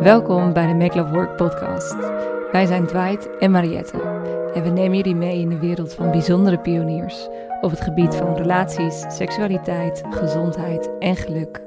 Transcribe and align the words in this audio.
Welkom 0.00 0.52
bij 0.52 0.66
de 0.66 0.74
Make 0.74 0.96
Love 0.96 1.12
Work 1.12 1.36
podcast. 1.36 1.96
Wij 2.52 2.66
zijn 2.66 2.86
Dwight 2.86 3.38
en 3.38 3.50
Mariette 3.50 4.02
en 4.54 4.62
we 4.62 4.68
nemen 4.68 4.96
jullie 4.96 5.14
mee 5.14 5.40
in 5.40 5.48
de 5.48 5.58
wereld 5.58 5.94
van 5.94 6.10
bijzondere 6.10 6.58
pioniers 6.58 7.28
op 7.60 7.70
het 7.70 7.80
gebied 7.80 8.14
van 8.14 8.36
relaties, 8.36 9.04
seksualiteit, 9.08 10.02
gezondheid 10.10 10.90
en 10.98 11.16
geluk. 11.16 11.62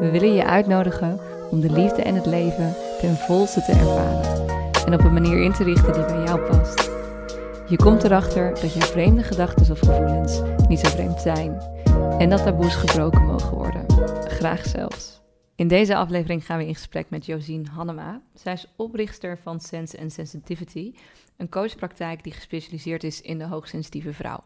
We 0.00 0.08
willen 0.12 0.34
je 0.34 0.44
uitnodigen 0.44 1.20
om 1.50 1.60
de 1.60 1.70
liefde 1.70 2.02
en 2.02 2.14
het 2.14 2.26
leven 2.26 2.74
ten 3.00 3.16
volste 3.16 3.62
te 3.62 3.72
ervaren 3.72 4.46
en 4.86 4.94
op 4.94 5.04
een 5.04 5.12
manier 5.12 5.42
in 5.42 5.52
te 5.52 5.64
richten 5.64 5.92
die 5.92 6.04
bij 6.04 6.22
jou 6.24 6.40
past. 6.40 6.90
Je 7.66 7.76
komt 7.76 8.04
erachter 8.04 8.48
dat 8.48 8.72
je 8.72 8.80
vreemde 8.80 9.22
gedachten 9.22 9.70
of 9.70 9.78
gevoelens 9.78 10.40
niet 10.68 10.80
zo 10.80 10.88
vreemd 10.88 11.20
zijn 11.20 11.62
en 12.18 12.30
dat 12.30 12.42
taboes 12.42 12.74
gebroken 12.74 13.24
mogen 13.24 13.54
worden, 13.56 13.84
graag 14.28 14.64
zelfs. 14.66 15.18
In 15.58 15.68
deze 15.68 15.96
aflevering 15.96 16.46
gaan 16.46 16.58
we 16.58 16.66
in 16.66 16.74
gesprek 16.74 17.10
met 17.10 17.26
Josien 17.26 17.66
Hannema. 17.66 18.20
Zij 18.34 18.52
is 18.52 18.66
oprichter 18.76 19.38
van 19.38 19.60
Sense 19.60 20.00
and 20.00 20.12
Sensitivity, 20.12 20.94
een 21.36 21.48
coachpraktijk 21.48 22.24
die 22.24 22.32
gespecialiseerd 22.32 23.04
is 23.04 23.20
in 23.20 23.38
de 23.38 23.44
hoogsensitieve 23.44 24.12
vrouw. 24.12 24.44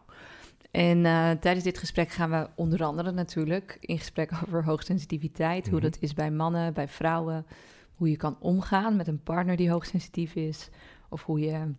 En 0.71 0.97
uh, 0.97 1.31
tijdens 1.31 1.63
dit 1.63 1.77
gesprek 1.77 2.09
gaan 2.09 2.29
we 2.29 2.49
onder 2.55 2.83
andere 2.83 3.11
natuurlijk 3.11 3.77
in 3.79 3.97
gesprek 3.97 4.31
over 4.45 4.63
hoogsensitiviteit, 4.63 5.65
hoe 5.65 5.79
mhm. 5.79 5.89
dat 5.89 5.97
is 5.99 6.13
bij 6.13 6.31
mannen, 6.31 6.73
bij 6.73 6.87
vrouwen, 6.87 7.45
hoe 7.95 8.09
je 8.09 8.17
kan 8.17 8.37
omgaan 8.39 8.95
met 8.95 9.07
een 9.07 9.23
partner 9.23 9.55
die 9.55 9.71
hoogsensitief 9.71 10.35
is, 10.35 10.69
of 11.09 11.23
hoe 11.23 11.39
je 11.39 11.71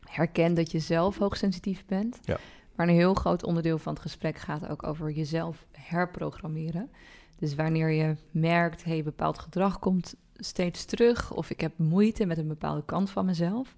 herkent 0.00 0.56
dat 0.56 0.70
je 0.70 0.78
zelf 0.78 1.18
hoogsensitief 1.18 1.84
bent. 1.86 2.18
Ja. 2.22 2.38
Maar 2.74 2.88
een 2.88 2.94
heel 2.94 3.14
groot 3.14 3.44
onderdeel 3.44 3.78
van 3.78 3.92
het 3.92 4.02
gesprek 4.02 4.38
gaat 4.38 4.68
ook 4.68 4.82
over 4.82 5.10
jezelf 5.10 5.66
herprogrammeren. 5.72 6.90
Dus 7.38 7.54
wanneer 7.54 7.90
je 7.90 8.16
merkt, 8.30 8.84
hey, 8.84 9.02
bepaald 9.02 9.38
gedrag 9.38 9.78
komt 9.78 10.14
steeds 10.36 10.84
terug, 10.84 11.32
of 11.32 11.50
ik 11.50 11.60
heb 11.60 11.78
moeite 11.78 12.26
met 12.26 12.38
een 12.38 12.48
bepaalde 12.48 12.84
kant 12.84 13.10
van 13.10 13.24
mezelf, 13.24 13.74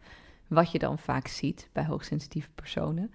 wat 0.46 0.72
je 0.72 0.78
dan 0.78 0.98
vaak 0.98 1.27
ziet 1.27 1.68
bij 1.72 1.84
hoogsensitieve 1.84 2.48
personen, 2.55 3.10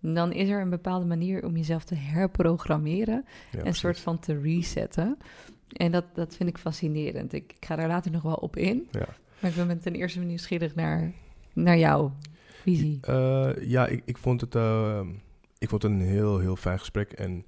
dan 0.00 0.32
is 0.32 0.48
er 0.48 0.60
een 0.60 0.70
bepaalde 0.70 1.06
manier 1.06 1.44
om 1.44 1.56
jezelf 1.56 1.84
te 1.84 1.94
herprogrammeren 1.94 3.24
en 3.52 3.66
een 3.66 3.74
soort 3.74 4.00
van 4.00 4.18
te 4.18 4.40
resetten. 4.40 5.18
En 5.72 5.92
dat, 5.92 6.04
dat 6.14 6.36
vind 6.36 6.48
ik 6.48 6.58
fascinerend. 6.58 7.32
Ik, 7.32 7.52
ik 7.56 7.64
ga 7.64 7.76
daar 7.76 7.88
later 7.88 8.10
nog 8.10 8.22
wel 8.22 8.34
op 8.34 8.56
in. 8.56 8.88
Ja. 8.90 9.08
Maar 9.38 9.50
ik 9.50 9.66
ben 9.66 9.80
ten 9.80 9.94
eerste 9.94 10.20
nieuwsgierig 10.20 10.74
naar, 10.74 11.12
naar 11.52 11.78
jouw 11.78 12.12
visie. 12.62 13.00
Uh, 13.08 13.50
ja, 13.60 13.86
ik, 13.86 14.02
ik, 14.04 14.18
vond 14.18 14.40
het, 14.40 14.54
uh, 14.54 15.00
ik 15.58 15.68
vond 15.68 15.82
het 15.82 15.92
een 15.92 16.00
heel, 16.00 16.38
heel 16.38 16.56
fijn 16.56 16.78
gesprek. 16.78 17.12
En 17.12 17.44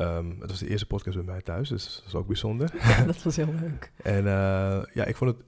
Um, 0.00 0.40
het 0.40 0.50
was 0.50 0.58
de 0.58 0.68
eerste 0.68 0.86
podcast 0.86 1.16
bij 1.16 1.24
mij 1.24 1.42
thuis, 1.42 1.68
dus 1.68 1.96
dat 1.96 2.06
is 2.06 2.14
ook 2.14 2.26
bijzonder. 2.26 2.70
dat 3.06 3.22
was 3.22 3.36
heel 3.36 3.54
leuk. 3.60 3.92
en 4.02 4.24
uh, 4.24 4.84
ja, 4.94 5.04
ik 5.04 5.16
vond 5.16 5.36
het... 5.36 5.46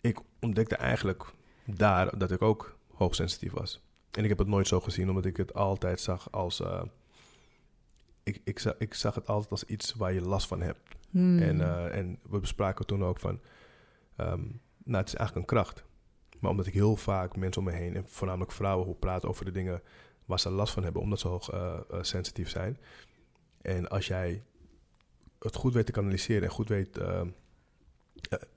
Ik 0.00 0.18
ontdekte 0.40 0.76
eigenlijk 0.76 1.24
daar 1.64 2.18
dat 2.18 2.30
ik 2.30 2.42
ook 2.42 2.76
hoogsensitief 2.94 3.52
was. 3.52 3.80
En 4.10 4.22
ik 4.22 4.28
heb 4.28 4.38
het 4.38 4.48
nooit 4.48 4.66
zo 4.66 4.80
gezien, 4.80 5.08
omdat 5.08 5.24
ik 5.24 5.36
het 5.36 5.54
altijd 5.54 6.00
zag 6.00 6.32
als... 6.32 6.60
Uh, 6.60 6.82
ik, 8.22 8.40
ik, 8.44 8.58
zag, 8.58 8.74
ik 8.78 8.94
zag 8.94 9.14
het 9.14 9.26
altijd 9.26 9.50
als 9.50 9.64
iets 9.64 9.94
waar 9.94 10.12
je 10.12 10.20
last 10.20 10.46
van 10.46 10.60
hebt. 10.60 10.80
Hmm. 11.10 11.38
En, 11.38 11.56
uh, 11.56 11.96
en 11.96 12.18
we 12.28 12.38
bespraken 12.38 12.86
toen 12.86 13.04
ook 13.04 13.18
van... 13.18 13.40
Um, 14.16 14.60
nou, 14.84 14.98
het 14.98 15.08
is 15.08 15.14
eigenlijk 15.14 15.36
een 15.36 15.56
kracht. 15.56 15.84
Maar 16.40 16.50
omdat 16.50 16.66
ik 16.66 16.74
heel 16.74 16.96
vaak 16.96 17.36
mensen 17.36 17.62
om 17.62 17.68
me 17.68 17.74
heen, 17.74 17.96
en 17.96 18.08
voornamelijk 18.08 18.52
vrouwen, 18.52 18.86
hoe 18.86 18.94
praten 18.94 19.28
over 19.28 19.44
de 19.44 19.50
dingen 19.50 19.82
waar 20.24 20.40
ze 20.40 20.50
last 20.50 20.72
van 20.72 20.82
hebben, 20.82 21.02
omdat 21.02 21.20
ze 21.20 21.28
hoog 21.28 21.50
sensitief 22.00 22.48
zijn 22.48 22.78
en 23.62 23.88
als 23.88 24.06
jij 24.06 24.42
het 25.38 25.54
goed 25.54 25.72
weet 25.72 25.86
te 25.86 25.92
kanaliseren 25.92 26.42
en 26.42 26.50
goed 26.50 26.68
weet, 26.68 26.98
uh, 26.98 27.20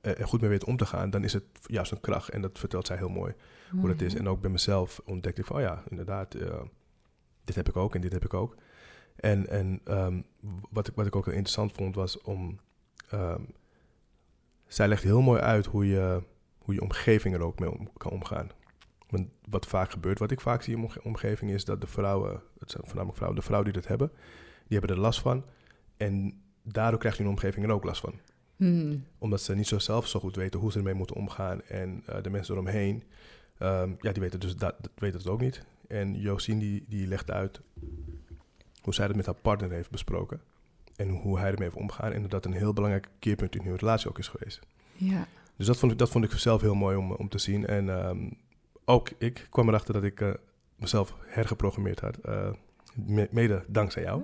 uh, 0.02 0.26
goed 0.26 0.42
mee 0.42 0.50
weet 0.50 0.64
om 0.64 0.78
te 0.78 0.86
gaan, 0.86 1.10
dan 1.10 1.24
is 1.24 1.34
het 1.34 1.44
juist 1.66 1.92
een 1.92 2.00
kracht. 2.00 2.30
En 2.30 2.42
dat 2.42 2.60
vertelt 2.60 2.88
zij 2.88 2.98
heel 2.98 3.10
mooi 3.10 3.34
hoe 3.72 3.90
dat 3.90 4.02
is. 4.02 4.14
Mhm. 4.14 4.22
En 4.22 4.30
ook 4.30 4.42
bij 4.42 4.50
mezelf 4.50 5.02
ontdekte 5.06 5.42
ik 5.42 5.48
van, 5.48 5.56
oh 5.56 5.62
ja, 5.62 5.84
inderdaad, 5.90 6.32
dit 7.44 7.56
heb 7.56 7.70
ik 7.70 7.76
ook 7.76 7.96
en 7.96 8.02
dit 8.02 8.12
heb 8.12 8.26
ik 8.26 8.34
ook. 8.34 8.56
En, 9.16 9.48
en 9.48 9.82
um, 9.88 10.26
wat, 10.70 10.88
ik, 10.88 10.96
wat 10.96 11.06
ik 11.06 11.16
ook 11.16 11.26
heel 11.26 11.34
interessant 11.34 11.72
vond 11.72 11.96
was 11.96 12.22
om... 12.22 12.60
Um, 13.14 13.48
zij 14.68 14.88
legt 14.88 15.04
heel 15.04 15.22
mooi 15.22 15.42
uit 15.42 15.66
hoe 15.66 15.88
je, 15.88 16.24
hoe 16.58 16.74
je 16.74 16.82
omgeving 16.82 17.36
er 17.36 17.44
ook 17.44 17.60
mee 17.60 17.72
om, 17.72 17.90
kan 17.98 18.12
omgaan. 18.12 18.50
Want 19.10 19.28
wat 19.50 19.66
vaak 19.66 19.92
gebeurt, 19.92 20.20
wat 20.20 20.32
ik 20.32 20.42
vaak 20.42 20.62
zie 20.62 20.74
in 20.74 20.80
mijn 20.80 21.04
omgeving, 21.04 21.52
is 21.52 21.66
dat 21.66 21.82
de 21.82 21.88
vrouwen, 21.88 22.42
het 22.60 22.72
zijn 22.72 22.84
voornamelijk 22.84 23.18
vrouwen, 23.18 23.40
de 23.40 23.46
vrouwen 23.46 23.72
die 23.72 23.82
dat 23.82 23.90
hebben, 23.90 24.12
die 24.68 24.78
hebben 24.78 24.96
er 24.96 25.02
last 25.02 25.20
van. 25.20 25.44
En 25.98 26.42
daardoor 26.64 27.00
krijgt 27.00 27.18
hun 27.18 27.28
omgeving 27.28 27.66
er 27.66 27.72
ook 27.72 27.84
last 27.84 28.02
van. 28.02 28.14
Hmm. 28.56 29.06
Omdat 29.18 29.42
ze 29.42 29.56
niet 29.56 29.68
zo 29.68 29.80
zelf 29.80 30.08
zo 30.08 30.20
goed 30.20 30.36
weten 30.36 30.60
hoe 30.60 30.72
ze 30.72 30.78
ermee 30.78 30.94
moeten 30.94 31.16
omgaan. 31.16 31.62
En 31.62 32.04
uh, 32.10 32.16
de 32.22 32.30
mensen 32.30 32.54
eromheen, 32.54 33.04
um, 33.60 33.98
ja, 34.02 34.12
die 34.12 34.22
weten, 34.22 34.40
dus 34.40 34.56
dat, 34.56 34.76
weten 34.96 35.20
het 35.20 35.28
ook 35.28 35.42
niet. 35.42 35.66
En 35.88 36.20
Josien 36.20 36.60
die, 36.60 36.86
die 36.88 37.08
legt 37.08 37.32
uit 37.32 37.62
hoe 38.82 38.94
zij 38.94 39.06
het 39.06 39.16
met 39.16 39.26
haar 39.26 39.36
partner 39.36 39.72
heeft 39.72 39.90
besproken. 39.90 40.42
En 40.96 41.10
hoe 41.10 41.40
hij 41.40 41.52
ermee 41.52 41.68
heeft 41.68 41.82
omgaan. 41.82 42.12
En 42.12 42.22
dat 42.22 42.32
dat 42.32 42.46
een 42.46 42.54
heel 42.54 42.74
belangrijk 42.74 43.08
keerpunt 43.20 43.56
in 43.56 43.66
hun 43.66 43.76
relatie 43.76 44.10
ook 44.10 44.20
is 44.20 44.28
geweest. 44.28 44.60
Ja. 44.94 45.28
Dus 45.56 45.66
dat 45.66 45.78
vond 45.78 45.92
ik, 45.92 45.98
dat 45.98 46.10
vond 46.10 46.24
ik 46.24 46.32
zelf 46.32 46.62
heel 46.62 46.76
mooi 46.76 46.98
om, 46.98 47.12
om 47.12 47.30
te 47.30 47.38
zien. 47.38 47.66
En 47.66 48.08
um, 48.08 48.38
ook 48.86 49.10
ik 49.18 49.48
kwam 49.50 49.68
erachter 49.68 49.94
dat 49.94 50.04
ik 50.04 50.20
uh, 50.20 50.34
mezelf 50.76 51.16
hergeprogrammeerd 51.26 52.00
had. 52.00 52.18
Uh, 52.26 52.50
mede 53.32 53.64
dankzij 53.68 54.04
jou. 54.04 54.22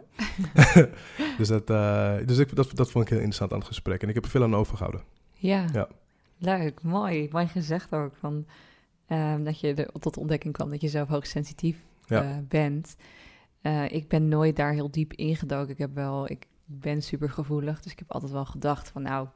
dus 1.37 1.47
dat, 1.47 1.69
uh, 1.69 2.15
dus 2.25 2.37
ik, 2.37 2.55
dat, 2.55 2.75
dat 2.75 2.91
vond 2.91 3.03
ik 3.03 3.09
heel 3.09 3.19
interessant 3.19 3.51
aan 3.51 3.59
het 3.59 3.67
gesprek. 3.67 4.01
En 4.01 4.09
ik 4.09 4.15
heb 4.15 4.23
er 4.23 4.29
veel 4.29 4.43
aan 4.43 4.55
overgehouden. 4.55 5.01
Ja, 5.33 5.65
ja. 5.73 5.87
leuk, 6.37 6.83
mooi. 6.83 7.27
Mooi 7.31 7.47
gezegd 7.47 7.93
ook. 7.93 8.15
Van, 8.15 8.45
um, 9.07 9.43
dat 9.43 9.59
je 9.59 9.73
er 9.73 9.91
tot 9.99 10.17
ontdekking 10.17 10.53
kwam 10.53 10.69
dat 10.69 10.81
je 10.81 10.87
zelf 10.87 11.07
hoogsensitief 11.07 11.77
ja. 12.05 12.23
uh, 12.23 12.37
bent. 12.47 12.95
Uh, 13.61 13.91
ik 13.91 14.07
ben 14.07 14.27
nooit 14.27 14.55
daar 14.55 14.73
heel 14.73 14.91
diep 14.91 15.13
ingedoken. 15.13 15.69
Ik 15.69 15.77
heb 15.77 15.95
wel, 15.95 16.29
ik 16.29 16.47
ben 16.65 17.01
super 17.01 17.29
gevoelig. 17.29 17.81
Dus 17.81 17.91
ik 17.91 17.99
heb 17.99 18.11
altijd 18.11 18.31
wel 18.31 18.45
gedacht 18.45 18.89
van 18.89 19.01
nou, 19.01 19.27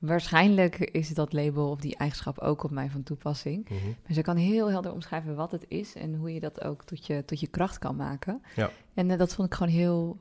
Waarschijnlijk 0.00 0.78
is 0.78 1.08
dat 1.08 1.32
label 1.32 1.70
of 1.70 1.80
die 1.80 1.96
eigenschap 1.96 2.38
ook 2.38 2.62
op 2.62 2.70
mij 2.70 2.90
van 2.90 3.02
toepassing. 3.02 3.68
Mm 3.68 3.78
Maar 4.02 4.12
ze 4.12 4.22
kan 4.22 4.36
heel 4.36 4.70
helder 4.70 4.92
omschrijven 4.92 5.34
wat 5.34 5.52
het 5.52 5.64
is 5.68 5.94
en 5.94 6.14
hoe 6.14 6.34
je 6.34 6.40
dat 6.40 6.64
ook 6.64 6.84
tot 6.84 7.06
je, 7.06 7.24
tot 7.24 7.40
je 7.40 7.46
kracht 7.46 7.78
kan 7.78 7.96
maken. 7.96 8.42
Ja. 8.56 8.70
En 8.94 9.10
uh, 9.10 9.18
dat 9.18 9.34
vond 9.34 9.48
ik 9.48 9.54
gewoon 9.54 9.72
heel 9.72 10.18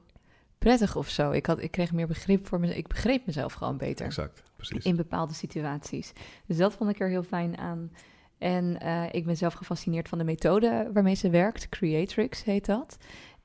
prettig 0.58 0.96
of 0.96 1.10
zo. 1.10 1.32
Ik, 1.32 1.46
had, 1.46 1.62
ik 1.62 1.72
kreeg 1.72 1.94
meer 1.94 2.08
begrip 2.08 2.48
voor 2.48 2.60
mezelf. 2.60 2.78
Ik 2.80 2.88
begreep 2.88 3.26
mezelf 3.26 3.54
gewoon 3.54 3.78
beter. 3.78 4.06
Exact, 4.06 4.44
precies. 4.56 4.86
In 4.86 4.96
bepaalde 4.96 5.34
situaties. 5.34 6.14
Dus 6.46 6.58
dat 6.58 6.74
vond 6.74 6.90
ik 6.90 7.00
er 7.00 7.10
heel 7.10 7.24
fijn 7.24 7.58
aan. 7.58 7.92
En 8.38 8.78
uh, 8.84 9.04
ik 9.12 9.26
ben 9.26 9.38
zelf 9.38 9.54
gefascineerd 9.54 10.10
van 10.10 10.18
de 10.18 10.24
methode 10.24 10.90
waarmee 10.94 11.16
ze 11.16 11.30
werkt. 11.30 11.70
Creatrix 11.70 12.44
heet 12.44 12.66
dat. 12.66 12.98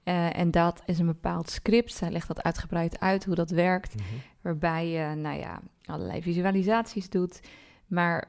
Uh, 0.05 0.39
en 0.39 0.51
dat 0.51 0.83
is 0.87 0.99
een 0.99 1.07
bepaald 1.07 1.51
script. 1.51 1.93
Zij 1.93 2.11
legt 2.11 2.29
dat 2.29 2.43
uitgebreid 2.43 3.01
uit 3.01 3.25
hoe 3.25 3.35
dat 3.35 3.51
werkt. 3.51 3.95
Mm 3.95 4.05
-hmm. 4.05 4.21
Waarbij 4.41 4.89
je, 4.89 5.15
nou 5.15 5.39
ja, 5.39 5.61
allerlei 5.85 6.23
visualisaties 6.23 7.11
doet. 7.11 7.41
Maar 7.87 8.29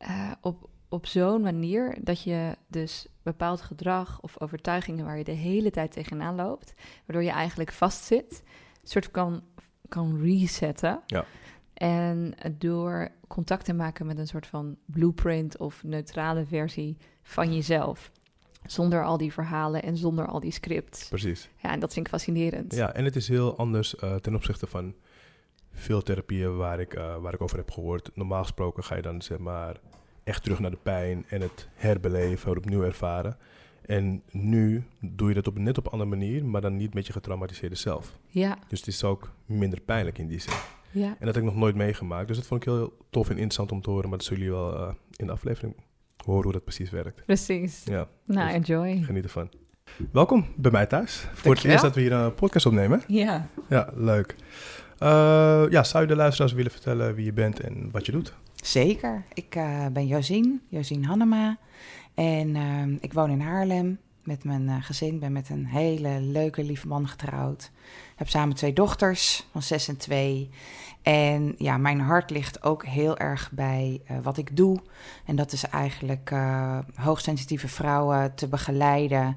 uh, 0.00 0.32
op, 0.40 0.68
op 0.88 1.06
zo'n 1.06 1.42
manier 1.42 1.96
dat 2.00 2.22
je 2.22 2.56
dus 2.66 3.06
bepaald 3.22 3.60
gedrag 3.60 4.20
of 4.20 4.40
overtuigingen 4.40 5.04
waar 5.04 5.18
je 5.18 5.24
de 5.24 5.32
hele 5.32 5.70
tijd 5.70 5.92
tegenaan 5.92 6.34
loopt, 6.34 6.74
waardoor 7.06 7.24
je 7.24 7.30
eigenlijk 7.30 7.72
vastzit, 7.72 8.42
soort 8.82 9.10
kan, 9.10 9.42
kan 9.88 10.20
resetten. 10.20 11.00
Ja. 11.06 11.24
En 11.74 12.34
door 12.58 13.08
contact 13.28 13.64
te 13.64 13.72
maken 13.72 14.06
met 14.06 14.18
een 14.18 14.26
soort 14.26 14.46
van 14.46 14.76
blueprint 14.84 15.58
of 15.58 15.82
neutrale 15.82 16.46
versie 16.46 16.96
van 17.22 17.54
jezelf. 17.54 18.10
Zonder 18.66 19.04
al 19.04 19.16
die 19.16 19.32
verhalen 19.32 19.82
en 19.82 19.96
zonder 19.96 20.26
al 20.26 20.40
die 20.40 20.52
scripts. 20.52 21.08
Precies. 21.08 21.48
Ja, 21.62 21.70
en 21.70 21.80
dat 21.80 21.92
vind 21.92 22.06
ik 22.06 22.12
fascinerend. 22.12 22.74
Ja, 22.74 22.94
en 22.94 23.04
het 23.04 23.16
is 23.16 23.28
heel 23.28 23.56
anders 23.56 23.94
uh, 23.94 24.14
ten 24.14 24.34
opzichte 24.34 24.66
van 24.66 24.94
veel 25.72 26.02
therapieën 26.02 26.56
waar 26.56 26.80
ik, 26.80 26.96
uh, 26.96 27.16
waar 27.16 27.34
ik 27.34 27.40
over 27.40 27.56
heb 27.56 27.70
gehoord. 27.70 28.10
Normaal 28.14 28.42
gesproken 28.42 28.84
ga 28.84 28.96
je 28.96 29.02
dan 29.02 29.22
zeg 29.22 29.38
maar 29.38 29.80
echt 30.24 30.42
terug 30.42 30.58
naar 30.58 30.70
de 30.70 30.78
pijn 30.82 31.24
en 31.28 31.40
het 31.40 31.68
herbeleven, 31.74 32.48
het 32.48 32.58
opnieuw 32.58 32.82
ervaren. 32.82 33.36
En 33.86 34.22
nu 34.30 34.84
doe 35.00 35.28
je 35.28 35.34
dat 35.34 35.46
op 35.46 35.58
net 35.58 35.78
op 35.78 35.86
een 35.86 35.92
andere 35.92 36.10
manier, 36.10 36.44
maar 36.44 36.60
dan 36.60 36.76
niet 36.76 36.94
met 36.94 37.06
je 37.06 37.12
getraumatiseerde 37.12 37.74
zelf. 37.74 38.18
Ja. 38.26 38.58
Dus 38.68 38.78
het 38.78 38.88
is 38.88 39.04
ook 39.04 39.32
minder 39.46 39.80
pijnlijk 39.80 40.18
in 40.18 40.26
die 40.26 40.38
zin. 40.38 40.54
Ja. 40.90 41.06
En 41.06 41.26
dat 41.26 41.34
heb 41.34 41.44
ik 41.44 41.50
nog 41.50 41.56
nooit 41.56 41.74
meegemaakt. 41.74 42.28
Dus 42.28 42.36
dat 42.36 42.46
vond 42.46 42.66
ik 42.66 42.72
heel 42.72 42.96
tof 43.10 43.26
en 43.26 43.34
interessant 43.34 43.72
om 43.72 43.80
te 43.80 43.90
horen. 43.90 44.08
Maar 44.08 44.18
dat 44.18 44.26
zullen 44.26 44.42
jullie 44.42 44.58
wel 44.58 44.88
uh, 44.88 44.94
in 45.16 45.26
de 45.26 45.32
aflevering 45.32 45.74
horen 46.24 46.42
hoe 46.42 46.52
dat 46.52 46.64
precies 46.64 46.90
werkt. 46.90 47.24
Precies. 47.24 47.82
Ja. 47.84 48.08
Nou, 48.24 48.46
dus 48.46 48.56
enjoy. 48.56 49.02
Geniet 49.02 49.24
ervan. 49.24 49.50
Welkom 50.12 50.46
bij 50.56 50.70
mij 50.70 50.86
thuis. 50.86 51.26
Voor 51.32 51.54
het 51.54 51.64
eerst 51.64 51.82
dat 51.82 51.94
we 51.94 52.00
hier 52.00 52.12
een 52.12 52.34
podcast 52.34 52.66
opnemen. 52.66 53.02
Ja. 53.06 53.48
Ja, 53.68 53.88
leuk. 53.94 54.36
Uh, 55.02 55.64
ja, 55.70 55.84
zou 55.84 56.02
je 56.02 56.08
de 56.08 56.16
luisteraars 56.16 56.52
willen 56.52 56.70
vertellen 56.70 57.14
wie 57.14 57.24
je 57.24 57.32
bent 57.32 57.60
en 57.60 57.88
wat 57.92 58.06
je 58.06 58.12
doet? 58.12 58.34
Zeker. 58.54 59.24
Ik 59.34 59.56
uh, 59.56 59.86
ben 59.86 60.06
Josien, 60.06 60.62
Josien 60.68 61.04
Hannema. 61.04 61.58
En 62.14 62.54
uh, 62.54 62.96
ik 63.00 63.12
woon 63.12 63.30
in 63.30 63.40
Haarlem 63.40 63.98
met 64.24 64.44
mijn 64.44 64.62
uh, 64.62 64.76
gezin. 64.80 65.18
ben 65.18 65.32
met 65.32 65.48
een 65.48 65.66
hele 65.66 66.20
leuke, 66.20 66.64
lieve 66.64 66.86
man 66.86 67.08
getrouwd. 67.08 67.70
Heb 68.16 68.28
samen 68.28 68.56
twee 68.56 68.72
dochters 68.72 69.46
van 69.50 69.62
zes 69.62 69.88
en 69.88 69.96
twee. 69.96 70.50
En 71.02 71.54
ja, 71.58 71.76
mijn 71.76 72.00
hart 72.00 72.30
ligt 72.30 72.62
ook 72.62 72.84
heel 72.84 73.18
erg 73.18 73.50
bij 73.50 74.02
eh, 74.06 74.16
wat 74.22 74.36
ik 74.36 74.56
doe. 74.56 74.78
En 75.26 75.36
dat 75.36 75.52
is 75.52 75.64
eigenlijk 75.64 76.30
uh, 76.30 76.78
hoogsensitieve 76.94 77.68
vrouwen 77.68 78.34
te 78.34 78.48
begeleiden 78.48 79.36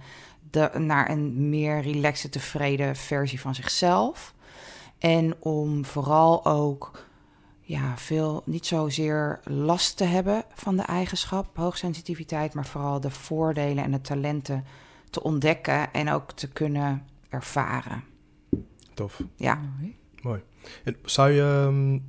de, 0.49 0.71
naar 0.77 1.09
een 1.09 1.49
meer 1.49 1.81
relaxte, 1.81 2.29
tevreden 2.29 2.95
versie 2.95 3.39
van 3.39 3.55
zichzelf. 3.55 4.33
En 4.97 5.35
om 5.39 5.85
vooral 5.85 6.45
ook 6.45 7.05
ja, 7.59 7.97
veel, 7.97 8.41
niet 8.45 8.65
zozeer 8.65 9.39
last 9.43 9.97
te 9.97 10.03
hebben 10.03 10.43
van 10.53 10.75
de 10.75 10.83
eigenschap 10.83 11.57
hoogsensitiviteit, 11.57 12.53
maar 12.53 12.65
vooral 12.65 12.99
de 12.99 13.09
voordelen 13.09 13.83
en 13.83 13.91
de 13.91 14.01
talenten 14.01 14.65
te 15.09 15.23
ontdekken 15.23 15.93
en 15.93 16.09
ook 16.09 16.31
te 16.31 16.49
kunnen 16.49 17.07
ervaren. 17.29 18.03
Tof. 18.93 19.21
Ja. 19.35 19.59
Mooi. 20.25 20.43
En 20.83 20.95
zou 21.03 21.31
je 21.31 21.41
um, 21.41 22.03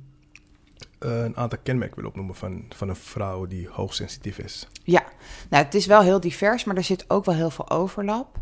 een 0.99 1.37
aantal 1.37 1.59
kenmerken 1.63 1.95
willen 1.95 2.09
opnoemen 2.09 2.35
van, 2.35 2.65
van 2.69 2.89
een 2.89 2.95
vrouw 2.95 3.45
die 3.45 3.67
hoogsensitief 3.71 4.37
is? 4.37 4.67
Ja, 4.83 5.03
nou, 5.49 5.63
het 5.63 5.73
is 5.73 5.85
wel 5.85 6.01
heel 6.01 6.19
divers, 6.19 6.63
maar 6.63 6.75
er 6.75 6.83
zit 6.83 7.09
ook 7.09 7.25
wel 7.25 7.35
heel 7.35 7.49
veel 7.49 7.69
overlap. 7.69 8.39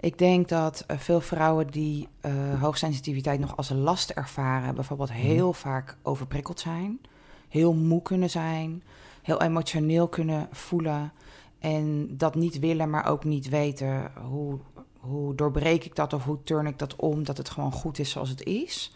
Ik 0.00 0.18
denk 0.18 0.48
dat 0.48 0.84
uh, 0.90 0.98
veel 0.98 1.20
vrouwen 1.20 1.66
die 1.66 2.08
uh, 2.26 2.62
hoogsensitiviteit 2.62 3.40
nog 3.40 3.56
als 3.56 3.70
een 3.70 3.80
last 3.80 4.10
ervaren, 4.10 4.74
bijvoorbeeld 4.74 5.08
Mhm. 5.08 5.18
heel 5.18 5.52
vaak 5.52 5.96
overprikkeld 6.02 6.60
zijn, 6.60 7.00
heel 7.48 7.74
moe 7.74 8.02
kunnen 8.02 8.30
zijn, 8.30 8.82
heel 9.22 9.42
emotioneel 9.42 10.08
kunnen 10.08 10.48
voelen 10.52 11.12
en 11.58 12.16
dat 12.16 12.34
niet 12.34 12.58
willen, 12.58 12.90
maar 12.90 13.06
ook 13.06 13.24
niet 13.24 13.48
weten 13.48 14.12
hoe, 14.28 14.58
hoe 14.98 15.34
doorbreek 15.34 15.84
ik 15.84 15.94
dat 15.94 16.12
of 16.12 16.24
hoe 16.24 16.42
turn 16.42 16.66
ik 16.66 16.78
dat 16.78 16.96
om, 16.96 17.24
dat 17.24 17.36
het 17.36 17.50
gewoon 17.50 17.72
goed 17.72 17.98
is 17.98 18.10
zoals 18.10 18.28
het 18.28 18.42
is. 18.44 18.92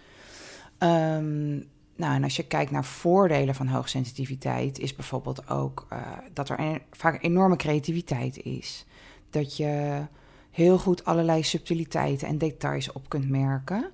Um, 0.82 1.70
nou, 1.96 2.14
en 2.14 2.24
als 2.24 2.36
je 2.36 2.46
kijkt 2.46 2.70
naar 2.70 2.84
voordelen 2.84 3.54
van 3.54 3.66
hoogsensitiviteit, 3.66 4.78
is 4.78 4.94
bijvoorbeeld 4.94 5.48
ook 5.48 5.86
uh, 5.92 5.98
dat 6.32 6.48
er 6.48 6.60
een, 6.60 6.80
vaak 6.90 7.22
enorme 7.22 7.56
creativiteit 7.56 8.42
is. 8.42 8.86
Dat 9.30 9.56
je 9.56 10.02
heel 10.50 10.78
goed 10.78 11.04
allerlei 11.04 11.42
subtiliteiten 11.42 12.28
en 12.28 12.38
details 12.38 12.92
op 12.92 13.08
kunt 13.08 13.28
merken. 13.30 13.90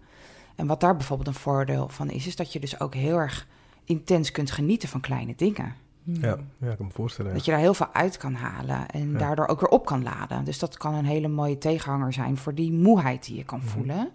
En 0.54 0.66
wat 0.66 0.80
daar 0.80 0.96
bijvoorbeeld 0.96 1.28
een 1.28 1.34
voordeel 1.34 1.88
van 1.88 2.10
is, 2.10 2.26
is 2.26 2.36
dat 2.36 2.52
je 2.52 2.60
dus 2.60 2.80
ook 2.80 2.94
heel 2.94 3.16
erg 3.16 3.46
intens 3.84 4.30
kunt 4.30 4.50
genieten 4.50 4.88
van 4.88 5.00
kleine 5.00 5.34
dingen. 5.36 5.74
Ja, 6.02 6.38
ja 6.58 6.70
ik 6.70 6.76
kan 6.76 6.86
me 6.86 6.92
voorstellen. 6.92 7.32
Dat 7.34 7.44
je 7.44 7.50
daar 7.50 7.60
heel 7.60 7.74
veel 7.74 7.92
uit 7.92 8.16
kan 8.16 8.34
halen 8.34 8.88
en 8.88 9.12
ja. 9.12 9.18
daardoor 9.18 9.46
ook 9.46 9.60
weer 9.60 9.70
op 9.70 9.86
kan 9.86 10.02
laden. 10.02 10.44
Dus 10.44 10.58
dat 10.58 10.76
kan 10.76 10.94
een 10.94 11.04
hele 11.04 11.28
mooie 11.28 11.58
tegenhanger 11.58 12.12
zijn 12.12 12.36
voor 12.36 12.54
die 12.54 12.72
moeheid 12.72 13.24
die 13.24 13.36
je 13.36 13.44
kan 13.44 13.58
Mhm. 13.58 13.68
voelen. 13.68 14.10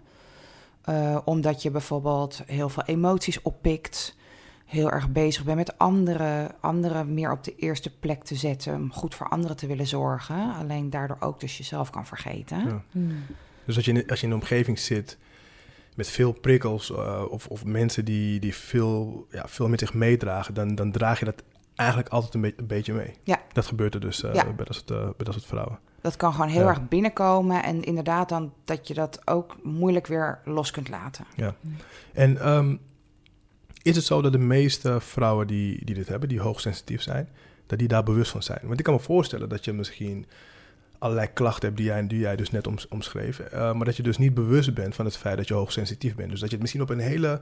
Uh, 0.88 1.18
omdat 1.24 1.62
je 1.62 1.70
bijvoorbeeld 1.70 2.42
heel 2.46 2.68
veel 2.68 2.82
emoties 2.82 3.42
oppikt, 3.42 4.16
heel 4.64 4.90
erg 4.90 5.08
bezig 5.08 5.44
bent 5.44 5.56
met 5.56 5.78
anderen, 5.78 6.50
anderen 6.60 7.14
meer 7.14 7.32
op 7.32 7.44
de 7.44 7.56
eerste 7.56 7.98
plek 7.98 8.24
te 8.24 8.34
zetten, 8.34 8.74
om 8.74 8.92
goed 8.92 9.14
voor 9.14 9.28
anderen 9.28 9.56
te 9.56 9.66
willen 9.66 9.86
zorgen. 9.86 10.54
Alleen 10.54 10.90
daardoor 10.90 11.16
ook 11.20 11.40
dus 11.40 11.58
jezelf 11.58 11.90
kan 11.90 12.06
vergeten. 12.06 12.58
Ja. 12.58 13.02
Dus 13.64 13.76
als 13.76 13.84
je, 13.84 13.92
in, 13.92 14.08
als 14.08 14.20
je 14.20 14.26
in 14.26 14.32
een 14.32 14.38
omgeving 14.38 14.78
zit 14.78 15.18
met 15.94 16.08
veel 16.08 16.32
prikkels 16.32 16.90
uh, 16.90 17.22
of, 17.28 17.46
of, 17.46 17.64
mensen 17.64 18.04
die, 18.04 18.40
die 18.40 18.54
veel, 18.54 19.26
ja, 19.30 19.48
veel 19.48 19.68
met 19.68 19.80
zich 19.80 19.94
meedragen, 19.94 20.54
dan, 20.54 20.74
dan 20.74 20.92
draag 20.92 21.18
je 21.18 21.24
dat 21.24 21.42
eigenlijk 21.74 22.08
altijd 22.08 22.34
een, 22.34 22.40
be 22.40 22.52
een 22.56 22.66
beetje 22.66 22.92
mee. 22.92 23.14
Ja. 23.22 23.42
Dat 23.52 23.66
gebeurt 23.66 23.94
er 23.94 24.00
dus 24.00 24.22
uh, 24.22 24.34
ja. 24.34 24.52
bij, 24.52 24.64
dat 24.64 24.74
soort, 24.74 24.90
uh, 24.90 25.02
bij 25.02 25.24
dat 25.24 25.34
soort 25.34 25.46
vrouwen. 25.46 25.78
Dat 26.04 26.16
kan 26.16 26.32
gewoon 26.32 26.48
heel 26.48 26.62
ja. 26.62 26.68
erg 26.68 26.88
binnenkomen 26.88 27.62
en 27.62 27.82
inderdaad 27.82 28.28
dan 28.28 28.52
dat 28.64 28.88
je 28.88 28.94
dat 28.94 29.20
ook 29.24 29.56
moeilijk 29.62 30.06
weer 30.06 30.38
los 30.44 30.70
kunt 30.70 30.88
laten. 30.88 31.24
Ja. 31.36 31.54
En 32.12 32.48
um, 32.48 32.80
is 33.82 33.96
het 33.96 34.04
zo 34.04 34.22
dat 34.22 34.32
de 34.32 34.38
meeste 34.38 35.00
vrouwen 35.00 35.46
die, 35.46 35.84
die 35.84 35.94
dit 35.94 36.08
hebben, 36.08 36.28
die 36.28 36.40
hoogsensitief 36.40 37.02
zijn, 37.02 37.28
dat 37.66 37.78
die 37.78 37.88
daar 37.88 38.02
bewust 38.02 38.30
van 38.30 38.42
zijn? 38.42 38.58
Want 38.62 38.78
ik 38.78 38.84
kan 38.84 38.94
me 38.94 39.00
voorstellen 39.00 39.48
dat 39.48 39.64
je 39.64 39.72
misschien 39.72 40.26
allerlei 40.98 41.32
klachten 41.32 41.64
hebt 41.64 41.76
die 41.76 41.86
jij, 41.86 42.06
die 42.06 42.18
jij 42.18 42.36
dus 42.36 42.50
net 42.50 42.66
oms, 42.66 42.88
omschreef, 42.88 43.38
uh, 43.38 43.50
maar 43.72 43.84
dat 43.84 43.96
je 43.96 44.02
dus 44.02 44.18
niet 44.18 44.34
bewust 44.34 44.74
bent 44.74 44.94
van 44.94 45.04
het 45.04 45.16
feit 45.16 45.36
dat 45.36 45.48
je 45.48 45.54
hoogsensitief 45.54 46.14
bent. 46.14 46.30
Dus 46.30 46.40
dat 46.40 46.48
je 46.48 46.54
het 46.54 46.62
misschien 46.62 46.82
op 46.82 46.90
een 46.90 46.98
hele 46.98 47.40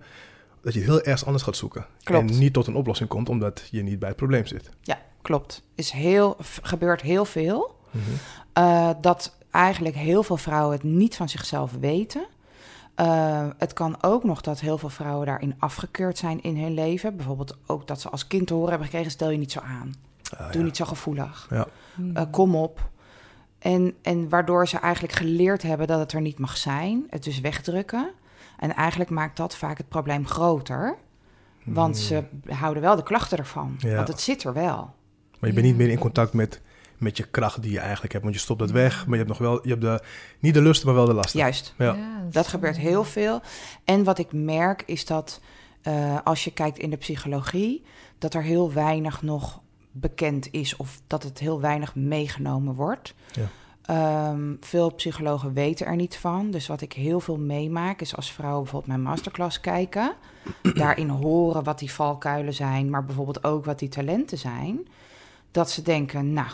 dat 0.60 0.72
je 0.72 0.78
het 0.80 0.88
heel 0.88 1.02
erg 1.02 1.24
anders 1.24 1.44
gaat 1.44 1.56
zoeken. 1.56 1.86
Klopt. 2.02 2.30
En 2.30 2.38
niet 2.38 2.52
tot 2.52 2.66
een 2.66 2.74
oplossing 2.74 3.08
komt 3.08 3.28
omdat 3.28 3.68
je 3.70 3.82
niet 3.82 3.98
bij 3.98 4.08
het 4.08 4.16
probleem 4.16 4.46
zit. 4.46 4.70
Ja, 4.80 4.98
klopt. 5.22 5.62
Is 5.74 5.90
heel, 5.90 6.36
gebeurt 6.62 7.00
heel 7.00 7.24
veel. 7.24 7.80
Mm 7.92 8.00
-hmm. 8.02 8.64
uh, 8.64 8.90
dat 9.00 9.36
eigenlijk 9.50 9.94
heel 9.94 10.22
veel 10.22 10.36
vrouwen 10.36 10.76
het 10.76 10.82
niet 10.82 11.16
van 11.16 11.28
zichzelf 11.28 11.72
weten. 11.80 12.26
Uh, 12.96 13.46
het 13.58 13.72
kan 13.72 14.02
ook 14.02 14.24
nog 14.24 14.40
dat 14.40 14.60
heel 14.60 14.78
veel 14.78 14.88
vrouwen 14.88 15.26
daarin 15.26 15.54
afgekeurd 15.58 16.18
zijn 16.18 16.42
in 16.42 16.56
hun 16.56 16.74
leven. 16.74 17.16
Bijvoorbeeld 17.16 17.56
ook 17.66 17.86
dat 17.86 18.00
ze 18.00 18.08
als 18.08 18.26
kind 18.26 18.46
te 18.46 18.54
horen 18.54 18.68
hebben 18.68 18.86
gekregen: 18.86 19.10
stel 19.10 19.30
je 19.30 19.38
niet 19.38 19.52
zo 19.52 19.60
aan. 19.60 19.94
Ah, 20.36 20.50
Doe 20.50 20.60
ja. 20.60 20.66
niet 20.66 20.76
zo 20.76 20.84
gevoelig. 20.84 21.46
Ja. 21.50 21.66
Uh, 21.98 22.22
kom 22.30 22.56
op. 22.56 22.90
En, 23.58 23.94
en 24.02 24.28
waardoor 24.28 24.68
ze 24.68 24.78
eigenlijk 24.78 25.14
geleerd 25.14 25.62
hebben 25.62 25.86
dat 25.86 25.98
het 25.98 26.12
er 26.12 26.20
niet 26.20 26.38
mag 26.38 26.56
zijn. 26.56 27.06
Het 27.10 27.24
dus 27.24 27.40
wegdrukken. 27.40 28.10
En 28.58 28.74
eigenlijk 28.74 29.10
maakt 29.10 29.36
dat 29.36 29.56
vaak 29.56 29.78
het 29.78 29.88
probleem 29.88 30.26
groter. 30.26 30.96
Want 31.64 31.98
ze 31.98 32.24
houden 32.46 32.82
wel 32.82 32.96
de 32.96 33.02
klachten 33.02 33.38
ervan. 33.38 33.74
Ja. 33.78 33.94
Want 33.94 34.08
het 34.08 34.20
zit 34.20 34.44
er 34.44 34.52
wel. 34.52 34.94
Maar 35.38 35.50
je 35.50 35.52
bent 35.52 35.66
niet 35.66 35.76
meer 35.76 35.88
in 35.88 35.98
contact 35.98 36.32
met, 36.32 36.60
met 37.02 37.16
je 37.16 37.26
kracht 37.26 37.62
die 37.62 37.72
je 37.72 37.78
eigenlijk 37.78 38.12
hebt. 38.12 38.24
Want 38.24 38.36
je 38.36 38.42
stopt 38.42 38.60
het 38.60 38.70
weg, 38.70 39.06
maar 39.06 39.18
je 39.18 39.24
hebt 39.24 39.28
nog 39.28 39.38
wel, 39.38 39.60
je 39.62 39.68
hebt 39.68 39.80
de, 39.80 40.02
niet 40.38 40.54
de 40.54 40.62
lust, 40.62 40.84
maar 40.84 40.94
wel 40.94 41.06
de 41.06 41.14
lasten. 41.14 41.40
Juist. 41.40 41.74
Ja. 41.78 41.92
dat, 41.92 42.32
dat 42.32 42.46
gebeurt 42.46 42.76
heel 42.76 43.04
veel. 43.04 43.40
En 43.84 44.04
wat 44.04 44.18
ik 44.18 44.32
merk 44.32 44.82
is 44.86 45.06
dat 45.06 45.40
uh, 45.82 46.18
als 46.24 46.44
je 46.44 46.52
kijkt 46.52 46.78
in 46.78 46.90
de 46.90 46.96
psychologie, 46.96 47.84
dat 48.18 48.34
er 48.34 48.42
heel 48.42 48.72
weinig 48.72 49.22
nog 49.22 49.60
bekend 49.92 50.48
is 50.50 50.76
of 50.76 51.00
dat 51.06 51.22
het 51.22 51.38
heel 51.38 51.60
weinig 51.60 51.94
meegenomen 51.94 52.74
wordt. 52.74 53.14
Ja. 53.32 53.48
Um, 54.30 54.56
veel 54.60 54.94
psychologen 54.94 55.52
weten 55.52 55.86
er 55.86 55.96
niet 55.96 56.16
van. 56.16 56.50
Dus 56.50 56.66
wat 56.66 56.80
ik 56.80 56.92
heel 56.92 57.20
veel 57.20 57.38
meemaak 57.38 58.00
is 58.00 58.16
als 58.16 58.32
vrouwen 58.32 58.62
bijvoorbeeld 58.62 58.92
mijn 58.92 59.08
masterclass 59.08 59.60
kijken, 59.60 60.14
daarin 60.74 61.08
horen 61.08 61.64
wat 61.64 61.78
die 61.78 61.92
valkuilen 61.92 62.54
zijn, 62.54 62.90
maar 62.90 63.04
bijvoorbeeld 63.04 63.44
ook 63.44 63.64
wat 63.64 63.78
die 63.78 63.88
talenten 63.88 64.38
zijn, 64.38 64.88
dat 65.50 65.70
ze 65.70 65.82
denken, 65.82 66.32
nou, 66.32 66.50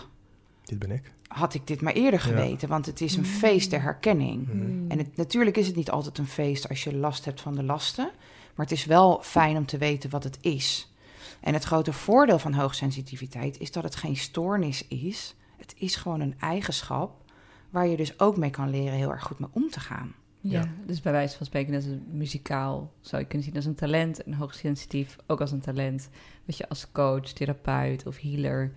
dit 0.69 0.79
ben 0.79 0.91
ik. 0.91 1.12
Had 1.29 1.55
ik 1.55 1.67
dit 1.67 1.81
maar 1.81 1.93
eerder 1.93 2.20
geweten, 2.20 2.59
ja. 2.61 2.67
want 2.67 2.87
het 2.87 3.00
is 3.00 3.17
een 3.17 3.26
feest 3.26 3.70
der 3.70 3.82
herkenning. 3.82 4.49
Mm. 4.53 4.91
En 4.91 4.99
het, 4.99 5.17
natuurlijk 5.17 5.56
is 5.56 5.67
het 5.67 5.76
niet 5.76 5.91
altijd 5.91 6.19
een 6.19 6.26
feest 6.26 6.69
als 6.69 6.85
je 6.85 6.97
last 6.97 7.25
hebt 7.25 7.41
van 7.41 7.55
de 7.55 7.62
lasten, 7.62 8.11
maar 8.55 8.67
het 8.67 8.75
is 8.75 8.85
wel 8.85 9.20
fijn 9.23 9.56
om 9.56 9.67
te 9.67 9.79
weten 9.79 10.11
wat 10.11 10.25
het 10.25 10.38
is. 10.41 10.93
En 11.41 11.55
het 11.55 11.65
grote 11.65 11.93
voordeel 11.93 12.38
van 12.38 12.53
hoogsensitiviteit 12.53 13.59
is 13.59 13.73
dat 13.73 13.83
het 13.83 13.97
geen 13.97 14.16
stoornis 14.16 14.87
is. 14.88 15.35
Het 15.57 15.75
is 15.78 15.97
gewoon 15.97 16.21
een 16.21 16.35
eigenschap 16.40 17.25
waar 17.71 17.87
je 17.87 17.97
dus 17.97 18.21
ook 18.21 18.37
mee 18.37 18.50
kan 18.50 18.71
leren 18.71 18.99
heel 18.99 19.11
erg 19.11 19.23
goed 19.23 19.38
mee 19.38 19.49
om 19.52 19.71
te 19.71 19.81
gaan. 19.81 20.14
Ja, 20.40 20.61
ja. 20.61 20.69
dus 20.87 21.00
bij 21.00 21.12
wijze 21.12 21.37
van 21.37 21.47
spreken, 21.47 21.73
dat 21.73 21.83
is 21.83 21.88
een 21.88 22.07
muzikaal, 22.11 22.93
zou 23.00 23.23
je 23.23 23.28
kunnen 23.28 23.47
zien 23.47 23.57
als 23.57 23.64
een 23.64 23.75
talent. 23.75 24.23
En 24.23 24.33
hoogsensitief 24.33 25.16
ook 25.26 25.40
als 25.40 25.52
een 25.52 25.61
talent. 25.61 26.09
Wat 26.45 26.57
je 26.57 26.69
als 26.69 26.93
coach, 26.93 27.33
therapeut 27.33 28.07
of 28.07 28.21
healer 28.21 28.73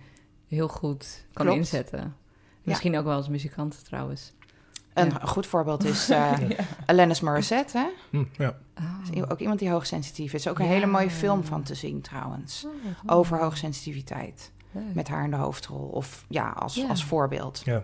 heel 0.56 0.68
goed 0.68 1.26
kan 1.32 1.44
Klopt. 1.46 1.60
inzetten. 1.60 2.16
Misschien 2.62 2.92
ja. 2.92 2.98
ook 2.98 3.04
wel 3.04 3.16
als 3.16 3.28
muzikant 3.28 3.84
trouwens. 3.84 4.32
Een 4.94 5.08
ja. 5.08 5.18
goed 5.22 5.46
voorbeeld 5.46 5.84
is 5.84 6.10
uh, 6.10 6.32
Alanis 6.86 7.20
Morissette, 7.20 7.78
hè? 7.78 7.86
Hm, 8.10 8.24
ja. 8.38 8.56
Oh. 9.14 9.22
Ook 9.28 9.38
iemand 9.38 9.58
die 9.58 9.70
hoogsensitief 9.70 10.32
is. 10.32 10.48
Ook 10.48 10.58
een 10.58 10.66
hele 10.66 10.86
mooie 10.86 11.10
film 11.10 11.44
van 11.44 11.62
te 11.62 11.74
zien 11.74 12.00
trouwens. 12.00 12.66
Oh, 13.06 13.16
over 13.16 13.38
hoogsensitiviteit. 13.38 14.52
Leuk. 14.70 14.94
Met 14.94 15.08
haar 15.08 15.24
in 15.24 15.30
de 15.30 15.36
hoofdrol. 15.36 15.88
Of 15.88 16.24
ja, 16.28 16.50
als, 16.50 16.88
als 16.88 17.04
voorbeeld. 17.04 17.62
Ja. 17.64 17.82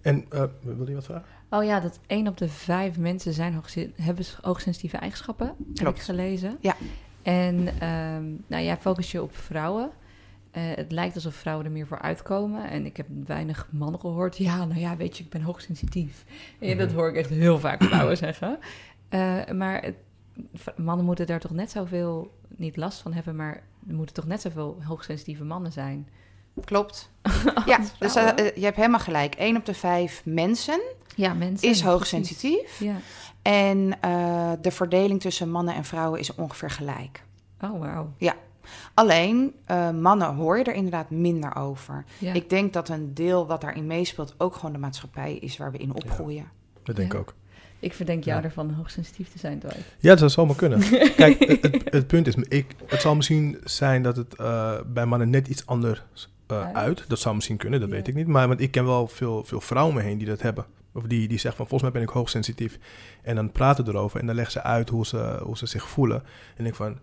En 0.00 0.26
uh, 0.34 0.42
wil 0.60 0.88
je 0.88 0.94
wat 0.94 1.04
vragen? 1.04 1.24
Oh 1.50 1.64
ja, 1.64 1.80
dat 1.80 1.98
één 2.06 2.28
op 2.28 2.36
de 2.36 2.48
vijf 2.48 2.98
mensen 2.98 3.32
zijn 3.32 3.54
hoogsen 3.54 3.92
hebben 3.96 4.24
hoogsensitieve 4.40 4.96
eigenschappen. 4.96 5.54
Klopt. 5.56 5.80
Heb 5.80 5.94
ik 5.94 6.00
gelezen. 6.00 6.58
Ja. 6.60 6.76
En 7.22 7.56
um, 7.88 8.44
nou 8.46 8.62
ja, 8.62 8.76
focus 8.76 9.10
je 9.10 9.22
op 9.22 9.36
vrouwen. 9.36 9.90
Uh, 10.56 10.62
het 10.74 10.92
lijkt 10.92 11.14
alsof 11.14 11.34
vrouwen 11.34 11.66
er 11.66 11.72
meer 11.72 11.86
voor 11.86 11.98
uitkomen. 11.98 12.70
En 12.70 12.86
ik 12.86 12.96
heb 12.96 13.06
weinig 13.26 13.68
mannen 13.70 14.00
gehoord. 14.00 14.36
Ja, 14.36 14.64
nou 14.64 14.80
ja, 14.80 14.96
weet 14.96 15.16
je, 15.16 15.24
ik 15.24 15.30
ben 15.30 15.42
hoogsensitief. 15.42 16.24
En 16.58 16.78
dat 16.78 16.92
hoor 16.92 17.08
ik 17.08 17.16
echt 17.16 17.30
heel 17.30 17.58
vaak 17.58 17.82
vrouwen 17.82 18.16
zeggen. 18.16 18.58
Uh, 19.10 19.46
maar 19.46 19.82
het, 19.82 19.94
mannen 20.76 21.04
moeten 21.04 21.26
daar 21.26 21.40
toch 21.40 21.50
net 21.50 21.70
zoveel, 21.70 22.34
niet 22.56 22.76
last 22.76 23.00
van 23.00 23.12
hebben, 23.12 23.36
maar 23.36 23.62
er 23.88 23.94
moeten 23.94 24.14
toch 24.14 24.26
net 24.26 24.40
zoveel 24.40 24.78
hoogsensitieve 24.82 25.44
mannen 25.44 25.72
zijn. 25.72 26.08
Klopt. 26.64 27.10
ja, 27.66 27.80
dus 27.98 28.16
uh, 28.16 28.36
je 28.36 28.64
hebt 28.64 28.76
helemaal 28.76 29.00
gelijk. 29.00 29.34
Eén 29.38 29.56
op 29.56 29.64
de 29.64 29.74
vijf 29.74 30.22
mensen, 30.24 30.80
ja, 31.16 31.34
mensen 31.34 31.68
is 31.68 31.80
hoogsensitief. 31.80 32.80
Ja. 32.80 32.96
En 33.42 33.98
uh, 34.04 34.52
de 34.60 34.70
verdeling 34.70 35.20
tussen 35.20 35.50
mannen 35.50 35.74
en 35.74 35.84
vrouwen 35.84 36.20
is 36.20 36.34
ongeveer 36.34 36.70
gelijk. 36.70 37.22
Oh, 37.60 37.80
wauw. 37.80 38.12
Ja. 38.16 38.34
Alleen, 38.94 39.54
uh, 39.70 39.90
mannen 39.90 40.34
hoor 40.34 40.58
je 40.58 40.64
er 40.64 40.74
inderdaad 40.74 41.10
minder 41.10 41.56
over. 41.56 42.04
Ja. 42.18 42.32
Ik 42.32 42.50
denk 42.50 42.72
dat 42.72 42.88
een 42.88 43.14
deel 43.14 43.46
wat 43.46 43.60
daarin 43.60 43.86
meespeelt 43.86 44.34
ook 44.38 44.54
gewoon 44.54 44.72
de 44.72 44.78
maatschappij 44.78 45.34
is 45.34 45.56
waar 45.56 45.72
we 45.72 45.78
in 45.78 45.94
opgroeien. 45.94 46.42
Ja, 46.42 46.50
dat 46.82 46.96
denk 46.96 47.12
ik 47.12 47.18
ook. 47.18 47.34
Ik 47.78 47.94
verdenk 47.94 48.24
jou 48.24 48.38
Ja. 48.38 48.44
ervan 48.44 48.70
hoogsensitief 48.70 49.28
te 49.32 49.38
zijn, 49.38 49.58
Dwight. 49.58 49.78
Ja, 49.98 50.08
dat 50.10 50.18
zou 50.18 50.30
zomaar 50.30 50.56
kunnen. 50.56 50.80
Kijk, 51.16 51.38
het, 51.38 51.62
het, 51.62 51.82
het 51.92 52.06
punt 52.06 52.26
is, 52.26 52.34
ik, 52.34 52.74
het 52.86 53.00
zal 53.00 53.14
misschien 53.16 53.58
zijn 53.64 54.02
dat 54.02 54.16
het 54.16 54.34
eh, 54.34 54.72
bij 54.86 55.06
mannen 55.06 55.30
net 55.30 55.48
iets 55.48 55.66
anders 55.66 56.02
eh, 56.46 56.60
Uit. 56.62 56.74
uit. 56.74 57.04
Dat 57.08 57.18
zou 57.18 57.34
misschien 57.34 57.56
kunnen, 57.56 57.80
dat 57.80 57.88
Ja. 57.88 57.94
weet 57.94 58.08
ik 58.08 58.14
niet. 58.14 58.26
Maar 58.26 58.48
want 58.48 58.60
ik 58.60 58.70
ken 58.70 58.84
wel 58.84 59.06
veel, 59.06 59.44
veel 59.44 59.60
vrouwen 59.60 59.94
me 59.94 60.00
heen 60.02 60.18
die 60.18 60.26
dat 60.26 60.42
hebben. 60.42 60.64
Of 60.92 61.02
die, 61.02 61.28
die 61.28 61.38
zeggen 61.38 61.56
van, 61.56 61.66
volgens 61.68 61.82
mij 61.82 62.00
ben 62.00 62.08
ik 62.10 62.14
hoogsensitief. 62.14 62.78
En 63.22 63.34
dan 63.34 63.52
praten 63.52 63.88
erover 63.88 64.20
en 64.20 64.26
dan 64.26 64.34
leggen 64.34 64.52
ze 64.52 64.62
uit 64.62 64.88
hoe 64.88 65.06
ze, 65.06 65.38
hoe 65.42 65.56
ze 65.56 65.66
zich 65.66 65.88
voelen. 65.88 66.22
En 66.56 66.66
ik 66.66 66.74
van, 66.74 66.98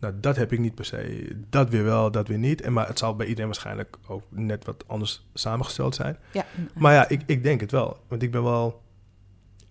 nou, 0.00 0.14
dat 0.20 0.36
heb 0.36 0.52
ik 0.52 0.58
niet 0.58 0.74
per 0.74 0.84
se. 0.84 1.28
Dat 1.50 1.68
weer 1.70 1.84
wel, 1.84 2.10
dat 2.10 2.28
weer 2.28 2.38
niet. 2.38 2.60
En, 2.60 2.72
maar 2.72 2.86
het 2.86 2.98
zal 2.98 3.16
bij 3.16 3.26
iedereen 3.26 3.46
waarschijnlijk 3.50 3.96
ook 4.06 4.22
net 4.28 4.64
wat 4.64 4.84
anders 4.86 5.26
samengesteld 5.34 5.94
zijn. 5.94 6.16
Maar 6.74 6.92
ja, 6.94 7.08
ik, 7.08 7.22
ik 7.26 7.42
denk 7.42 7.60
het 7.60 7.70
wel. 7.70 7.96
Want 8.08 8.22
ik 8.22 8.30
ben 8.30 8.42
wel... 8.42 8.82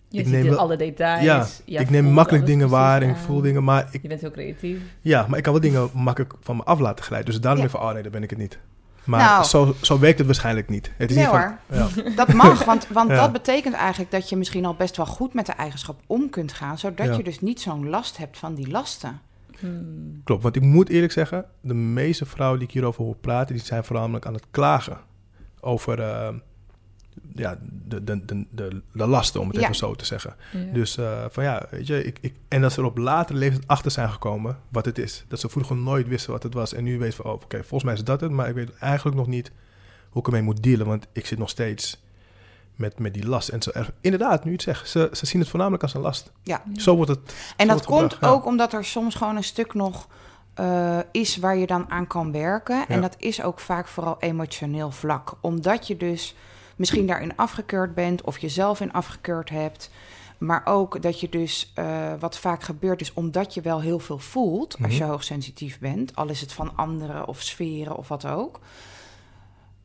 je 0.10 0.20
ik 0.20 0.26
ziet 0.26 0.34
neem 0.36 0.50
wel- 0.50 0.58
alle 0.58 0.76
details. 0.78 1.24
ja, 1.24 1.48
jij 1.66 1.82
ik 1.82 1.90
neem 1.90 2.06
makkelijk 2.06 2.46
dingen 2.46 2.70
waar 2.70 3.02
en 3.02 3.10
ik 3.10 3.16
voel 3.16 3.42
dingen. 3.42 3.64
Maar 3.64 3.88
ik, 3.92 4.02
Je 4.02 4.08
bent 4.08 4.22
heel 4.22 4.32
creatief. 4.32 4.80
Ja, 5.02 5.26
maar 5.28 5.38
ik 5.38 5.44
kan 5.44 5.54
wel 5.54 5.62
dingen 5.62 5.90
makkelijk 5.94 6.34
van 6.42 6.56
me 6.56 6.64
af 6.64 6.80
laten 6.80 7.06
glijden. 7.06 7.30
Dus 7.32 7.42
daarom 7.42 7.62
Ja. 7.62 7.66
denk 7.68 7.76
ik 7.76 7.80
van, 7.82 7.90
oh 7.90 7.94
nee, 7.94 8.04
dan 8.04 8.12
ben 8.12 8.24
ik 8.24 8.30
het 8.30 8.40
niet. 8.40 8.60
Maar 9.04 9.20
Nou. 9.20 9.44
zo, 9.44 9.76
zo 9.82 10.00
werkt 10.00 10.18
het 10.18 10.28
waarschijnlijk 10.28 10.70
niet. 10.70 10.92
Het 10.98 11.10
is 11.10 11.16
Nee 11.16 11.26
niet 11.26 11.36
van, 11.36 11.58
hoor. 11.68 12.04
ja. 12.06 12.14
Dat 12.16 12.34
mag, 12.34 12.64
want, 12.66 12.88
want 12.88 13.10
Ja. 13.12 13.16
dat 13.16 13.32
betekent 13.32 13.74
eigenlijk 13.76 14.12
dat 14.12 14.30
je 14.30 14.36
misschien 14.38 14.66
al 14.66 14.74
best 14.76 14.98
wel 14.98 15.06
goed 15.06 15.34
met 15.34 15.46
de 15.46 15.52
eigenschap 15.52 16.00
om 16.08 16.30
kunt 16.30 16.54
gaan, 16.54 16.78
zodat 16.78 17.08
Ja. 17.08 17.14
je 17.18 17.24
dus 17.24 17.40
niet 17.42 17.62
zo'n 17.62 17.90
last 17.90 18.18
hebt 18.18 18.38
van 18.38 18.56
die 18.56 18.68
lasten. 18.70 19.20
Hmm. 19.60 20.22
Klopt, 20.24 20.44
want 20.44 20.56
ik 20.56 20.62
moet 20.62 20.90
eerlijk 20.90 21.12
zeggen, 21.14 21.46
de 21.62 21.74
meeste 21.74 22.26
vrouwen 22.26 22.60
die 22.60 22.68
ik 22.68 22.74
hierover 22.74 23.04
hoor 23.04 23.16
praten, 23.16 23.56
die 23.56 23.66
zijn 23.66 23.84
voornamelijk 23.84 24.26
aan 24.26 24.34
het 24.34 24.46
klagen 24.52 24.98
over 25.60 26.00
eh, 26.02 26.30
ja, 27.36 27.58
de, 27.88 28.04
de, 28.04 28.26
de, 28.26 28.46
de, 28.52 28.82
de 28.94 29.08
lasten, 29.08 29.42
om 29.42 29.48
het 29.48 29.56
Ja. 29.56 29.62
even 29.64 29.76
zo 29.76 29.96
te 29.96 30.06
zeggen. 30.06 30.36
Ja. 30.54 30.74
Dus 30.74 30.98
eh, 30.98 31.26
van 31.30 31.44
ja, 31.44 31.68
weet 31.70 31.88
je, 31.88 32.04
ik, 32.04 32.18
ik, 32.22 32.34
en 32.48 32.62
dat 32.62 32.72
ze 32.74 32.80
er 32.80 32.86
op 32.86 32.98
latere 32.98 33.40
leeftijd 33.40 33.68
achter 33.68 33.92
zijn 33.92 34.10
gekomen 34.10 34.58
wat 34.70 34.86
het 34.86 34.98
is. 34.98 35.26
Dat 35.28 35.40
ze 35.40 35.50
vroeger 35.50 35.76
nooit 35.76 36.08
wisten 36.08 36.32
wat 36.32 36.44
het 36.44 36.54
was 36.54 36.74
en 36.74 36.84
nu 36.84 36.98
weten 37.00 37.16
van, 37.16 37.26
oh, 37.26 37.34
oké, 37.34 37.58
volgens 37.58 37.84
mij 37.84 37.94
is 37.94 38.04
dat 38.04 38.22
het, 38.22 38.32
maar 38.32 38.50
ik 38.50 38.56
weet 38.56 38.76
eigenlijk 38.80 39.18
nog 39.18 39.28
niet 39.28 39.52
hoe 40.10 40.22
ik 40.22 40.28
ermee 40.28 40.42
moet 40.42 40.64
dealen, 40.64 40.86
want 40.88 41.08
ik 41.12 41.26
zit 41.26 41.38
nog 41.38 41.50
steeds 41.50 42.04
met, 42.78 43.00
met 43.00 43.14
die 43.14 43.28
last. 43.28 43.50
En 43.50 43.62
ze, 43.62 43.72
er, 43.72 43.94
inderdaad, 44.02 44.44
nu 44.44 44.50
je 44.50 44.56
het 44.56 44.62
zegt, 44.66 44.90
ze, 44.90 45.10
ze 45.12 45.26
zien 45.26 45.40
het 45.42 45.50
voornamelijk 45.50 45.84
als 45.84 45.94
een 45.94 46.02
last. 46.02 46.32
Ja. 46.44 46.64
Zo 46.76 46.96
wordt 46.96 47.12
het. 47.12 47.36
En 47.56 47.68
dat 47.68 47.86
komt 47.86 48.02
gebracht, 48.02 48.22
ja. 48.22 48.30
ook 48.30 48.46
omdat 48.46 48.74
er 48.74 48.86
soms 48.86 49.16
gewoon 49.16 49.36
een 49.36 49.44
stuk 49.44 49.74
nog 49.74 50.08
eh, 50.54 50.98
is 51.12 51.38
waar 51.38 51.58
je 51.58 51.68
dan 51.68 51.86
aan 51.90 52.08
kan 52.08 52.32
werken. 52.32 52.88
En 52.88 53.02
dat 53.02 53.16
is 53.20 53.42
ook 53.44 53.60
vaak 53.60 53.88
vooral 53.88 54.16
emotioneel 54.20 54.92
vlak. 54.92 55.34
Omdat 55.42 55.88
je 55.88 55.98
dus 55.98 56.36
misschien 56.76 57.08
daarin 57.08 57.36
afgekeurd 57.36 57.94
bent 57.94 58.22
of 58.22 58.38
jezelf 58.38 58.80
in 58.82 58.94
afgekeurd 58.94 59.50
hebt. 59.50 59.90
Maar 60.38 60.62
ook 60.66 61.02
dat 61.02 61.20
je 61.20 61.30
dus, 61.30 61.72
eh, 61.76 61.86
wat 62.20 62.38
vaak 62.38 62.64
gebeurt, 62.64 63.02
is 63.02 63.14
omdat 63.14 63.54
je 63.54 63.62
wel 63.62 63.82
heel 63.82 64.00
veel 64.00 64.20
voelt 64.20 64.78
als 64.84 64.98
je 64.98 65.04
Mhm. 65.04 65.12
hoogsensitief 65.12 65.80
bent. 65.80 66.16
Al 66.16 66.30
is 66.30 66.42
het 66.42 66.54
van 66.54 66.76
anderen 66.76 67.28
of 67.28 67.42
sferen 67.42 67.98
of 67.98 68.08
wat 68.08 68.26
ook. 68.26 68.60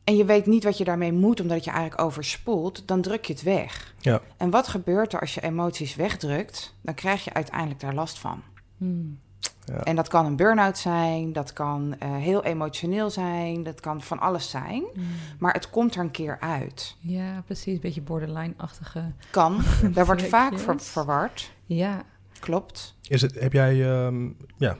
En 0.03 0.15
je 0.15 0.25
weet 0.25 0.45
niet 0.45 0.63
wat 0.63 0.77
je 0.77 0.83
daarmee 0.83 1.13
moet, 1.13 1.39
omdat 1.41 1.63
je 1.63 1.71
eigenlijk 1.71 2.01
overspoelt, 2.01 2.87
dan 2.87 3.01
druk 3.01 3.25
je 3.25 3.33
het 3.33 3.43
weg. 3.43 3.93
Ja. 3.99 4.21
En 4.37 4.49
wat 4.49 4.67
gebeurt 4.67 5.13
er 5.13 5.19
als 5.19 5.33
je 5.33 5.41
emoties 5.41 5.95
wegdrukt? 5.95 6.75
Dan 6.81 6.93
krijg 6.93 7.23
je 7.23 7.33
uiteindelijk 7.33 7.79
daar 7.79 7.93
last 7.93 8.19
van. 8.19 8.41
Hmm. 8.77 9.19
Ja. 9.65 9.73
En 9.83 9.95
dat 9.95 10.07
kan 10.07 10.25
een 10.25 10.35
burn-out 10.35 10.77
zijn, 10.77 11.33
dat 11.33 11.53
kan 11.53 11.95
eh, 11.99 12.15
heel 12.15 12.43
emotioneel 12.43 13.09
zijn, 13.09 13.63
dat 13.63 13.79
kan 13.79 14.01
van 14.01 14.19
alles 14.19 14.49
zijn. 14.49 14.83
Hmm. 14.93 15.03
Maar 15.39 15.53
het 15.53 15.69
komt 15.69 15.95
er 15.95 16.01
een 16.01 16.11
keer 16.11 16.37
uit. 16.39 16.95
Ja, 16.99 17.41
precies. 17.45 17.73
Een 17.73 17.79
beetje 17.81 18.01
borderline-achtige. 18.01 19.11
Kan, 19.31 19.61
daar 19.93 20.05
wordt 20.05 20.23
vaak 20.37 20.59
ver- 20.59 20.79
verward. 20.81 21.51
Ja. 21.65 22.03
Klopt. 22.39 22.95
Is 23.07 23.21
het, 23.21 23.39
heb 23.39 23.53
jij, 23.53 23.91
ehm, 23.91 24.29
ja, 24.57 24.77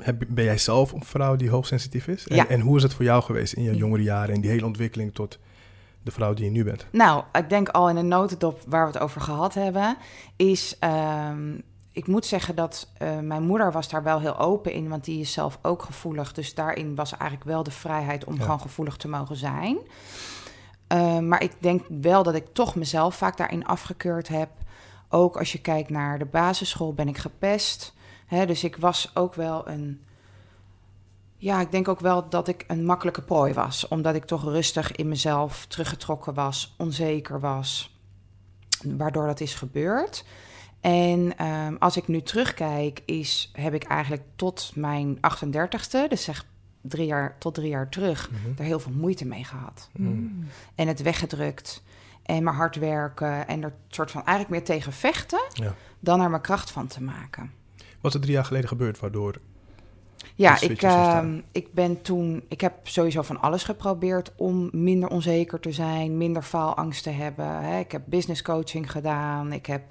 heb, 0.00 0.22
ben 0.28 0.44
jij 0.44 0.58
zelf 0.58 0.92
een 0.92 1.04
vrouw 1.04 1.36
die 1.36 1.50
hoogsensitief 1.50 2.06
is? 2.08 2.26
En, 2.28 2.36
Ja. 2.36 2.48
en 2.48 2.60
hoe 2.60 2.76
is 2.76 2.82
het 2.82 2.94
voor 2.94 3.04
jou 3.04 3.22
geweest 3.22 3.52
in 3.52 3.62
je 3.62 3.76
jongere 3.76 4.02
jaren 4.02 4.34
en 4.34 4.40
die 4.40 4.50
hele 4.50 4.66
ontwikkeling 4.66 5.14
tot 5.14 5.38
de 6.02 6.10
vrouw 6.10 6.34
die 6.34 6.44
je 6.44 6.50
nu 6.50 6.64
bent? 6.64 6.86
Nou, 6.92 7.22
ik 7.32 7.48
denk 7.48 7.68
al 7.68 7.88
in 7.88 7.96
een 7.96 8.08
notendop 8.08 8.60
waar 8.66 8.86
we 8.86 8.92
het 8.92 9.02
over 9.02 9.20
gehad 9.20 9.54
hebben, 9.54 9.96
is. 10.36 10.76
ehm, 10.78 11.52
ik 11.92 12.06
moet 12.06 12.26
zeggen 12.26 12.54
dat 12.56 12.88
eh, 12.98 13.18
mijn 13.18 13.42
moeder 13.42 13.72
was 13.72 13.88
daar 13.88 14.02
wel 14.02 14.20
heel 14.20 14.38
open 14.38 14.72
in, 14.72 14.88
want 14.88 15.04
die 15.04 15.20
is 15.20 15.32
zelf 15.32 15.58
ook 15.62 15.82
gevoelig. 15.82 16.32
Dus 16.32 16.54
daarin 16.54 16.94
was 16.94 17.10
eigenlijk 17.16 17.50
wel 17.50 17.62
de 17.62 17.70
vrijheid 17.70 18.24
om 18.24 18.34
Ja. 18.34 18.42
gewoon 18.42 18.60
gevoelig 18.60 18.96
te 18.96 19.08
mogen 19.08 19.36
zijn. 19.36 19.78
Eh, 20.86 21.18
maar 21.18 21.42
ik 21.42 21.52
denk 21.58 21.82
wel 22.00 22.22
dat 22.22 22.34
ik 22.34 22.46
toch 22.52 22.74
mezelf 22.74 23.14
vaak 23.16 23.36
daarin 23.36 23.66
afgekeurd 23.66 24.28
heb. 24.28 24.48
Ook 25.08 25.36
als 25.38 25.52
je 25.52 25.60
kijkt 25.60 25.90
naar 25.90 26.18
de 26.18 26.24
basisschool 26.24 26.94
ben 26.94 27.08
ik 27.08 27.18
gepest. 27.18 27.94
Hè, 28.34 28.46
dus 28.46 28.64
ik 28.64 28.76
was 28.76 29.10
ook 29.14 29.34
wel 29.34 29.68
een. 29.68 30.02
Ja, 31.36 31.60
ik 31.60 31.70
denk 31.70 31.88
ook 31.88 32.00
wel 32.00 32.28
dat 32.28 32.48
ik 32.48 32.64
een 32.66 32.84
makkelijke 32.84 33.22
prooi 33.22 33.52
was. 33.52 33.88
Omdat 33.88 34.14
ik 34.14 34.24
toch 34.24 34.42
rustig 34.42 34.92
in 34.92 35.08
mezelf 35.08 35.66
teruggetrokken 35.66 36.34
was, 36.34 36.74
onzeker 36.78 37.40
was. 37.40 37.98
Waardoor 38.84 39.26
dat 39.26 39.40
is 39.40 39.54
gebeurd. 39.54 40.24
En 40.80 41.36
ehm, 41.36 41.74
als 41.78 41.96
ik 41.96 42.08
nu 42.08 42.22
terugkijk, 42.22 43.02
is, 43.04 43.50
heb 43.52 43.74
ik 43.74 43.84
eigenlijk 43.84 44.22
tot 44.36 44.72
mijn 44.74 45.18
38ste, 45.20 46.08
dus 46.08 46.24
zeg 46.24 46.46
drie 46.80 47.06
jaar, 47.06 47.36
tot 47.38 47.54
drie 47.54 47.68
jaar 47.68 47.88
terug, 47.88 48.30
Mhm. 48.30 48.54
daar 48.54 48.66
heel 48.66 48.80
veel 48.80 48.92
moeite 48.92 49.24
mee 49.26 49.44
gehad. 49.44 49.88
Hmm. 49.92 50.46
En 50.74 50.88
het 50.88 51.02
weggedrukt. 51.02 51.82
En 52.22 52.42
maar 52.42 52.54
hard 52.54 52.76
werken. 52.76 53.48
En 53.48 53.62
er 53.62 53.72
soort 53.88 54.10
van 54.10 54.24
eigenlijk 54.24 54.50
meer 54.50 54.64
tegen 54.76 54.92
vechten. 54.92 55.44
Ja. 55.52 55.74
Dan 56.00 56.20
er 56.20 56.30
mijn 56.30 56.42
kracht 56.42 56.70
van 56.70 56.86
te 56.86 57.02
maken. 57.02 57.52
Wat 58.04 58.14
er 58.14 58.20
drie 58.20 58.32
jaar 58.32 58.44
geleden 58.44 58.68
gebeurd 58.68 59.00
waardoor... 59.00 59.34
Ja, 60.34 60.60
ik, 60.60 60.82
ehm, 60.82 61.40
ik 61.52 61.72
ben 61.72 62.02
toen. 62.02 62.44
Ik 62.48 62.60
heb 62.60 62.74
sowieso 62.82 63.22
van 63.22 63.40
alles 63.40 63.64
geprobeerd 63.64 64.32
om 64.36 64.68
minder 64.72 65.08
onzeker 65.08 65.60
te 65.60 65.72
zijn, 65.72 66.16
minder 66.16 66.42
faalangst 66.42 67.02
te 67.02 67.10
hebben. 67.10 67.46
Hè. 67.46 67.78
Ik 67.78 67.92
heb 67.92 68.02
business 68.06 68.42
coaching 68.42 68.90
gedaan. 68.90 69.52
Ik 69.52 69.66
heb 69.66 69.82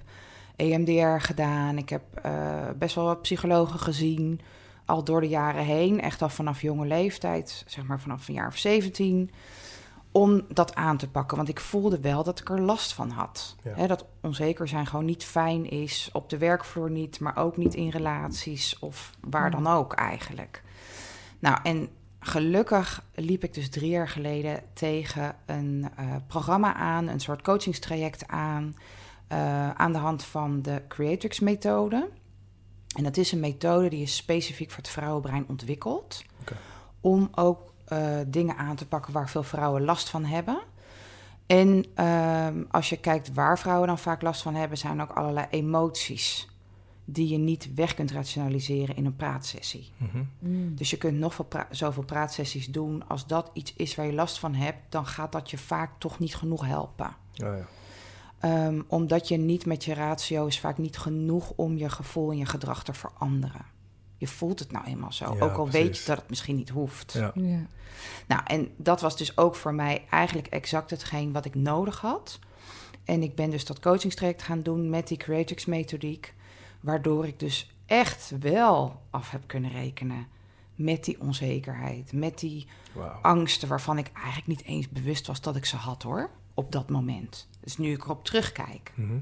EMDR 0.56 1.20
gedaan. 1.20 1.78
Ik 1.78 1.90
heb 1.90 2.02
eh, 2.22 2.34
best 2.78 2.96
wel 2.96 3.06
wat 3.06 3.22
psychologen 3.22 3.80
gezien. 3.80 4.40
Al 4.86 5.04
door 5.04 5.22
de 5.22 5.28
jaren 5.28 5.64
heen. 5.64 6.02
Echt 6.02 6.22
al 6.22 6.30
vanaf 6.30 6.62
jonge 6.62 6.86
leeftijd. 6.86 7.64
Zeg 7.68 7.86
maar 7.86 8.00
vanaf 8.00 8.28
een 8.28 8.34
jaar 8.34 8.48
of 8.48 8.58
17. 8.58 9.32
Om 10.14 10.42
dat 10.50 10.76
aan 10.76 10.98
te 10.98 11.10
pakken. 11.10 11.38
Want 11.38 11.50
ik 11.50 11.60
voelde 11.60 12.00
wel 12.00 12.24
dat 12.24 12.40
ik 12.40 12.50
er 12.50 12.62
last 12.62 12.94
van 12.94 13.10
had. 13.10 13.56
Ja. 13.78 13.88
Dat 13.88 14.06
onzeker 14.22 14.68
zijn 14.68 14.86
gewoon 14.86 15.06
niet 15.06 15.24
fijn 15.24 15.70
is. 15.70 16.10
Op 16.14 16.30
de 16.30 16.38
werkvloer 16.38 16.90
niet, 16.92 17.20
maar 17.20 17.38
ook 17.38 17.58
niet 17.58 17.74
in 17.76 17.90
relaties 17.90 18.80
of 18.80 19.12
waar 19.22 19.52
Ja. 19.52 19.62
dan 19.62 19.68
ook 19.68 19.94
eigenlijk. 19.94 20.64
Nou, 21.40 21.58
en 21.64 21.90
gelukkig 22.20 23.04
liep 23.16 23.44
ik 23.44 23.54
dus 23.54 23.70
drie 23.70 23.90
jaar 23.90 24.10
geleden 24.10 24.64
tegen 24.74 25.36
een 25.46 25.90
eh, 25.96 26.16
programma 26.28 26.74
aan, 26.74 27.08
een 27.08 27.20
soort 27.20 27.42
coachingstraject 27.42 28.28
aan, 28.28 28.76
eh, 29.28 29.70
aan 29.70 29.92
de 29.92 29.98
hand 29.98 30.24
van 30.24 30.62
de 30.62 30.82
Creatrix-methode. 30.88 32.10
En 32.96 33.04
dat 33.04 33.18
is 33.18 33.32
een 33.32 33.40
methode 33.40 33.90
die 33.90 34.02
is 34.02 34.16
specifiek 34.16 34.70
voor 34.70 34.84
het 34.84 34.92
vrouwenbrein 34.92 35.46
ontwikkeld. 35.48 36.24
Om 37.02 37.30
ook 37.32 37.73
eh, 37.86 38.18
dingen 38.28 38.58
aan 38.58 38.76
te 38.76 38.88
pakken 38.88 39.14
waar 39.14 39.30
veel 39.30 39.44
vrouwen 39.44 39.84
last 39.84 40.10
van 40.10 40.26
hebben. 40.26 40.62
En 41.46 41.86
ehm, 41.96 42.64
als 42.72 42.90
je 42.90 42.98
kijkt 42.98 43.34
waar 43.34 43.60
vrouwen 43.60 43.88
dan 43.88 44.00
vaak 44.00 44.22
last 44.22 44.42
van 44.42 44.56
hebben, 44.56 44.78
zijn 44.78 45.02
ook 45.02 45.12
allerlei 45.12 45.48
emoties 45.50 46.48
die 47.06 47.28
je 47.28 47.38
niet 47.38 47.74
weg 47.76 47.94
kunt 47.94 48.12
rationaliseren 48.12 48.96
in 48.96 49.06
een 49.06 49.16
praatsessie. 49.16 49.92
Mhm. 49.98 50.24
Hmm. 50.40 50.76
Dus 50.76 50.90
je 50.90 50.98
kunt 50.98 51.18
nog 51.18 51.34
veel 51.34 51.46
pra- 51.46 51.68
zoveel 51.70 52.04
praatsessies 52.04 52.68
doen. 52.68 53.08
Als 53.08 53.28
dat 53.28 53.50
iets 53.54 53.74
is 53.74 53.96
waar 53.96 54.06
je 54.06 54.14
last 54.14 54.40
van 54.40 54.54
hebt, 54.54 54.80
dan 54.90 55.06
gaat 55.06 55.32
dat 55.32 55.50
je 55.52 55.58
vaak 55.58 55.92
toch 55.98 56.20
niet 56.20 56.36
genoeg 56.36 56.66
helpen. 56.66 57.06
Ah, 57.06 57.16
ja. 57.58 57.66
Ehm, 58.40 58.82
omdat 58.88 59.28
je 59.28 59.38
niet 59.38 59.66
met 59.66 59.84
je 59.86 59.94
ratio 59.94 60.46
is 60.46 60.60
vaak 60.60 60.78
niet 60.78 60.98
genoeg 60.98 61.54
om 61.56 61.78
je 61.78 61.90
gevoel 61.90 62.32
en 62.32 62.38
je 62.38 62.46
gedrag 62.46 62.84
te 62.84 62.94
veranderen. 62.94 63.66
Je 64.24 64.30
voelt 64.30 64.60
het 64.60 64.72
nou 64.72 64.86
eenmaal 64.86 65.12
zo. 65.12 65.36
Ja, 65.36 65.44
ook 65.44 65.58
al 65.58 65.70
weet 65.70 65.98
je 65.98 66.06
dat 66.06 66.18
het 66.18 66.30
misschien 66.30 66.56
niet 66.56 66.70
hoeft. 66.70 67.14
Ja. 67.14 67.32
Ja. 67.36 67.66
Nou, 68.28 68.42
en 68.46 68.70
dat 68.78 69.02
was 69.02 69.18
dus 69.18 69.38
ook 69.38 69.56
voor 69.56 69.74
mij 69.74 70.06
eigenlijk 70.10 70.48
exact 70.48 70.90
hetgeen 70.90 71.32
wat 71.32 71.46
ik 71.46 71.56
nodig 71.56 72.02
had. 72.02 72.40
En 73.04 73.24
ik 73.24 73.36
ben 73.36 73.50
dus 73.50 73.66
dat 73.66 73.80
coachingstraject 73.80 74.44
gaan 74.44 74.62
doen 74.62 74.90
met 74.90 75.08
die 75.08 75.18
Creatrix 75.18 75.66
methodiek. 75.66 76.34
Waardoor 76.80 77.28
ik 77.28 77.40
dus 77.40 77.76
echt 77.86 78.34
wel 78.40 79.02
af 79.10 79.32
heb 79.32 79.42
kunnen 79.48 79.72
rekenen 79.72 80.28
met 80.76 81.04
die 81.04 81.22
onzekerheid. 81.22 82.14
Met 82.14 82.40
die 82.40 82.68
angsten 83.22 83.68
waarvan 83.68 83.98
ik 83.98 84.12
eigenlijk 84.14 84.48
niet 84.48 84.64
eens 84.64 84.90
bewust 84.90 85.28
was 85.28 85.42
dat 85.42 85.56
ik 85.56 85.66
ze 85.66 85.76
had 85.76 86.04
hoor. 86.04 86.30
Op 86.54 86.72
dat 86.72 86.90
moment. 86.90 87.48
Dus 87.60 87.78
nu 87.78 87.92
ik 87.92 88.04
erop 88.04 88.26
terugkijk. 88.26 88.92
Mhm. 88.96 89.18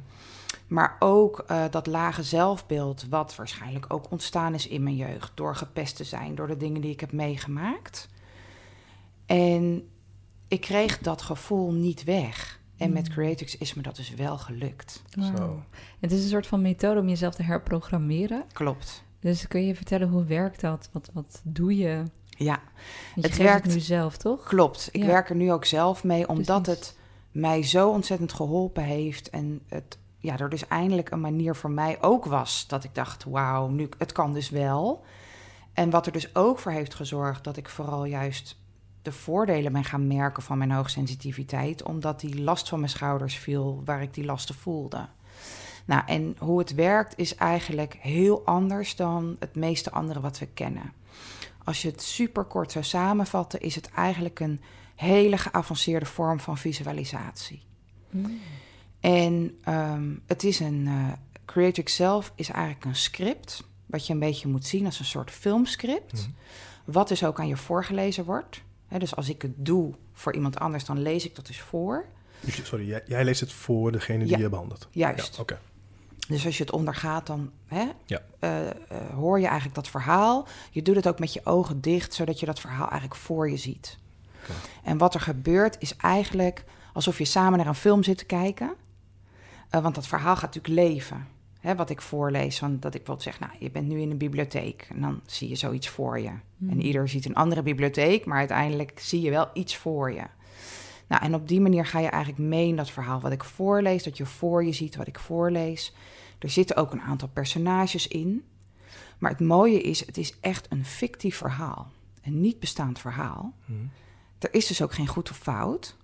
Maar 0.72 0.96
ook 1.00 1.40
eh, 1.48 1.63
dat 1.70 1.88
lage 1.88 2.24
zelfbeeld, 2.24 3.06
wat 3.10 3.36
waarschijnlijk 3.36 3.86
ook 3.94 4.12
ontstaan 4.12 4.54
is 4.54 4.68
in 4.68 4.84
mijn 4.84 4.96
jeugd. 4.96 5.32
Door 5.36 5.56
gepest 5.56 5.96
te 5.96 6.04
zijn, 6.04 6.36
door 6.36 6.48
de 6.48 6.58
dingen 6.58 6.82
die 6.82 6.92
ik 6.92 7.00
heb 7.00 7.12
meegemaakt. 7.12 8.08
En 9.25 9.90
ik 10.48 10.62
kreeg 10.62 10.98
dat 11.00 11.22
gevoel 11.22 11.72
niet 11.74 12.04
weg. 12.04 12.60
En 12.78 12.94
met 12.94 13.08
Mm. 13.08 13.13
Creatix 13.13 13.58
is 13.58 13.74
me 13.74 13.82
dat 13.82 13.96
dus 13.96 14.10
wel 14.13 14.38
gelukt. 14.38 15.01
Zo. 15.38 15.63
Het 16.00 16.12
is 16.12 16.24
een 16.24 16.30
soort 16.30 16.48
van 16.48 16.62
methode 16.62 17.00
om 17.00 17.08
jezelf 17.08 17.36
te 17.36 17.44
herprogrammeren. 17.44 18.44
Klopt. 18.54 19.04
Dus 19.20 19.48
kun 19.48 19.66
je 19.66 19.75
vertellen 19.75 20.10
hoe 20.10 20.24
werkt 20.24 20.62
dat? 20.62 20.90
Wat, 20.92 21.10
wat 21.13 21.42
doe 21.44 21.78
je? 21.78 22.04
Ja, 22.30 22.60
Want 23.16 23.28
Het 23.28 23.38
werkt- 23.38 23.66
het 23.66 23.74
nu 23.74 23.80
zelf, 23.80 24.18
toch? 24.18 24.44
klopt. 24.44 24.90
Ik 24.92 25.01
Ja. 25.01 25.08
werk 25.08 25.30
er 25.30 25.36
nu 25.36 25.51
ook 25.51 25.66
zelf 25.66 26.04
mee, 26.04 26.28
omdat 26.30 26.62
Precies. 26.62 26.82
het 26.88 26.98
mij 27.32 27.63
zo 27.63 27.90
ontzettend 27.90 28.34
geholpen 28.34 28.84
heeft. 28.84 29.30
En 29.30 29.62
het, 29.68 29.98
ja, 30.22 30.38
er 30.38 30.50
dus 30.50 30.68
eindelijk 30.68 31.12
een 31.12 31.22
manier 31.22 31.56
voor 31.56 31.72
mij 31.72 32.01
ook 32.01 32.25
was 32.25 32.68
dat 32.68 32.84
ik 32.84 32.96
dacht, 32.96 33.24
wauw, 33.24 33.68
nu, 33.68 33.90
het 33.98 34.12
kan 34.12 34.34
dus 34.34 34.50
wel. 34.50 35.04
En 35.74 35.90
wat 35.90 36.06
er 36.06 36.12
dus 36.12 36.36
ook 36.36 36.60
voor 36.60 36.72
heeft 36.72 36.94
gezorgd 36.94 37.44
dat 37.44 37.58
ik 37.58 37.70
vooral 37.70 38.06
juist 38.06 38.60
de 39.01 39.12
voordelen 39.12 39.72
ben 39.72 39.84
gaan 39.84 40.08
merken 40.08 40.44
van 40.44 40.58
mijn 40.58 40.72
hoogsensitiviteit, 40.72 41.84
omdat 41.84 42.20
die 42.20 42.42
last 42.42 42.70
van 42.70 42.80
mijn 42.80 42.92
schouders 42.92 43.38
viel 43.38 43.82
waar 43.86 44.01
ik 44.01 44.13
die 44.13 44.25
lasten 44.25 44.56
voelde. 44.56 45.08
Nou, 45.86 46.04
en 46.06 46.36
hoe 46.40 46.60
het 46.60 46.75
werkt 46.75 47.18
is 47.18 47.36
eigenlijk 47.36 47.98
heel 48.00 48.46
anders 48.46 48.96
dan 48.96 49.36
het 49.40 49.56
meeste 49.56 49.92
andere 49.92 50.20
wat 50.20 50.40
we 50.40 50.48
kennen. 50.48 50.94
Als 51.63 51.82
je 51.82 51.90
het 51.90 52.01
super 52.01 52.44
kort 52.44 52.72
zou 52.72 52.86
samenvatten, 52.86 53.60
is 53.60 53.75
het 53.75 53.90
eigenlijk 53.90 54.40
een 54.40 54.62
hele 54.96 55.38
geavanceerde 55.38 56.06
vorm 56.06 56.40
van 56.40 56.58
visualisatie. 56.58 57.63
Mm. 58.10 58.40
En 59.01 59.58
ehm, 59.63 60.10
het 60.27 60.43
is 60.43 60.60
een. 60.60 60.88
eh 60.88 61.12
Creatrix 61.46 61.96
zelf 61.96 62.31
is 62.36 62.50
eigenlijk 62.50 62.86
een 62.86 62.96
script. 62.96 63.63
Wat 63.86 64.08
je 64.08 64.13
een 64.13 64.20
beetje 64.20 64.48
moet 64.48 64.65
zien 64.65 64.86
als 64.86 65.00
een 65.00 65.05
soort 65.05 65.31
filmscript. 65.31 66.13
Mhm. 66.13 66.29
Wat 66.86 67.08
dus 67.08 67.24
ook 67.24 67.39
aan 67.39 67.48
je 67.48 67.58
voorgelezen 67.58 68.25
wordt. 68.25 68.62
Dus 68.98 69.15
als 69.15 69.29
ik 69.29 69.41
het 69.41 69.51
doe 69.55 69.93
voor 70.13 70.34
iemand 70.34 70.60
anders, 70.60 70.86
dan 70.86 71.01
lees 71.01 71.25
ik 71.25 71.36
dat 71.36 71.46
dus 71.48 71.62
voor. 71.62 72.05
Dus 72.39 72.65
sorry, 72.65 72.88
jij, 72.88 73.01
jij 73.05 73.24
leest 73.24 73.39
het 73.39 73.51
voor 73.53 73.91
degene 73.91 74.20
die 74.24 74.27
Ja. 74.27 74.38
je 74.38 74.50
behandelt. 74.50 74.88
Juist. 74.91 75.36
Ja, 75.36 75.41
oké. 75.41 75.60
Dus 76.27 76.46
als 76.46 76.58
je 76.58 76.63
het 76.63 76.72
ondergaat, 76.74 77.27
dan 77.27 77.51
hè, 77.65 77.86
Ja. 78.05 78.22
eh, 78.39 78.70
eh, 78.70 78.74
hoor 79.13 79.39
je 79.39 79.46
eigenlijk 79.46 79.75
dat 79.75 79.88
verhaal. 79.88 80.48
Je 80.72 80.81
doet 80.81 80.96
het 80.96 81.08
ook 81.08 81.20
met 81.20 81.34
je 81.34 81.41
ogen 81.46 81.81
dicht, 81.81 82.13
zodat 82.13 82.39
je 82.39 82.46
dat 82.46 82.60
verhaal 82.60 82.89
eigenlijk 82.89 83.15
voor 83.22 83.50
je 83.50 83.58
ziet. 83.58 83.98
En 84.84 84.98
wat 84.98 85.13
er 85.13 85.22
gebeurt 85.22 85.75
is 85.79 85.96
eigenlijk 85.96 86.63
alsof 86.93 87.17
je 87.17 87.25
samen 87.25 87.58
naar 87.58 87.67
een 87.67 87.75
film 87.75 88.03
zit 88.03 88.17
te 88.17 88.25
kijken. 88.25 88.74
Eh, 89.72 89.82
want 89.82 89.96
dat 89.96 90.08
verhaal 90.08 90.36
gaat 90.36 90.56
natuurlijk 90.56 90.90
leven. 90.90 91.28
Hè, 91.60 91.75
wat 91.75 91.90
ik 91.90 92.01
voorlees, 92.01 92.60
van 92.60 92.80
dat 92.80 92.94
ik 92.94 93.04
bijvoorbeeld 93.04 93.22
zeg, 93.22 93.40
nou, 93.40 93.51
je 93.60 93.72
bent 93.72 93.88
nu 93.88 94.00
in 94.00 94.12
een 94.12 94.18
bibliotheek. 94.18 94.88
En 94.90 95.01
dan 95.01 95.22
zie 95.25 95.50
je 95.50 95.56
zoiets 95.56 95.90
voor 95.90 96.20
je. 96.20 96.32
Mm. 96.58 96.70
En 96.70 96.82
ieder 96.82 97.10
ziet 97.10 97.25
een 97.25 97.36
andere 97.36 97.63
bibliotheek, 97.63 98.25
maar 98.25 98.38
uiteindelijk 98.38 99.00
zie 99.00 99.22
je 99.22 99.30
wel 99.30 99.50
iets 99.54 99.78
voor 99.78 100.12
je. 100.12 100.24
Nou, 101.08 101.24
en 101.24 101.36
op 101.36 101.48
die 101.48 101.62
manier 101.62 101.86
ga 101.86 102.00
je 102.00 102.08
eigenlijk 102.08 102.44
mee 102.44 102.68
in 102.68 102.75
dat 102.75 102.92
verhaal. 102.92 103.20
Wat 103.20 103.32
ik 103.32 103.44
voorlees, 103.44 104.04
dat 104.04 104.18
je 104.18 104.25
voor 104.25 104.66
je 104.66 104.72
ziet 104.72 104.96
wat 104.96 105.08
ik 105.08 105.20
voorlees. 105.20 105.94
Er 106.40 106.50
zitten 106.50 106.75
ook 106.75 106.92
een 106.92 107.01
aantal 107.01 107.28
personages 107.28 108.08
in. 108.08 108.44
Maar 109.18 109.32
het 109.32 109.40
mooie 109.40 109.82
is, 109.82 110.06
het 110.06 110.18
is 110.18 110.40
echt 110.40 110.72
een 110.72 110.86
fictief 110.86 111.38
verhaal. 111.38 111.92
Een 112.24 112.42
niet 112.42 112.60
bestaand 112.60 113.00
verhaal. 113.00 113.54
Mhm. 113.66 113.80
Er 114.40 114.54
is 114.54 114.68
dus 114.68 114.82
ook 114.82 114.94
geen 114.94 115.08
goed 115.08 115.30
of 115.30 115.38
fout. 115.38 115.96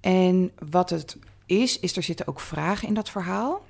En 0.00 0.52
wat 0.70 0.90
het 0.90 1.18
is, 1.48 1.78
is 1.78 1.96
er 1.96 2.02
zitten 2.02 2.26
ook 2.26 2.40
vragen 2.40 2.88
in 2.88 2.94
dat 2.94 3.10
verhaal 3.10 3.64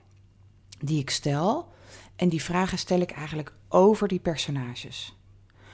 die 0.79 1.01
ik 1.01 1.11
stel. 1.11 1.69
En 2.17 2.29
die 2.29 2.43
vragen 2.43 2.79
stel 2.79 3.01
ik 3.01 3.11
eigenlijk 3.11 3.53
over 3.69 4.09
die 4.09 4.19
personages. 4.21 5.17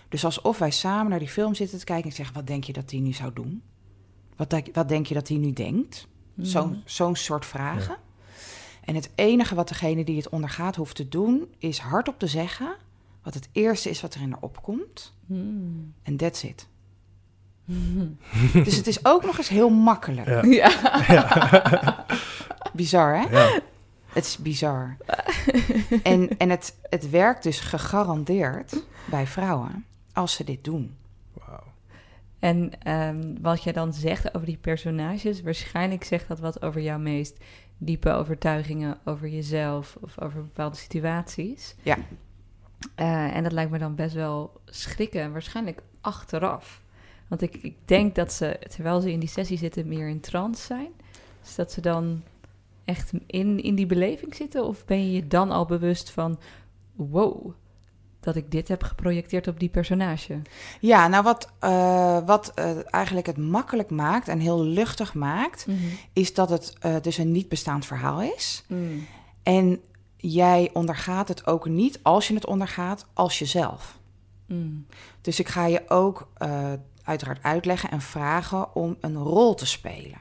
Dus 0.08 0.25
alsof 0.25 0.58
wij 0.58 0.70
samen 0.70 1.11
naar 1.11 1.18
die 1.18 1.28
film 1.28 1.54
zitten 1.54 1.78
te 1.78 1.84
kijken 1.84 2.11
en 2.11 2.16
zeggen: 2.16 2.34
wat 2.34 2.46
denk 2.46 2.64
je 2.64 2.73
dat 2.73 2.90
hij 2.90 3.00
nu 3.00 3.12
zou 3.12 3.32
doen? 3.32 3.62
Wat, 4.37 4.50
denk- 4.50 4.75
wat 4.75 4.88
denk 4.88 5.06
je 5.06 5.14
dat 5.14 5.28
hij 5.28 5.37
nu 5.37 5.52
denkt? 5.52 6.06
Mm. 6.34 6.82
Zo'n 6.84 7.16
soort 7.16 7.46
vragen. 7.46 7.96
En 8.84 8.94
het 8.94 9.11
enige 9.14 9.54
wat 9.54 9.68
degene 9.68 10.04
die 10.04 10.16
het 10.16 10.28
ondergaat 10.28 10.76
hoeft 10.76 10.96
te 10.96 11.08
doen, 11.08 11.54
is 11.58 11.78
hardop 11.78 12.18
te 12.18 12.26
zeggen 12.26 12.76
wat 13.23 13.34
het 13.34 13.49
eerste 13.52 13.90
is 13.90 14.00
wat 14.00 14.14
er 14.14 14.20
in 14.20 14.30
haar 14.30 14.42
opkomt. 14.42 15.12
Mm. 15.26 15.94
En 16.02 16.16
that's 16.16 16.42
it. 16.42 16.68
Dus 18.64 18.76
het 18.76 18.87
is 18.87 19.04
ook 19.04 19.25
nog 19.25 19.38
eens 19.38 19.49
heel 19.49 19.71
makkelijk. 19.71 20.44
Ja. 20.44 21.05
Ja. 21.09 22.07
Bizar, 22.72 23.16
hè? 23.16 23.22
Ja. 23.31 23.61
Het 24.14 24.24
is 24.24 24.38
bizar. 24.38 24.96
en 26.03 26.38
en 26.38 26.50
het, 26.50 26.79
het 26.83 27.11
werkt 27.11 27.42
dus 27.42 27.61
gegarandeerd 27.61 28.85
bij 29.05 29.27
vrouwen 29.27 29.85
als 30.12 30.35
ze 30.35 30.44
dit 30.44 30.64
doen. 30.64 30.96
Wauw. 31.33 31.62
En 32.38 32.70
ehm, 32.83 33.35
wat 33.40 33.62
jij 33.62 33.72
dan 33.72 33.92
zegt 33.92 34.35
over 34.35 34.46
die 34.46 34.57
personages, 34.57 35.42
waarschijnlijk 35.42 36.05
zegt 36.05 36.29
dat 36.29 36.38
wat 36.38 36.62
over 36.62 36.81
jouw 36.81 36.98
meest 36.98 37.37
diepe 37.79 38.11
overtuigingen 38.11 38.98
over 39.05 39.29
jezelf 39.29 39.96
of 40.00 40.20
over 40.20 40.42
bepaalde 40.42 40.77
situaties. 40.77 41.74
Ja. 41.83 41.96
Eh, 42.94 43.37
en 43.37 43.42
dat 43.42 43.53
lijkt 43.53 43.70
me 43.70 43.79
dan 43.79 43.94
best 43.94 44.14
wel 44.14 44.61
schrikken, 44.64 45.20
en 45.20 45.33
waarschijnlijk 45.33 45.83
achteraf. 46.00 46.83
Want 47.28 47.42
ik, 47.42 47.56
ik 47.62 47.76
denk 47.84 48.14
dat 48.14 48.32
ze, 48.32 48.58
terwijl 48.68 49.00
ze 49.00 49.12
in 49.12 49.20
die 49.20 49.28
sessie 49.28 49.58
zitten, 49.58 49.88
meer 49.88 50.08
in 50.08 50.20
trance 50.20 50.62
zijn. 50.62 50.90
Dus 51.42 51.54
dat 51.54 51.72
ze 51.72 51.80
dan 51.80 52.22
echt 52.84 53.12
in, 53.26 53.62
in 53.62 53.74
die 53.74 53.87
beleving 53.87 54.34
zitten? 54.34 54.66
Of 54.66 54.84
ben 54.84 55.06
je 55.06 55.12
je 55.12 55.26
dan 55.26 55.50
al 55.50 55.66
bewust 55.66 56.10
van, 56.10 56.38
wow, 56.92 57.52
dat 58.20 58.37
ik 58.37 58.50
dit 58.50 58.68
heb 58.68 58.82
geprojecteerd 58.82 59.48
op 59.48 59.60
die 59.60 59.68
personage? 59.68 60.42
Ja, 60.80 61.08
nou 61.08 61.22
wat, 61.22 61.52
eh, 61.58 62.26
wat 62.26 62.52
eh, 62.54 62.94
eigenlijk 62.94 63.26
het 63.26 63.37
makkelijk 63.37 63.90
maakt 63.90 64.28
en 64.28 64.38
heel 64.38 64.64
luchtig 64.64 65.14
maakt, 65.14 65.66
is 66.12 66.34
dat 66.34 66.50
het 66.50 66.76
eh, 66.80 66.94
dus 67.02 67.18
een 67.18 67.32
niet 67.32 67.48
bestaand 67.48 67.87
verhaal 67.87 68.22
is. 68.22 68.64
Mm. 68.68 69.06
En 69.42 69.80
jij 70.16 70.70
ondergaat 70.72 71.28
het 71.28 71.46
ook 71.46 71.68
niet 71.68 71.98
als 72.02 72.28
je 72.28 72.34
het 72.34 72.46
ondergaat 72.46 73.06
als 73.12 73.38
jezelf. 73.38 73.98
Mm. 74.46 74.87
Dus 75.20 75.38
ik 75.38 75.48
ga 75.48 75.66
je 75.66 75.82
ook 75.88 76.28
uiteraard 77.04 77.42
uitleggen 77.42 77.90
en 77.90 78.00
vragen 78.00 78.74
om 78.74 78.96
een 79.00 79.16
rol 79.16 79.54
te 79.54 79.66
spelen. 79.66 80.18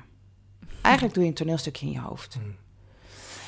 Eigenlijk 0.82 1.16
doe 1.16 1.24
je 1.24 1.30
een 1.30 1.36
toneelstukje 1.36 1.86
in 1.86 1.92
je 1.92 2.00
hoofd. 2.00 2.38
Mm. 2.42 2.56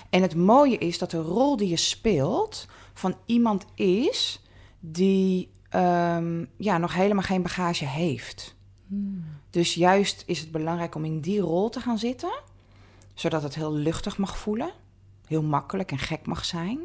En 0.09 0.21
het 0.21 0.35
mooie 0.35 0.77
is 0.77 0.97
dat 0.97 1.11
de 1.11 1.21
rol 1.21 1.57
die 1.57 1.69
je 1.69 1.77
speelt 1.77 2.67
van 2.93 3.15
iemand 3.25 3.65
is 3.75 4.41
die 4.79 5.51
ehm, 5.69 6.45
ja, 6.57 6.77
nog 6.77 6.93
helemaal 6.93 7.23
geen 7.23 7.41
bagage 7.41 7.85
heeft. 7.85 8.55
Mm. 8.87 9.23
Dus 9.49 9.73
juist 9.73 10.23
is 10.25 10.39
het 10.39 10.51
belangrijk 10.51 10.95
om 10.95 11.05
in 11.05 11.19
die 11.19 11.39
rol 11.39 11.69
te 11.69 11.79
gaan 11.79 11.97
zitten, 11.97 12.41
zodat 13.13 13.43
het 13.43 13.55
heel 13.55 13.73
luchtig 13.73 14.17
mag 14.17 14.37
voelen, 14.37 14.71
heel 15.27 15.43
makkelijk 15.43 15.91
en 15.91 15.97
gek 15.97 16.25
mag 16.25 16.45
zijn 16.45 16.79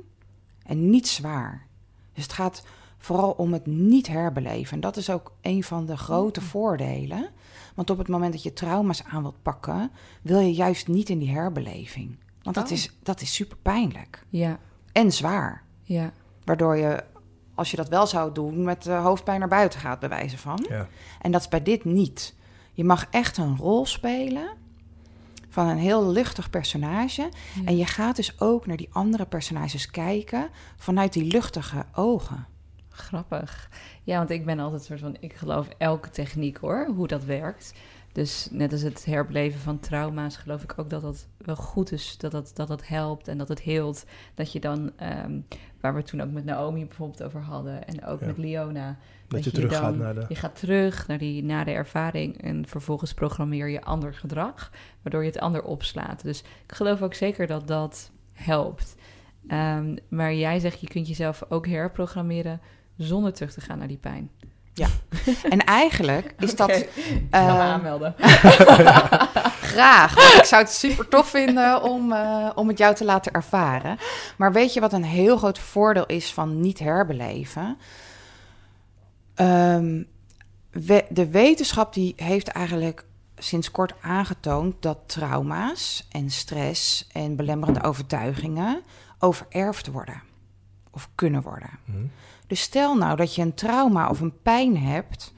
en 0.62 0.90
niet 0.90 1.08
zwaar. 1.08 1.66
Dus 2.12 2.22
het 2.22 2.32
gaat 2.32 2.62
vooral 3.02 3.30
om 3.30 3.52
het 3.52 3.66
niet 3.66 4.06
herbeleven. 4.06 4.72
En 4.74 4.80
dat 4.80 4.96
is 4.96 5.10
ook 5.10 5.32
een 5.40 5.64
van 5.64 5.86
de 5.86 5.96
grote 5.96 6.40
voordelen. 6.40 7.28
Want 7.74 7.90
op 7.90 7.98
het 7.98 8.08
moment 8.08 8.32
dat 8.32 8.42
je 8.42 8.52
trauma's 8.52 9.04
aan 9.04 9.22
wilt 9.22 9.42
pakken, 9.42 9.90
wil 10.22 10.38
je 10.38 10.52
juist 10.54 10.88
niet 10.88 11.08
in 11.08 11.18
die 11.18 11.30
herbeleving. 11.30 12.16
Want 12.42 12.56
dat, 12.56 12.64
Oh. 12.66 12.70
is, 12.72 12.92
dat 13.02 13.20
is 13.20 13.34
super 13.34 13.56
pijnlijk 13.56 14.24
Ja, 14.28 14.58
en 14.92 15.12
zwaar. 15.12 15.62
ja. 15.82 16.12
Waardoor 16.44 16.76
je, 16.76 17.04
als 17.54 17.70
je 17.70 17.76
dat 17.76 17.88
wel 17.88 18.06
zou 18.06 18.32
doen, 18.32 18.62
met 18.64 18.82
de 18.82 18.92
hoofdpijn 18.92 19.38
naar 19.38 19.48
buiten 19.48 19.80
gaat, 19.80 20.00
bij 20.00 20.08
wijze 20.08 20.38
van. 20.38 20.66
Ja. 20.68 20.88
En 21.20 21.32
dat 21.32 21.40
is 21.40 21.48
bij 21.48 21.62
dit 21.62 21.84
niet. 21.84 22.34
Je 22.72 22.84
mag 22.84 23.06
echt 23.10 23.36
een 23.36 23.56
rol 23.56 23.86
spelen 23.86 24.48
van 25.48 25.66
een 25.66 25.78
heel 25.78 26.06
luchtig 26.10 26.50
personage. 26.50 27.22
Ja. 27.54 27.64
En 27.64 27.76
je 27.76 27.86
gaat 27.86 28.16
dus 28.16 28.40
ook 28.40 28.66
naar 28.66 28.76
die 28.76 28.88
andere 28.92 29.26
personages 29.26 29.90
kijken 29.90 30.48
vanuit 30.76 31.12
die 31.12 31.24
luchtige 31.24 31.84
ogen. 31.94 32.46
Grappig. 33.00 33.68
Ja, 34.02 34.16
want 34.18 34.30
ik 34.30 34.44
ben 34.44 34.58
altijd 34.58 34.82
soort 34.82 35.00
van, 35.00 35.16
ik 35.20 35.32
geloof 35.34 35.68
elke 35.78 36.10
techniek 36.10 36.56
hoor, 36.56 36.86
hoe 36.96 37.08
dat 37.08 37.24
werkt. 37.24 37.74
Dus 38.12 38.48
net 38.50 38.72
als 38.72 38.82
het 38.82 39.04
herbeleven 39.04 39.60
van 39.60 39.78
trauma's, 39.80 40.36
geloof 40.36 40.62
ik 40.62 40.72
ook 40.76 40.90
dat 40.90 41.02
dat 41.02 41.26
wel 41.38 41.56
goed 41.56 41.92
is, 41.92 42.18
dat 42.18 42.30
dat, 42.30 42.50
dat, 42.54 42.68
dat 42.68 42.86
helpt 42.86 43.28
en 43.28 43.38
dat 43.38 43.48
het 43.48 43.60
heelt. 43.60 44.04
Dat 44.34 44.52
je 44.52 44.60
dan, 44.60 44.90
ehm, 44.96 45.40
waar 45.80 45.94
we 45.94 46.02
toen 46.02 46.20
ook 46.22 46.30
met 46.30 46.44
Naomi 46.44 46.86
bijvoorbeeld 46.86 47.22
over 47.22 47.40
hadden 47.42 47.86
en 47.86 48.04
ook 48.04 48.20
Ja. 48.20 48.26
met 48.26 48.38
Leona, 48.38 48.98
Dat, 49.28 49.44
je 49.44 49.50
je 49.50 49.56
terug 49.56 49.70
dan- 49.72 49.80
gaat 49.82 49.96
naar 49.96 50.14
de... 50.14 50.24
je 50.28 50.34
gaat 50.34 50.58
terug 50.58 51.06
naar 51.06 51.18
die 51.18 51.42
na 51.44 51.64
de 51.64 51.70
ervaring 51.70 52.42
en 52.42 52.66
vervolgens 52.68 53.14
programmeer 53.14 53.68
je 53.68 53.82
ander 53.82 54.14
gedrag, 54.14 54.70
waardoor 55.02 55.22
je 55.22 55.30
het 55.30 55.40
ander 55.40 55.62
opslaat. 55.62 56.22
Dus 56.22 56.40
ik 56.66 56.72
geloof 56.74 57.02
ook 57.02 57.14
zeker 57.14 57.46
dat 57.46 57.66
dat 57.66 58.10
helpt. 58.32 58.96
Ehm, 59.46 59.96
maar 60.08 60.34
jij 60.34 60.58
zegt, 60.58 60.80
je 60.80 60.88
kunt 60.88 61.08
jezelf 61.08 61.42
ook 61.48 61.66
herprogrammeren 61.66 62.60
zonder 63.04 63.32
terug 63.32 63.52
te 63.52 63.60
gaan 63.60 63.78
naar 63.78 63.88
die 63.88 63.96
pijn. 63.96 64.30
En 65.50 65.64
eigenlijk 65.64 66.34
is 66.38 66.56
dat 66.56 66.72
ga 66.72 66.84
me 67.10 67.26
eh, 67.30 67.60
aanmelden. 67.60 68.14
graag. 69.72 70.14
want 70.14 70.34
ik 70.34 70.44
zou 70.44 70.62
het 70.62 70.70
super 70.72 71.08
tof 71.08 71.28
vinden 71.28 71.82
om, 71.82 72.12
eh, 72.12 72.50
om 72.54 72.68
het 72.68 72.78
jou 72.78 72.94
te 72.94 73.04
laten 73.04 73.32
ervaren. 73.32 73.98
Maar 74.36 74.52
weet 74.52 74.74
je 74.74 74.80
wat 74.80 74.92
een 74.92 75.04
heel 75.04 75.36
groot 75.36 75.58
voordeel 75.58 76.06
is 76.06 76.32
van 76.32 76.60
niet 76.60 76.78
herbeleven? 76.78 77.76
Ehm, 79.34 80.02
we- 80.70 81.06
de 81.08 81.30
wetenschap 81.30 81.94
die 81.94 82.12
heeft 82.16 82.48
eigenlijk 82.48 83.04
sinds 83.36 83.70
kort 83.70 83.92
aangetoond 84.00 84.82
dat 84.82 84.98
trauma's 85.06 86.06
en 86.10 86.30
stress 86.30 87.06
en 87.12 87.36
belemmerende 87.36 87.82
overtuigingen 87.82 88.82
overerfd 89.18 89.86
worden 89.86 90.22
of 90.90 91.08
kunnen 91.14 91.42
worden. 91.42 91.70
Mhm. 91.84 91.98
Dus 92.50 92.60
stel 92.60 92.96
nou 92.96 93.16
dat 93.16 93.34
je 93.34 93.42
een 93.42 93.54
trauma 93.54 94.08
of 94.08 94.20
een 94.20 94.40
pijn 94.42 94.76
hebt 94.78 95.32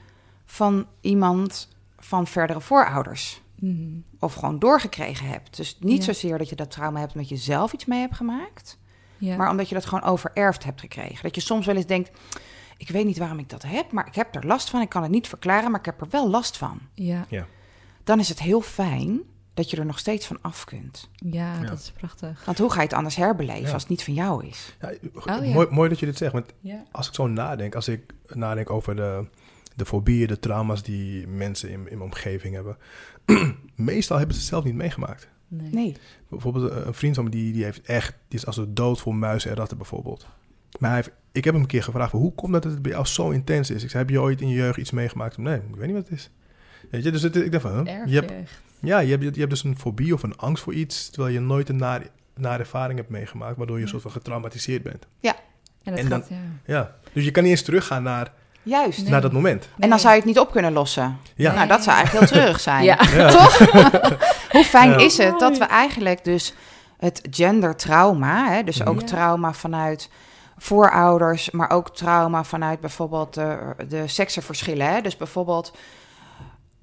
van 0.44 0.86
iemand 1.00 1.68
van 1.98 2.26
verdere 2.26 2.60
voorouders. 2.60 3.42
Mhm. 3.58 3.88
Of 4.18 4.34
gewoon 4.34 4.58
doorgekregen 4.58 5.26
hebt. 5.26 5.56
Dus 5.56 5.76
niet 5.80 5.98
Ja. 6.04 6.12
zozeer 6.12 6.38
dat 6.38 6.48
je 6.48 6.56
dat 6.56 6.70
trauma 6.70 7.00
hebt 7.00 7.14
omdat 7.14 7.28
je 7.28 7.36
zelf 7.36 7.72
iets 7.72 7.84
mee 7.84 8.00
hebt 8.00 8.16
gemaakt. 8.16 8.78
Ja. 9.18 9.36
Maar 9.36 9.50
omdat 9.50 9.68
je 9.68 9.74
dat 9.74 9.86
gewoon 9.86 10.04
overerfd 10.04 10.64
hebt 10.64 10.80
gekregen. 10.80 11.22
Dat 11.22 11.34
je 11.34 11.40
soms 11.40 11.66
wel 11.66 11.76
eens 11.76 11.86
denkt, 11.86 12.10
ik 12.76 12.88
weet 12.88 13.04
niet 13.04 13.18
waarom 13.18 13.38
ik 13.38 13.48
dat 13.48 13.62
heb, 13.62 13.92
maar 13.92 14.06
ik 14.06 14.14
heb 14.14 14.34
er 14.34 14.46
last 14.46 14.70
van. 14.70 14.80
Ik 14.80 14.88
kan 14.88 15.02
het 15.02 15.10
niet 15.10 15.28
verklaren, 15.28 15.70
maar 15.70 15.80
ik 15.80 15.86
heb 15.86 16.00
er 16.00 16.08
wel 16.10 16.30
last 16.30 16.56
van. 16.56 16.80
ja. 16.94 17.26
Dan 18.04 18.18
is 18.18 18.28
het 18.28 18.40
heel 18.40 18.60
fijn 18.60 19.20
dat 19.54 19.70
je 19.70 19.76
er 19.76 19.86
nog 19.86 19.98
steeds 19.98 20.26
van 20.26 20.38
af 20.40 20.64
kunt. 20.64 21.08
Ja, 21.16 21.54
Ja. 21.60 21.66
dat 21.68 21.78
is 21.78 21.90
prachtig. 21.90 22.44
Want 22.44 22.58
hoe 22.58 22.70
ga 22.70 22.76
je 22.76 22.82
het 22.86 22.92
anders 22.92 23.16
herbeleven 23.16 23.66
Ja. 23.66 23.72
als 23.72 23.82
het 23.82 23.90
niet 23.90 24.04
van 24.04 24.14
jou 24.14 24.46
is? 24.46 24.76
Ja, 24.80 24.92
Oh, 25.14 25.24
ja. 25.24 25.52
Mooi, 25.52 25.66
mooi 25.70 25.88
dat 25.88 25.98
je 25.98 26.06
dit 26.06 26.16
zegt, 26.16 26.32
want 26.32 26.46
Ja. 26.60 26.84
als 26.90 27.08
ik 27.08 27.14
zo 27.14 27.26
nadenk, 27.26 27.74
als 27.74 27.88
ik 27.88 28.12
nadenk 28.28 28.70
over 28.70 28.96
de, 28.96 29.26
de 29.76 29.84
fobieën, 29.84 30.26
de 30.26 30.38
trauma's 30.38 30.82
die 30.82 31.26
mensen 31.26 31.68
in, 31.68 31.74
in 31.74 31.82
mijn 31.84 32.00
omgeving 32.00 32.54
hebben, 32.54 32.76
meestal 33.74 34.16
hebben 34.16 34.34
ze 34.34 34.40
het 34.40 34.50
zelf 34.50 34.64
niet 34.64 34.74
meegemaakt. 34.74 35.28
Nee. 35.48 35.70
Nee. 35.72 35.96
Bijvoorbeeld 36.28 36.70
eh, 36.70 36.86
een 36.86 36.94
vriend 36.94 37.14
van 37.14 37.24
me, 37.24 37.30
die, 37.30 37.52
die 37.52 37.64
heeft 37.64 37.80
echt, 37.82 38.14
die 38.28 38.38
is 38.38 38.46
als 38.46 38.56
een 38.56 38.74
dood 38.74 39.00
voor 39.00 39.14
muizen 39.14 39.50
en 39.50 39.56
ratten 39.56 39.76
bijvoorbeeld. 39.76 40.26
Maar 40.78 40.90
hij 40.90 40.98
heeft, 40.98 41.10
ik 41.32 41.44
heb 41.44 41.52
hem 41.54 41.62
een 41.62 41.68
keer 41.68 41.82
gevraagd, 41.82 42.12
hoe 42.12 42.34
komt 42.34 42.52
dat 42.52 42.64
het 42.64 42.82
bij 42.82 42.92
jou 42.92 43.06
zo 43.06 43.30
intens 43.30 43.70
is? 43.70 43.82
Ik 43.82 43.90
zei, 43.90 44.02
heb 44.02 44.12
je 44.12 44.20
ooit 44.20 44.40
in 44.40 44.48
je 44.48 44.54
jeugd 44.54 44.78
iets 44.78 44.90
meegemaakt? 44.90 45.36
Nee, 45.38 45.56
ik 45.56 45.76
weet 45.76 45.86
niet 45.86 45.96
wat 45.96 46.08
het 46.08 46.18
is. 46.18 46.30
Weet 46.90 47.04
je, 47.04 47.10
dus 47.10 47.22
het, 47.22 47.36
ik 47.36 47.52
dacht 47.52 47.62
van, 47.62 47.86
huh? 47.88 48.06
Je 48.06 48.14
hebt, 48.14 48.32
ja, 48.80 48.98
je 48.98 49.10
hebt, 49.10 49.22
je 49.34 49.40
hebt 49.40 49.50
dus 49.50 49.64
een 49.64 49.78
fobie 49.78 50.14
of 50.14 50.22
een 50.22 50.36
angst 50.36 50.62
voor 50.62 50.74
iets, 50.74 51.10
terwijl 51.10 51.34
je 51.34 51.40
nooit 51.40 51.68
een 51.68 51.76
nare, 51.76 52.04
nare 52.34 52.58
ervaring 52.58 52.98
hebt 52.98 53.10
meegemaakt, 53.10 53.56
waardoor 53.56 53.76
je 53.76 53.80
een 53.82 53.86
Ja. 53.88 53.92
soort 53.92 54.02
van 54.02 54.12
getraumatiseerd 54.12 54.82
bent. 54.82 55.06
En, 55.20 55.34
dat 55.94 55.98
En 56.04 56.08
dan- 56.08 56.20
gaat, 56.20 56.28
ja. 56.28 56.36
Ja, 56.74 56.94
dus 57.12 57.24
je 57.24 57.30
kan 57.30 57.42
niet 57.42 57.52
eens 57.52 57.62
teruggaan 57.62 58.02
naar, 58.02 58.32
Juist. 58.62 59.00
Nee. 59.02 59.10
naar 59.10 59.20
dat 59.20 59.32
moment. 59.32 59.68
En 59.78 59.88
dan 59.88 59.98
zou 59.98 60.10
je 60.12 60.18
het 60.18 60.28
niet 60.28 60.38
op 60.38 60.50
kunnen 60.50 60.72
lossen. 60.72 61.16
Ja, 61.34 61.52
Nou, 61.54 61.68
dat 61.68 61.82
zou 61.82 61.96
eigenlijk 61.96 62.28
heel 62.28 62.36
treurig 62.38 62.60
zijn. 62.60 62.84
Ja. 62.84 62.98
ja. 63.14 63.30
Toch? 63.30 63.58
Hoe 64.54 64.64
fijn 64.64 64.90
Ja. 64.90 64.96
is 64.96 65.16
het 65.18 65.38
dat 65.38 65.58
we 65.58 65.64
eigenlijk 65.64 66.24
dus 66.24 66.54
het 66.98 67.20
gendertrauma, 67.30 68.50
hè, 68.52 68.62
dus 68.64 68.84
ook 68.86 69.00
Ja. 69.00 69.06
trauma 69.06 69.52
vanuit 69.52 70.08
voorouders, 70.58 71.50
maar 71.50 71.70
ook 71.70 71.94
trauma 71.96 72.44
vanuit 72.44 72.80
bijvoorbeeld 72.80 73.34
de, 73.34 73.58
de 73.88 74.08
seksenverschillen. 74.08 74.86
Hè? 74.94 75.00
Dus 75.00 75.16
bijvoorbeeld, 75.16 75.76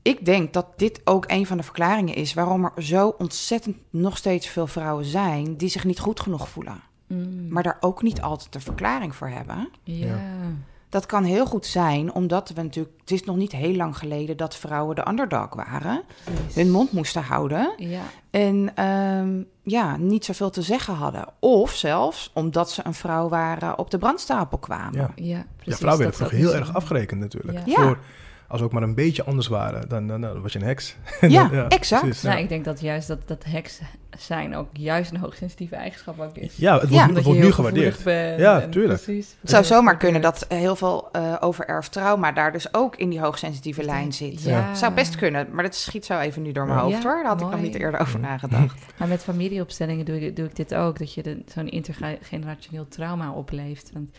ik 0.02 0.26
denk 0.26 0.54
dat 0.54 0.66
dit 0.76 1.02
ook 1.04 1.24
een 1.28 1.46
van 1.46 1.58
de 1.58 1.64
verklaringen 1.64 2.16
is 2.16 2.34
waarom 2.34 2.64
er 2.76 2.84
zo 2.84 3.16
ontzettend 3.18 3.78
nog 3.90 4.18
steeds 4.18 4.48
veel 4.48 4.68
vrouwen 4.68 5.06
zijn 5.06 5.58
die 5.58 5.70
zich 5.70 5.84
niet 5.84 6.00
goed 6.00 6.20
genoeg 6.20 6.50
voelen. 6.50 6.82
Mm. 7.08 7.48
Maar 7.50 7.64
daar 7.64 7.78
ook 7.80 8.02
niet 8.02 8.22
altijd 8.22 8.56
een 8.56 8.62
verklaring 8.62 9.16
voor 9.16 9.28
hebben. 9.28 9.70
ja. 9.84 10.20
Dat 10.90 11.06
kan 11.06 11.24
heel 11.24 11.46
goed 11.46 11.66
zijn, 11.66 12.14
omdat 12.14 12.50
we 12.50 12.62
natuurlijk. 12.62 12.96
Het 13.00 13.12
is 13.12 13.24
nog 13.24 13.36
niet 13.36 13.52
heel 13.52 13.76
lang 13.76 13.98
geleden 13.98 14.38
dat 14.38 14.56
vrouwen 14.56 14.96
de 14.96 15.08
underdog 15.08 15.54
waren. 15.54 16.04
Hun 16.54 16.72
mond 16.72 16.92
moesten 16.92 17.24
houden. 17.24 17.74
Ja. 17.78 18.02
En 18.30 18.72
ehm, 18.76 19.44
ja, 19.64 19.98
niet 19.98 20.26
zoveel 20.26 20.50
te 20.50 20.62
zeggen 20.62 20.94
hadden. 20.94 21.26
Of 21.40 21.72
zelfs 21.76 22.32
omdat 22.34 22.72
ze 22.72 22.82
een 22.86 22.94
vrouw 22.94 23.30
waren, 23.30 23.78
op 23.78 23.92
de 23.92 23.98
brandstapel 23.98 24.58
kwamen. 24.58 24.94
Ja. 25.00 25.12
Ja, 25.16 25.26
Ja, 25.38 25.46
precies. 25.58 25.80
vrouwen 25.80 25.82
dat 25.82 25.98
werden 25.98 26.16
vroeger 26.16 26.38
is 26.38 26.44
heel 26.44 26.56
erg 26.56 26.76
afgerekend 26.76 27.20
natuurlijk. 27.20 27.58
Ja. 27.58 27.64
Ja. 27.66 27.84
Voor, 27.84 28.00
als 28.50 28.60
we 28.60 28.66
ook 28.66 28.74
maar 28.74 28.84
een 28.84 28.96
beetje 28.96 29.24
anders 29.24 29.48
waren, 29.48 29.90
dan, 29.90 30.08
dan, 30.08 30.22
dan 30.22 30.42
was 30.42 30.54
je 30.54 30.60
een 30.60 30.66
heks. 30.66 30.96
Ja, 31.22 31.68
exact. 31.68 32.02
precies, 32.04 32.22
Nou, 32.24 32.36
ja. 32.38 32.42
ik 32.44 32.50
denk 32.50 32.66
dat 32.66 32.82
juist 32.82 33.08
dat, 33.08 33.20
dat 33.28 33.44
heks 33.44 33.80
zijn 34.18 34.56
ook 34.56 34.68
juist 34.74 35.12
een 35.12 35.18
hoogsensitieve 35.20 35.76
eigenschap 35.76 36.20
ook 36.20 36.38
is. 36.38 36.56
Ja, 36.56 36.72
het 36.74 36.82
wordt, 36.82 36.96
Ja. 36.96 37.00
het 37.00 37.10
Omdat 37.10 37.24
wordt 37.24 37.40
je 37.40 37.46
nu 37.46 37.52
gewaardeerd. 37.52 38.04
bent 38.04 38.40
Ja, 38.40 38.68
tuurlijk. 38.68 39.02
Precies. 39.02 39.36
Het 39.42 39.50
zou 39.50 39.64
zomaar 39.64 39.98
kunnen 39.98 40.22
dat 40.22 40.46
heel 40.48 40.76
veel 40.76 41.10
eh 41.12 41.36
overerfd 41.40 41.92
trauma 41.92 42.32
daar 42.32 42.52
dus 42.52 42.74
ook 42.74 42.96
in 42.96 43.10
die 43.10 43.20
hoogsensitieve 43.20 43.84
lijn 43.84 44.14
zit. 44.14 44.44
Ja. 44.44 44.76
Zou 44.76 44.94
best 44.94 45.16
kunnen, 45.16 45.48
maar 45.52 45.64
dat 45.64 45.76
schiet 45.76 46.06
zo 46.06 46.20
even 46.20 46.42
nu 46.42 46.52
door 46.52 46.66
mijn 46.66 46.78
Ja. 46.78 46.84
hoofd 46.84 47.04
hoor. 47.04 47.16
Daar 47.16 47.26
had 47.26 47.42
ik 47.42 47.50
nog 47.50 47.62
niet 47.62 47.76
eerder 47.76 48.00
over 48.00 48.20
nagedacht. 48.20 48.80
Maar 48.98 49.08
met 49.08 49.24
familieopstellingen 49.24 50.06
doe 50.06 50.26
ik, 50.26 50.36
doe 50.36 50.46
ik 50.46 50.56
dit 50.56 50.76
ook. 50.76 51.00
Dat 51.00 51.14
je 51.14 51.24
de- 51.24 51.42
zo'n 51.54 51.68
intergenerationeel 51.70 52.88
trauma 52.88 53.32
opleeft. 53.32 53.90
Want 53.94 54.10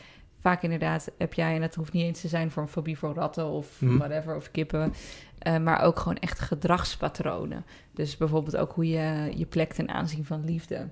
vaak 0.40 0.62
inderdaad 0.62 1.11
heb 1.18 1.35
jij, 1.35 1.55
en 1.55 1.62
het 1.62 1.74
hoeft 1.74 1.92
niet 1.92 2.05
eens 2.05 2.20
te 2.20 2.29
zijn 2.29 2.50
voor 2.50 2.62
een 2.62 2.68
fobie 2.68 2.98
voor 2.98 3.14
ratten 3.14 3.46
of 3.46 3.81
Mhm. 3.81 3.96
whatever, 3.98 4.37
of 4.37 4.50
kippen. 4.50 4.92
eh, 5.38 5.59
maar 5.59 5.81
ook 5.83 5.98
gewoon 5.98 6.18
echt 6.18 6.40
gedragspatronen. 6.40 7.64
Dus 7.94 8.16
bijvoorbeeld 8.16 8.57
ook 8.57 8.72
hoe 8.72 8.88
je 8.88 9.33
je 9.37 9.46
plek 9.46 9.72
ten 9.72 9.88
aanzien 9.88 10.24
van 10.24 10.44
liefde. 10.44 10.88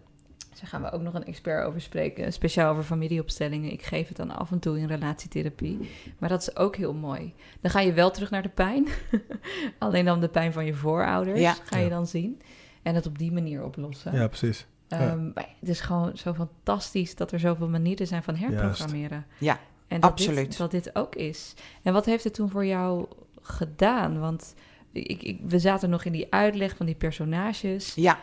Dus 0.51 0.61
daar 0.61 0.69
gaan 0.69 0.83
we 0.83 0.91
ook 0.93 1.03
nog 1.03 1.15
een 1.15 1.25
expert 1.25 1.67
over 1.67 1.81
spreken. 1.81 2.33
Speciaal 2.33 2.71
over 2.71 2.83
familieopstellingen. 2.83 3.73
Ik 3.73 3.83
geef 3.83 4.09
het 4.09 4.17
dan 4.17 4.31
af 4.37 4.51
en 4.51 4.59
toe 4.59 4.79
in 4.79 4.87
relatietherapie. 4.87 5.91
Maar 6.19 6.29
dat 6.29 6.41
is 6.41 6.57
ook 6.57 6.77
heel 6.77 6.95
mooi. 6.95 7.35
Dan 7.61 7.71
ga 7.71 7.81
je 7.81 7.93
wel 7.93 8.11
terug 8.11 8.31
naar 8.31 8.43
de 8.43 8.49
pijn. 8.49 8.87
Alleen 9.79 10.05
dan 10.05 10.21
de 10.21 10.29
pijn 10.29 10.53
van 10.53 10.65
je 10.65 10.75
voorouders 10.75 11.41
Ja. 11.41 11.55
ga 11.65 11.79
je 11.79 11.89
dan 11.89 12.07
zien. 12.07 12.41
En 12.83 12.95
het 12.95 13.07
op 13.07 13.19
die 13.19 13.33
manier 13.33 13.65
oplossen. 13.65 14.13
Ja, 14.15 14.27
precies. 14.27 14.67
Ehm, 14.88 15.31
maar 15.35 15.48
het 15.61 15.68
is 15.68 15.81
gewoon 15.81 16.16
zo 16.16 16.35
fantastisch 16.35 17.14
dat 17.14 17.33
er 17.33 17.40
zoveel 17.40 17.68
manieren 17.68 18.07
zijn 18.07 18.22
van 18.22 18.37
herprogrammeren. 18.37 19.27
Ja, 19.38 19.61
en 19.88 20.01
dat 20.01 20.11
absoluut. 20.11 20.48
Dit, 20.48 20.57
dat 20.57 20.70
dit 20.70 20.96
ook 20.96 21.14
is. 21.14 21.55
En 21.83 21.92
wat 21.92 22.05
heeft 22.05 22.24
het 22.24 22.35
toen 22.35 22.51
voor 22.51 22.66
jou 22.66 23.07
gedaan? 23.42 24.18
Want 24.18 24.55
ik, 24.92 25.22
ik, 25.22 25.40
we 25.42 25.59
zaten 25.59 25.90
nog 25.90 26.05
in 26.05 26.12
die 26.12 26.27
uitleg 26.31 26.77
van 26.77 26.87
die 26.87 26.94
personages. 26.94 27.94
Ja, 27.94 28.18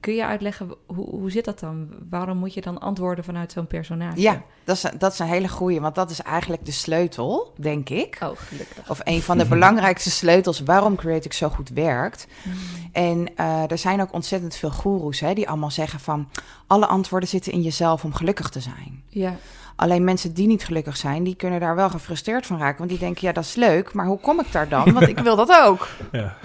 Kun 0.00 0.14
je 0.14 0.24
uitleggen, 0.24 0.74
hoe, 0.86 1.10
hoe 1.10 1.30
zit 1.30 1.44
dat 1.44 1.60
dan? 1.60 1.88
Waarom 2.10 2.38
moet 2.38 2.54
je 2.54 2.60
dan 2.60 2.78
antwoorden 2.78 3.24
vanuit 3.24 3.52
zo'n 3.52 3.66
personage? 3.66 4.20
ja 4.20 4.42
dat, 4.64 4.76
is, 4.76 4.84
dat 4.98 5.12
is 5.12 5.18
een 5.18 5.26
hele 5.26 5.48
goeie, 5.48 5.80
want 5.80 5.94
dat 5.94 6.10
is 6.10 6.20
eigenlijk 6.20 6.64
de 6.64 6.72
sleutel, 6.72 7.52
denk 7.56 7.88
ik. 7.88 8.18
Oh, 8.22 8.30
gelukkig. 8.36 8.90
Of 8.90 9.00
een 9.04 9.22
van 9.22 9.38
de 9.38 9.46
belangrijkste 9.46 10.10
sleutels 10.10 10.60
waarom 10.60 10.96
Creative 10.96 11.34
zo 11.34 11.48
goed 11.48 11.68
werkt. 11.68 12.26
Mm. 12.42 12.52
En 12.92 13.36
eh, 13.36 13.70
er 13.70 13.78
zijn 13.78 14.00
ook 14.00 14.12
ontzettend 14.12 14.54
veel 14.54 14.70
goeroes 14.70 15.20
hè, 15.20 15.34
die 15.34 15.48
allemaal 15.48 15.70
zeggen 15.70 16.00
van... 16.00 16.28
alle 16.66 16.86
antwoorden 16.86 17.28
zitten 17.28 17.52
in 17.52 17.62
jezelf 17.62 18.04
om 18.04 18.14
gelukkig 18.14 18.48
te 18.48 18.60
zijn. 18.60 19.02
Ja, 19.08 19.36
Alleen 19.76 20.04
mensen 20.04 20.34
die 20.34 20.46
niet 20.46 20.64
gelukkig 20.64 20.96
zijn, 20.96 21.24
die 21.24 21.34
kunnen 21.34 21.60
daar 21.60 21.74
wel 21.74 21.90
gefrustreerd 21.90 22.46
van 22.46 22.58
raken. 22.58 22.78
Want 22.78 22.90
die 22.90 22.98
denken, 22.98 23.26
ja, 23.26 23.32
dat 23.32 23.44
is 23.44 23.54
leuk, 23.54 23.92
maar 23.92 24.06
hoe 24.06 24.18
kom 24.18 24.40
ik 24.40 24.52
daar 24.52 24.68
dan? 24.68 24.92
Want 24.92 25.08
ik 25.08 25.18
wil 25.18 25.36
dat 25.36 25.62
ook. 25.64 25.88
Ja. 26.12 26.36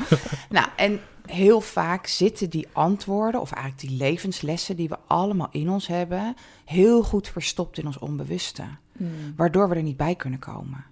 Nou, 0.50 0.68
en 0.76 1.00
heel 1.26 1.62
vaak 1.62 2.08
zitten 2.08 2.50
die 2.50 2.68
antwoorden, 2.72 3.42
of 3.42 3.52
eigenlijk 3.52 3.88
die 3.88 3.98
levenslessen 3.98 4.76
die 4.76 4.90
we 4.90 4.98
allemaal 5.08 5.50
in 5.52 5.70
ons 5.70 5.88
hebben... 5.88 6.36
heel 6.66 7.04
goed 7.04 7.28
verstopt 7.28 7.78
in 7.78 7.86
ons 7.86 8.00
onbewuste. 8.00 8.64
Mm. 8.98 9.10
Waardoor 9.36 9.70
we 9.70 9.76
er 9.76 9.84
niet 9.84 9.98
bij 9.98 10.16
kunnen 10.16 10.40
komen. 10.40 10.86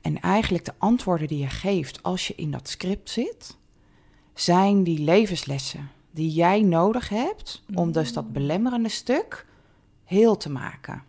En 0.00 0.20
eigenlijk 0.20 0.64
de 0.64 0.74
antwoorden 0.78 1.28
die 1.28 1.38
je 1.38 1.48
geeft 1.48 2.02
als 2.02 2.26
je 2.26 2.34
in 2.34 2.50
dat 2.50 2.68
script 2.68 3.10
zit... 3.10 3.56
zijn 4.34 4.84
die 4.84 4.98
levenslessen 4.98 5.90
die 6.10 6.30
jij 6.30 6.62
nodig 6.62 7.08
hebt... 7.08 7.62
om 7.74 7.92
dus 7.92 8.12
dat 8.12 8.32
belemmerende 8.32 8.88
stuk 8.88 9.46
heel 10.04 10.36
te 10.36 10.50
maken. 10.50 11.02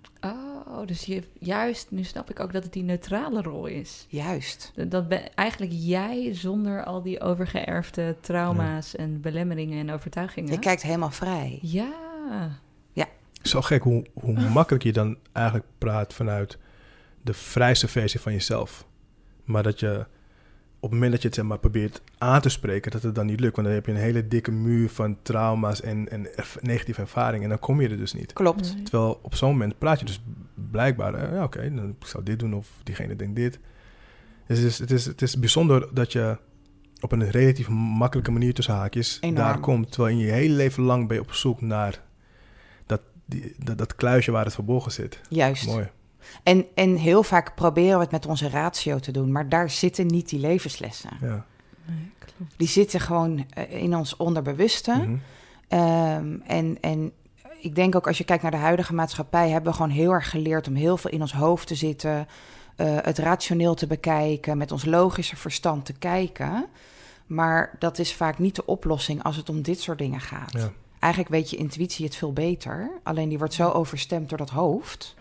Oh, 0.68 0.88
dus 0.88 1.06
je, 1.06 1.24
juist, 1.40 1.92
nu 1.92 2.04
snap 2.04 2.30
ik 2.30 2.40
ook 2.40 2.54
dat 2.54 2.64
het 2.64 2.74
die 2.74 2.84
neutrale 2.84 3.42
rol 3.42 3.66
is. 3.66 4.06
Juist. 4.10 4.72
Dat 4.88 5.08
ben 5.08 5.34
eigenlijk 5.36 5.74
jij 5.76 6.34
zonder 6.34 6.84
al 6.84 7.02
die 7.02 7.22
overgeërfde 7.22 8.16
trauma's 8.22 8.96
en 8.96 9.22
belemmeringen 9.22 9.80
en 9.80 9.94
overtuigingen. 9.94 10.52
Je 10.52 10.60
kijkt 10.60 10.82
helemaal 10.82 11.12
vrij. 11.12 11.60
Ja, 11.62 12.60
Zo 13.42 13.62
gek 13.62 13.84
hoe, 13.84 14.06
hoe 14.14 14.50
makkelijk 14.50 14.84
je 14.84 14.94
dan 14.94 15.18
eigenlijk 15.32 15.68
praat 15.78 16.14
vanuit 16.14 16.58
de 17.22 17.34
vrijste 17.34 17.88
versie 17.88 18.20
van 18.20 18.32
jezelf. 18.32 18.86
Maar 19.44 19.64
dat 19.64 19.80
je 19.80 20.06
op 20.86 20.92
het 20.92 21.00
moment 21.00 21.12
dat 21.12 21.22
je 21.22 21.28
het 21.28 21.38
zeg 21.38 21.46
maar, 21.46 21.58
probeert 21.58 22.02
aan 22.18 22.42
te 22.42 22.50
spreken, 22.50 22.92
dat 22.92 23.04
het 23.04 23.16
dan 23.16 23.26
niet 23.26 23.40
lukt. 23.40 23.56
Want 23.56 23.68
dan 23.68 23.76
heb 23.76 23.86
je 23.86 23.92
een 23.92 23.98
hele 23.98 24.28
dikke 24.28 24.52
muur 24.52 24.90
van 24.90 25.18
trauma's 25.22 25.82
en, 25.82 26.10
en 26.12 26.28
negatieve 26.62 27.02
ervaringen. 27.02 27.44
En 27.44 27.50
dan 27.50 27.60
kom 27.60 27.82
je 27.82 27.90
er 27.90 27.98
dus 27.98 28.14
niet. 28.14 28.34
Klopt. 28.34 28.74
Nee. 28.74 28.84
Terwijl 28.84 29.20
op 29.22 29.36
zo'n 29.36 29.50
moment 29.50 29.78
praat 29.78 30.00
je 30.00 30.06
dus 30.06 30.24
blijkbaar, 30.72 31.14
eh, 31.14 31.32
ja 31.32 31.44
oké, 31.44 31.74
dan 31.74 31.96
ik 32.00 32.08
zou 32.08 32.24
dit 32.24 32.40
doen 32.40 32.54
of 32.54 32.70
diegene 32.84 33.16
denkt 33.16 33.36
dit. 33.36 33.60
Dus 34.48 34.58
het 34.58 34.68
is, 34.68 34.78
het, 34.80 34.92
is, 34.92 35.06
het 35.06 35.22
is 35.22 35.40
bijzonder 35.40 35.88
dat 35.94 36.12
je 36.12 36.38
op 37.00 37.12
een 37.12 37.30
relatief 37.30 37.68
makkelijke 37.70 38.32
manier 38.32 38.54
tussen 38.54 38.74
haakjes 38.74 39.18
Enorm. 39.22 39.36
daar 39.36 39.60
komt. 39.60 39.92
Terwijl 39.92 40.16
in 40.16 40.26
je 40.26 40.32
hele 40.32 40.54
leven 40.54 40.84
lang 40.84 41.08
ben 41.08 41.18
je 41.18 41.24
op 41.24 41.34
zoek 41.34 41.62
naar 41.62 42.02
dat, 42.86 43.02
die, 43.26 43.56
dat, 43.64 43.78
dat 43.78 43.96
kluisje 43.96 44.32
waar 44.32 44.46
het 44.46 44.54
verborgen 44.54 44.92
zit. 44.92 45.22
Juist. 45.30 45.66
Mooi. 45.66 45.88
En, 46.44 46.66
en 46.76 46.96
heel 46.96 47.24
vaak 47.24 47.56
proberen 47.56 47.96
we 47.96 48.04
het 48.04 48.12
met 48.12 48.26
onze 48.26 48.50
ratio 48.50 49.00
te 49.00 49.12
doen, 49.12 49.32
maar 49.32 49.50
daar 49.50 49.70
zitten 49.70 50.08
niet 50.08 50.30
die 50.30 50.40
levenslessen. 50.40 51.10
Ja. 51.22 51.46
Nee, 51.86 52.12
klopt. 52.20 52.54
Die 52.58 52.68
zitten 52.68 53.00
gewoon 53.00 53.46
eh, 53.50 53.82
in 53.82 53.96
ons 53.96 54.18
onderbewuste. 54.18 54.92
Mhm. 54.92 55.16
Ehm, 55.68 56.36
en, 56.48 56.78
en 56.82 57.12
ik 57.60 57.76
denk 57.76 57.96
ook 57.96 58.08
als 58.08 58.18
je 58.18 58.24
kijkt 58.24 58.42
naar 58.42 58.52
de 58.52 58.58
huidige 58.58 58.94
maatschappij, 58.94 59.50
hebben 59.50 59.72
we 59.72 59.78
gewoon 59.78 59.92
heel 59.92 60.12
erg 60.12 60.30
geleerd 60.30 60.68
om 60.68 60.76
heel 60.76 60.98
veel 60.98 61.12
in 61.12 61.22
ons 61.22 61.34
hoofd 61.34 61.68
te 61.68 61.76
zitten, 61.76 62.28
eh, 62.76 62.98
het 63.02 63.18
rationeel 63.18 63.74
te 63.74 63.88
bekijken, 63.88 64.58
met 64.58 64.72
ons 64.72 64.86
logische 64.86 65.36
verstand 65.36 65.86
te 65.86 65.94
kijken. 65.94 66.66
Maar 67.26 67.76
dat 67.80 68.00
is 68.00 68.14
vaak 68.14 68.40
niet 68.40 68.56
de 68.56 68.66
oplossing 68.66 69.24
als 69.24 69.36
het 69.36 69.50
om 69.50 69.62
dit 69.62 69.82
soort 69.82 69.98
dingen 69.98 70.20
gaat. 70.20 70.54
Ja. 70.54 70.72
Eigenlijk 71.00 71.34
weet 71.34 71.50
je 71.50 71.58
intuïtie 71.58 72.06
het 72.06 72.16
veel 72.16 72.34
beter. 72.34 72.92
Alleen 73.04 73.30
die 73.30 73.38
wordt 73.38 73.54
zo 73.54 73.70
overstemd 73.70 74.30
door 74.30 74.38
dat 74.38 74.50
hoofd. 74.50 75.16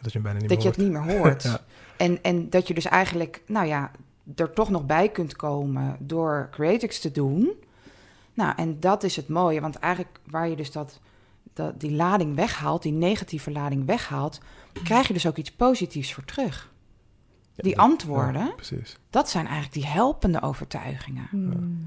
Dat 0.00 0.12
je 0.12 0.18
hem 0.18 0.22
bijna 0.22 0.38
niet 0.38 0.48
dat 0.48 0.58
meer 0.58 0.66
je 0.66 0.72
het 0.72 0.78
niet 0.82 0.90
meer 0.92 1.16
hoort. 1.18 1.42
Ja. 1.52 1.60
en, 1.96 2.22
en 2.22 2.50
dat 2.50 2.68
je 2.68 2.74
dus 2.74 2.84
eigenlijk, 2.84 3.42
nou 3.46 3.66
ja, 3.66 3.90
er 4.36 4.52
toch 4.52 4.70
nog 4.70 4.86
bij 4.86 5.08
kunt 5.08 5.36
komen 5.36 5.96
door 6.00 6.48
Creatix 6.50 7.00
te 7.00 7.10
doen. 7.12 7.50
Nou, 8.34 8.52
en 8.56 8.80
dat 8.80 9.02
is 9.02 9.16
het 9.16 9.28
mooie. 9.28 9.60
Want 9.60 9.76
eigenlijk 9.76 10.18
waar 10.26 10.48
je 10.48 10.56
dus 10.56 10.72
dat, 10.72 11.00
dat, 11.54 11.80
die 11.80 11.92
lading 11.92 12.34
weghaalt, 12.34 12.82
die 12.82 12.92
negatieve 12.92 13.50
lading 13.50 13.86
weghaalt, 13.86 14.40
krijg 14.84 15.06
je 15.06 15.12
dus 15.12 15.26
ook 15.26 15.36
iets 15.36 15.52
positiefs 15.52 16.12
voor 16.14 16.24
terug. 16.24 16.70
Ja, 17.54 17.62
Die 17.62 17.74
dat- 17.74 17.84
antwoorden. 17.84 18.44
ja, 18.46 18.52
precies. 18.54 18.96
Dat 19.10 19.28
zijn 19.30 19.44
eigenlijk 19.44 19.74
die 19.74 19.86
helpende 19.86 20.42
overtuigingen. 20.42 21.26
Hmm. 21.30 21.86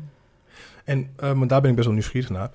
En 0.84 1.13
uh, 1.24 1.34
maar 1.34 1.47
daar 1.47 1.62
ben 1.62 1.69
ik 1.69 1.76
best 1.76 1.88
wel 1.88 1.95
nieuwsgierig 1.97 2.30
naar. 2.30 2.52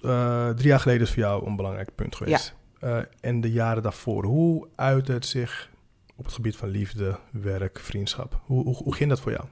Uh, 0.00 0.48
drie 0.50 0.68
jaar 0.68 0.80
geleden 0.80 1.02
is 1.02 1.12
voor 1.12 1.22
jou 1.22 1.46
een 1.46 1.56
belangrijk 1.56 1.94
punt 1.94 2.16
geweest. 2.16 2.54
Uh, 2.84 2.98
en 3.20 3.40
de 3.40 3.52
jaren 3.52 3.82
daarvoor. 3.82 4.24
Hoe 4.24 4.68
uit 4.74 5.08
het 5.08 5.26
zich 5.26 5.70
op 6.16 6.24
het 6.24 6.34
gebied 6.34 6.56
van 6.56 6.68
liefde, 6.68 7.18
werk, 7.30 7.78
vriendschap? 7.78 8.40
Hoe, 8.44 8.64
hoe, 8.64 8.76
hoe 8.76 8.94
ging 8.94 9.08
dat 9.08 9.20
voor 9.20 9.32
jou? 9.32 9.44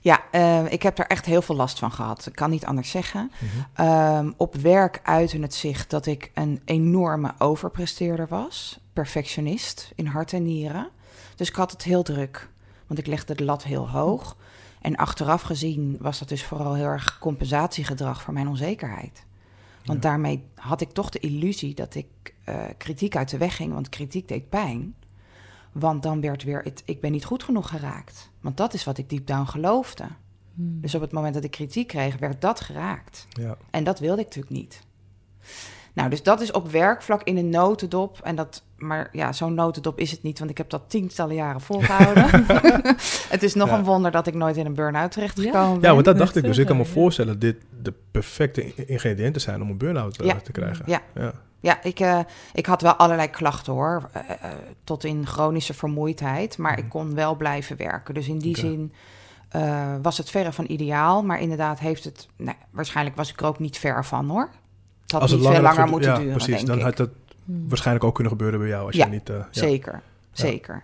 Ja, 0.00 0.22
uh, 0.32 0.72
ik 0.72 0.82
heb 0.82 0.96
daar 0.96 1.06
echt 1.06 1.24
heel 1.24 1.42
veel 1.42 1.56
last 1.56 1.78
van 1.78 1.92
gehad. 1.92 2.26
Ik 2.26 2.34
kan 2.34 2.50
niet 2.50 2.64
anders 2.64 2.90
zeggen. 2.90 3.30
Mm-hmm. 3.74 4.26
Um, 4.26 4.34
op 4.36 4.54
werk 4.54 5.00
uitte 5.02 5.38
het 5.38 5.54
zich 5.54 5.86
dat 5.86 6.06
ik 6.06 6.30
een 6.34 6.60
enorme 6.64 7.32
overpresteerder 7.38 8.26
was. 8.28 8.80
Perfectionist 8.92 9.92
in 9.94 10.06
hart 10.06 10.32
en 10.32 10.42
nieren. 10.42 10.88
Dus 11.36 11.48
ik 11.48 11.54
had 11.54 11.70
het 11.70 11.82
heel 11.82 12.02
druk. 12.02 12.48
Want 12.86 12.98
ik 12.98 13.06
legde 13.06 13.34
de 13.34 13.44
lat 13.44 13.62
heel 13.62 13.88
hoog. 13.88 14.36
En 14.80 14.96
achteraf 14.96 15.42
gezien 15.42 15.96
was 16.00 16.18
dat 16.18 16.28
dus 16.28 16.44
vooral 16.44 16.74
heel 16.74 16.84
erg 16.84 17.18
compensatiegedrag 17.18 18.22
voor 18.22 18.34
mijn 18.34 18.48
onzekerheid. 18.48 19.24
Want 19.90 20.02
ja. 20.02 20.08
daarmee 20.08 20.44
had 20.54 20.80
ik 20.80 20.90
toch 20.90 21.10
de 21.10 21.18
illusie 21.18 21.74
dat 21.74 21.94
ik 21.94 22.34
uh, 22.48 22.64
kritiek 22.76 23.16
uit 23.16 23.30
de 23.30 23.38
weg 23.38 23.56
ging. 23.56 23.72
Want 23.72 23.88
kritiek 23.88 24.28
deed 24.28 24.48
pijn. 24.48 24.94
Want 25.72 26.02
dan 26.02 26.20
werd 26.20 26.42
weer, 26.42 26.62
het, 26.62 26.82
ik 26.84 27.00
ben 27.00 27.12
niet 27.12 27.24
goed 27.24 27.42
genoeg 27.42 27.68
geraakt. 27.68 28.30
Want 28.40 28.56
dat 28.56 28.74
is 28.74 28.84
wat 28.84 28.98
ik 28.98 29.10
deep 29.10 29.26
down 29.26 29.46
geloofde. 29.46 30.06
Hmm. 30.54 30.80
Dus 30.80 30.94
op 30.94 31.00
het 31.00 31.12
moment 31.12 31.34
dat 31.34 31.44
ik 31.44 31.50
kritiek 31.50 31.88
kreeg, 31.88 32.18
werd 32.18 32.40
dat 32.40 32.60
geraakt. 32.60 33.26
Ja. 33.28 33.56
En 33.70 33.84
dat 33.84 33.98
wilde 33.98 34.20
ik 34.20 34.26
natuurlijk 34.26 34.54
niet. 34.54 34.82
Nou, 35.92 36.10
dus 36.10 36.22
dat 36.22 36.40
is 36.40 36.52
op 36.52 36.70
werkvlak 36.70 37.22
in 37.22 37.36
een 37.36 37.50
notendop. 37.50 38.20
En 38.22 38.36
dat, 38.36 38.62
maar 38.82 39.08
ja, 39.12 39.32
zo'n 39.32 39.54
notendop 39.54 39.98
is 39.98 40.10
het 40.10 40.22
niet, 40.22 40.38
want 40.38 40.50
ik 40.50 40.58
heb 40.58 40.70
dat 40.70 40.82
tientallen 40.86 41.34
jaren 41.34 41.60
volgehouden. 41.60 42.26
het 43.34 43.42
is 43.42 43.54
nog 43.54 43.68
Ja. 43.68 43.78
een 43.78 43.84
wonder 43.84 44.10
dat 44.10 44.26
ik 44.26 44.34
nooit 44.34 44.56
in 44.56 44.66
een 44.66 44.74
burn-out 44.74 45.12
terechtgekomen 45.12 45.74
Ja, 45.74 45.80
ben. 45.80 45.92
want 45.92 46.04
dat 46.04 46.18
dacht 46.18 46.36
ik 46.36 46.42
dus. 46.44 46.58
Ik 46.58 46.66
kan 46.66 46.76
me 46.76 46.82
ja. 46.84 46.88
voorstellen 46.88 47.32
dat 47.32 47.40
dit 47.40 47.56
de 47.82 47.92
perfecte 48.10 48.74
ingrediënten 48.86 49.40
zijn 49.40 49.62
om 49.62 49.70
een 49.70 49.78
burn-out 49.78 50.20
eh, 50.20 50.26
Ja. 50.26 50.34
te 50.34 50.52
krijgen. 50.52 50.84
Ja. 50.86 51.00
Ja. 51.14 51.32
Ja, 51.62 51.82
ik, 51.82 52.00
eh, 52.00 52.18
ik 52.52 52.66
had 52.66 52.82
wel 52.82 52.92
allerlei 52.94 53.28
klachten 53.30 53.72
hoor. 53.72 54.08
eh, 54.12 54.22
tot 54.84 55.04
in 55.04 55.26
chronische 55.26 55.74
vermoeidheid. 55.74 56.58
Maar 56.58 56.78
ik 56.78 56.88
kon 56.88 57.14
wel 57.14 57.36
blijven 57.36 57.76
werken. 57.76 58.14
Dus 58.14 58.28
in 58.28 58.38
die 58.38 58.50
Mhm. 58.58 58.60
Zin 58.60 58.92
eh, 59.48 59.94
was 60.02 60.18
het 60.18 60.30
verre 60.30 60.52
van 60.52 60.64
ideaal. 60.68 61.22
Maar 61.24 61.40
inderdaad 61.40 61.78
heeft 61.78 62.04
het... 62.04 62.28
Nee, 62.36 62.54
waarschijnlijk 62.70 63.16
was 63.16 63.30
ik 63.30 63.40
er 63.40 63.46
ook 63.46 63.58
niet 63.58 63.78
ver 63.78 64.04
van 64.04 64.28
hoor. 64.28 64.48
Het 65.02 65.12
had 65.12 65.20
Als 65.22 65.30
het 65.30 65.40
niet 65.40 65.48
veel 65.48 65.60
langer 65.62 65.88
moeten 65.88 66.10
ja, 66.10 66.16
duren, 66.18 66.32
precies. 66.32 66.54
denk 66.54 66.66
Dan 66.66 66.78
ik. 66.78 66.82
had 66.84 66.96
dat 66.96 67.10
Hmm. 67.50 67.68
waarschijnlijk 67.68 68.04
ook 68.06 68.14
kunnen 68.14 68.32
gebeuren 68.32 68.58
bij 68.60 68.68
jou 68.68 68.86
als 68.86 68.96
Ja, 68.96 69.04
je 69.04 69.10
niet... 69.10 69.28
eh, 69.30 69.36
ja. 69.36 69.46
Zeker, 69.50 70.00
zeker. 70.32 70.82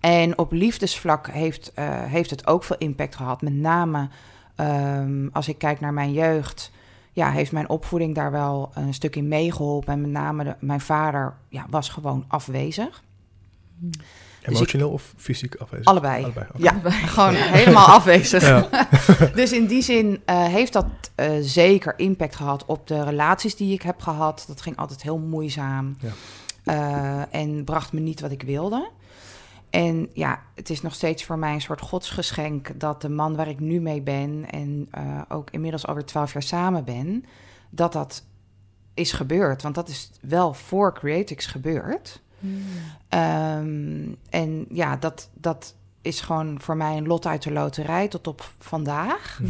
En 0.00 0.38
op 0.38 0.52
liefdesvlak 0.52 1.26
heeft, 1.28 1.72
eh, 1.74 2.02
heeft 2.02 2.30
het 2.30 2.46
ook 2.46 2.64
veel 2.64 2.76
impact 2.78 3.16
gehad. 3.16 3.42
Met 3.42 3.52
name 3.54 4.08
ehm, 4.54 5.28
als 5.32 5.48
ik 5.48 5.58
kijk 5.58 5.80
naar 5.80 5.92
mijn 5.92 6.12
jeugd, 6.12 6.70
ja, 7.12 7.30
heeft 7.30 7.52
mijn 7.52 7.68
opvoeding 7.68 8.14
daar 8.14 8.30
wel 8.30 8.70
een 8.74 8.94
stuk 8.94 9.16
in 9.16 9.28
meegeholpen. 9.28 9.92
En 9.92 10.00
met 10.00 10.10
name 10.10 10.44
de- 10.44 10.56
mijn 10.60 10.80
vader 10.80 11.34
ja, 11.48 11.66
was 11.70 11.88
gewoon 11.88 12.24
afwezig. 12.28 13.02
Emotioneel 14.46 14.90
of 14.90 15.14
fysiek 15.16 15.54
afwezig? 15.54 15.86
Allebei. 15.86 16.22
Allebei. 16.22 16.46
Ja, 16.56 16.80
gewoon 16.90 17.34
helemaal 17.58 17.86
afwezig. 17.86 18.42
Ja. 18.42 18.68
Dus 19.34 19.52
in 19.52 19.66
die 19.66 19.82
zin 19.82 20.22
eh, 20.24 20.44
heeft 20.44 20.72
dat 20.72 20.86
eh, 21.14 21.30
zeker 21.40 21.98
impact 21.98 22.36
gehad 22.36 22.64
op 22.64 22.86
de 22.86 23.04
relaties 23.04 23.56
die 23.56 23.72
ik 23.72 23.82
heb 23.82 24.00
gehad. 24.00 24.44
Dat 24.46 24.60
ging 24.60 24.76
altijd 24.76 25.02
heel 25.02 25.18
moeizaam. 25.18 25.96
Ja. 26.00 26.10
Eh, 26.64 27.40
en 27.40 27.64
bracht 27.64 27.92
me 27.92 28.00
niet 28.00 28.20
wat 28.20 28.30
ik 28.30 28.42
wilde. 28.42 28.90
En 29.70 30.10
ja, 30.12 30.42
het 30.54 30.70
is 30.70 30.82
nog 30.82 30.94
steeds 30.94 31.24
voor 31.24 31.38
mij 31.38 31.54
een 31.54 31.60
soort 31.60 31.80
godsgeschenk 31.80 32.80
dat 32.80 33.00
de 33.00 33.08
man 33.08 33.36
waar 33.36 33.48
ik 33.48 33.60
nu 33.60 33.80
mee 33.80 34.02
ben 34.02 34.44
en 34.50 34.88
eh, 34.90 35.20
ook 35.28 35.50
inmiddels 35.50 35.86
alweer 35.86 36.04
twaalf 36.04 36.32
jaar 36.32 36.42
samen 36.42 36.84
ben, 36.84 37.24
dat 37.70 37.92
dat 37.92 38.24
is 38.94 39.12
gebeurd. 39.12 39.62
Want 39.62 39.74
dat 39.74 39.88
is 39.88 40.10
wel 40.20 40.54
voor 40.54 40.94
Creatix 40.94 41.46
gebeurd. 41.46 42.22
Ehm, 43.08 44.14
en 44.30 44.66
ja, 44.68 44.96
dat, 44.96 45.30
dat 45.34 45.74
is 46.02 46.20
gewoon 46.20 46.60
voor 46.60 46.76
mij 46.76 46.96
een 46.96 47.06
lot 47.06 47.26
uit 47.26 47.42
de 47.42 47.52
loterij 47.52 48.08
tot 48.08 48.26
op 48.26 48.50
vandaag. 48.58 49.40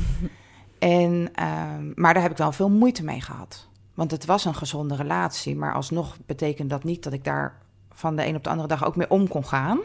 En, 0.78 1.28
ehm, 1.34 1.92
maar 1.94 2.14
daar 2.14 2.22
heb 2.22 2.32
ik 2.32 2.36
wel 2.38 2.52
veel 2.52 2.70
moeite 2.70 3.04
mee 3.04 3.20
gehad. 3.20 3.68
Want 3.94 4.10
het 4.10 4.24
was 4.24 4.44
een 4.44 4.54
gezonde 4.54 4.96
relatie. 4.96 5.56
Maar 5.56 5.74
alsnog 5.74 6.16
betekent 6.26 6.70
dat 6.70 6.84
niet 6.84 7.02
dat 7.02 7.12
ik 7.12 7.24
daar 7.24 7.62
van 7.92 8.16
de 8.16 8.26
een 8.26 8.36
op 8.36 8.44
de 8.44 8.50
andere 8.50 8.68
dag 8.68 8.84
ook 8.84 8.96
mee 8.96 9.10
om 9.10 9.28
kon 9.28 9.46
gaan. 9.46 9.78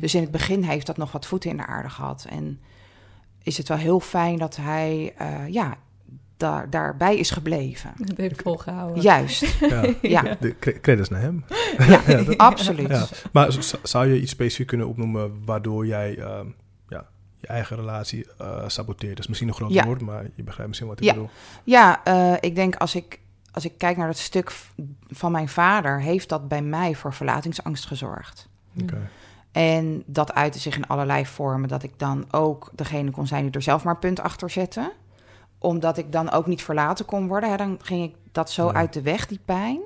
Dus 0.00 0.14
in 0.14 0.20
het 0.20 0.30
begin 0.30 0.62
heeft 0.62 0.86
dat 0.86 0.96
nog 0.96 1.12
wat 1.12 1.26
voeten 1.26 1.50
in 1.50 1.56
de 1.56 1.66
aarde 1.66 1.90
gehad. 1.90 2.26
En 2.28 2.60
is 3.42 3.56
het 3.56 3.68
wel 3.68 3.76
heel 3.76 4.00
fijn 4.00 4.38
dat 4.38 4.56
hij 4.56 5.14
eh, 5.16 5.48
ja, 5.48 5.76
daar, 6.40 6.70
daarbij 6.70 7.16
is 7.16 7.30
gebleven. 7.30 7.92
Het 8.02 8.16
heeft 8.16 8.42
volgehouden. 8.42 9.02
Juist, 9.02 9.40
Ja. 9.60 9.84
ja, 10.02 10.36
De 10.40 10.58
cre- 10.58 10.80
credits 10.80 11.08
naar 11.08 11.20
hem. 11.20 11.44
ja, 11.78 12.00
Ja, 12.06 12.22
dat- 12.24 12.38
absoluut. 12.38 12.88
Ja. 12.88 13.06
Maar 13.32 13.56
zou 13.82 14.06
je 14.06 14.20
iets 14.20 14.30
specifiek 14.30 14.66
kunnen 14.66 14.88
opnoemen 14.88 15.42
waardoor 15.44 15.86
jij 15.86 16.18
ehm, 16.18 16.46
ja, 16.88 17.06
je 17.38 17.46
eigen 17.46 17.76
relatie 17.76 18.26
eh, 18.38 18.62
saboteert? 18.66 19.10
Dat 19.12 19.18
is 19.18 19.26
misschien 19.26 19.48
een 19.48 19.54
groot 19.54 19.72
Ja. 19.72 19.84
woord, 19.84 20.00
maar 20.00 20.22
je 20.34 20.42
begrijpt 20.42 20.68
misschien 20.68 20.88
wat 20.88 20.98
ik 20.98 21.04
Ja. 21.04 21.12
bedoel. 21.12 21.30
Ja, 21.64 22.04
eh, 22.04 22.32
ik 22.40 22.54
denk 22.54 22.76
als 22.76 22.94
ik, 22.94 23.20
als 23.52 23.64
ik 23.64 23.72
kijk 23.78 23.96
naar 23.96 24.06
dat 24.06 24.18
stuk 24.18 24.52
van 25.08 25.32
mijn 25.32 25.48
vader, 25.48 26.00
heeft 26.00 26.28
dat 26.28 26.48
bij 26.48 26.62
mij 26.62 26.94
voor 26.94 27.14
verlatingsangst 27.14 27.86
gezorgd. 27.86 28.48
Oké. 28.82 29.08
En 29.52 30.02
dat 30.06 30.34
uitte 30.34 30.58
zich 30.58 30.76
in 30.76 30.86
allerlei 30.86 31.26
vormen. 31.26 31.68
Dat 31.68 31.82
ik 31.82 31.92
dan 31.98 32.24
ook 32.30 32.70
degene 32.74 33.10
kon 33.10 33.26
zijn 33.26 33.42
die 33.44 33.50
er 33.52 33.62
zelf 33.62 33.84
maar 33.84 33.94
een 33.94 34.00
punt 34.00 34.20
achter 34.20 34.50
zette. 34.50 34.92
Omdat 35.62 35.98
ik 35.98 36.12
dan 36.12 36.30
ook 36.30 36.46
niet 36.46 36.62
verlaten 36.62 37.04
kon 37.04 37.28
worden. 37.28 37.50
Hè, 37.50 37.56
dan 37.56 37.78
ging 37.82 38.04
ik 38.04 38.14
dat 38.32 38.50
zo 38.50 38.66
Ja. 38.66 38.72
uit 38.72 38.92
de 38.92 39.02
weg, 39.02 39.26
die 39.26 39.40
pijn. 39.44 39.80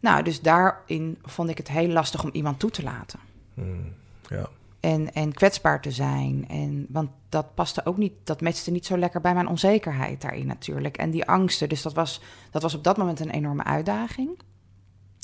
Nou, 0.00 0.22
dus 0.22 0.40
daarin 0.40 1.18
vond 1.22 1.48
ik 1.48 1.58
het 1.58 1.68
heel 1.68 1.88
lastig 1.88 2.24
om 2.24 2.30
iemand 2.32 2.58
toe 2.58 2.70
te 2.70 2.82
laten. 2.82 3.18
Hmm, 3.54 3.92
ja. 4.28 4.48
En, 4.80 5.12
en 5.12 5.32
kwetsbaar 5.32 5.80
te 5.80 5.90
zijn. 5.90 6.48
En, 6.48 6.86
want 6.88 7.10
dat 7.28 7.54
paste 7.54 7.86
ook 7.86 7.96
niet, 7.96 8.12
dat 8.24 8.40
matchte 8.40 8.70
niet 8.70 8.86
zo 8.86 8.98
lekker 8.98 9.20
bij 9.20 9.34
mijn 9.34 9.48
onzekerheid 9.48 10.20
daarin 10.20 10.46
natuurlijk. 10.46 10.96
En 10.96 11.10
die 11.10 11.26
angsten. 11.28 11.68
Dus 11.68 11.82
dat 11.82 11.92
was, 11.94 12.20
dat 12.50 12.62
was 12.62 12.74
op 12.74 12.84
dat 12.84 12.96
moment 12.96 13.20
een 13.20 13.30
enorme 13.30 13.64
uitdaging. 13.64 14.38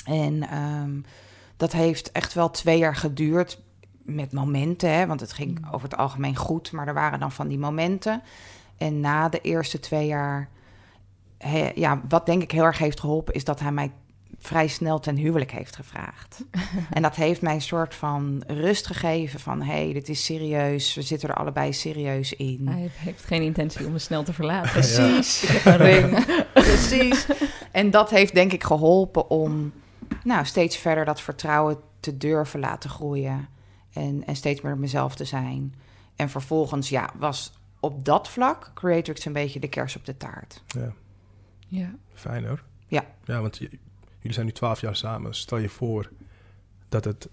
En 0.05 0.49
ehm, 0.49 1.01
dat 1.57 1.73
heeft 1.73 2.13
echt 2.13 2.35
wel 2.35 2.51
twee 2.51 2.79
jaar 2.79 2.97
geduurd 2.97 3.61
met 4.03 4.33
momenten. 4.33 4.91
Hè, 4.93 5.07
want 5.07 5.21
het 5.21 5.33
ging 5.33 5.67
over 5.73 5.89
het 5.89 5.99
algemeen 5.99 6.37
goed, 6.37 6.73
maar 6.73 6.89
er 6.89 6.95
waren 6.95 7.21
dan 7.21 7.33
van 7.33 7.49
die 7.49 7.59
momenten. 7.59 8.23
En 8.77 9.01
na 9.01 9.29
de 9.29 9.41
eerste 9.41 9.81
twee 9.81 10.07
jaar, 10.07 10.49
ja, 11.75 12.01
wat 12.09 12.27
denk 12.27 12.43
ik 12.43 12.51
heel 12.51 12.65
erg 12.65 12.79
heeft 12.79 13.01
geholpen, 13.01 13.35
is 13.35 13.45
dat 13.45 13.61
hij 13.61 13.73
mij 13.73 13.93
vrij 14.39 14.69
snel 14.69 14.99
ten 14.99 15.17
huwelijk 15.17 15.51
heeft 15.51 15.77
gevraagd. 15.77 16.45
en 16.91 17.03
dat 17.03 17.15
heeft 17.15 17.43
mij 17.43 17.55
een 17.55 17.61
soort 17.61 17.95
van 17.95 18.43
rust 18.47 18.87
gegeven 18.87 19.41
van... 19.41 19.63
hé, 19.63 19.85
hey, 19.85 19.93
dit 19.93 20.09
is 20.09 20.25
serieus, 20.25 20.95
we 20.95 21.03
zitten 21.03 21.29
er 21.29 21.35
allebei 21.35 21.73
serieus 21.73 22.33
in. 22.33 22.69
Hij 22.69 22.91
heeft 22.95 23.25
geen 23.25 23.43
intentie 23.43 23.87
om 23.87 23.93
me 23.93 23.99
snel 23.99 24.23
te 24.23 24.33
verlaten. 24.33 24.71
Precies. 24.71 25.43
Ik 25.43 25.49
heb 25.49 25.65
een 25.65 25.87
ring. 25.87 26.25
Precies. 26.53 27.27
En 27.73 27.91
dat 27.91 28.11
heeft 28.11 28.35
denk 28.35 28.53
ik 28.53 28.65
geholpen 28.65 29.31
om 29.31 29.73
nou, 30.25 30.45
steeds 30.45 30.77
verder 30.77 31.05
dat 31.05 31.21
vertrouwen 31.21 31.77
te 32.01 32.17
durven 32.17 32.61
laten 32.61 32.91
groeien. 32.91 33.49
En, 33.93 34.23
en 34.27 34.37
steeds 34.37 34.61
meer 34.61 34.79
mezelf 34.79 35.15
te 35.15 35.25
zijn. 35.25 35.75
En 36.17 36.29
vervolgens, 36.29 36.89
ja, 36.89 37.11
was 37.19 37.53
op 37.87 38.05
dat 38.05 38.29
vlak 38.29 38.71
Creatrix 38.75 39.25
een 39.25 39.33
beetje 39.33 39.61
de 39.61 39.69
kers 39.69 39.97
op 39.97 40.05
de 40.05 40.17
taart. 40.17 40.63
ja, 40.67 40.93
Ja. 41.69 41.95
fijn 42.15 42.45
hoor. 42.47 42.63
Ja. 42.87 43.05
Ja, 43.25 43.41
want 43.41 43.57
jullie 43.57 43.79
zijn 44.33 44.47
nu 44.47 44.53
twaalf 44.53 44.81
jaar 44.81 44.97
samen. 44.97 45.35
Stel 45.35 45.59
je 45.59 45.69
voor 45.69 46.11
dat 46.89 47.05
het 47.05 47.29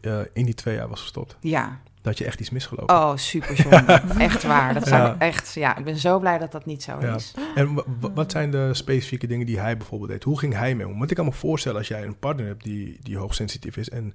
eh, 0.00 0.20
in 0.32 0.44
die 0.44 0.54
twee 0.54 0.74
jaar 0.74 0.88
was 0.88 1.00
gestopt. 1.00 1.36
Ja. 1.40 1.80
Dat 2.02 2.18
je 2.18 2.24
echt 2.24 2.40
iets 2.40 2.50
misgelopen. 2.50 2.94
Oh, 2.96 3.16
super 3.16 3.56
zonde. 3.56 3.92
echt 4.28 4.42
waar. 4.42 4.74
Dat 4.74 4.86
zou 4.88 5.02
Ja. 5.02 5.14
ik 5.14 5.20
echt, 5.20 5.54
ja, 5.54 5.76
ik 5.76 5.84
ben 5.84 5.96
zo 5.96 6.18
blij 6.18 6.38
dat 6.38 6.52
dat 6.52 6.66
niet 6.66 6.82
zo 6.82 7.00
Ja. 7.00 7.14
is. 7.14 7.34
En 7.54 7.74
wa- 7.74 7.84
wa- 8.00 8.12
wat 8.12 8.30
zijn 8.30 8.50
de 8.50 8.74
specifieke 8.74 9.26
dingen 9.26 9.46
die 9.46 9.58
hij 9.60 9.76
bijvoorbeeld 9.76 10.10
deed? 10.10 10.24
Hoe 10.24 10.38
ging 10.38 10.54
hij 10.54 10.74
mee 10.74 10.86
om? 10.88 10.98
Want 10.98 11.10
ik 11.10 11.16
kan 11.16 11.24
me 11.24 11.32
voorstellen 11.32 11.78
als 11.78 11.88
jij 11.88 12.04
een 12.04 12.18
partner 12.18 12.46
hebt 12.46 12.64
die, 12.64 12.98
die 13.02 13.16
hoogsensitief 13.16 13.76
is... 13.76 13.88
en 13.90 14.14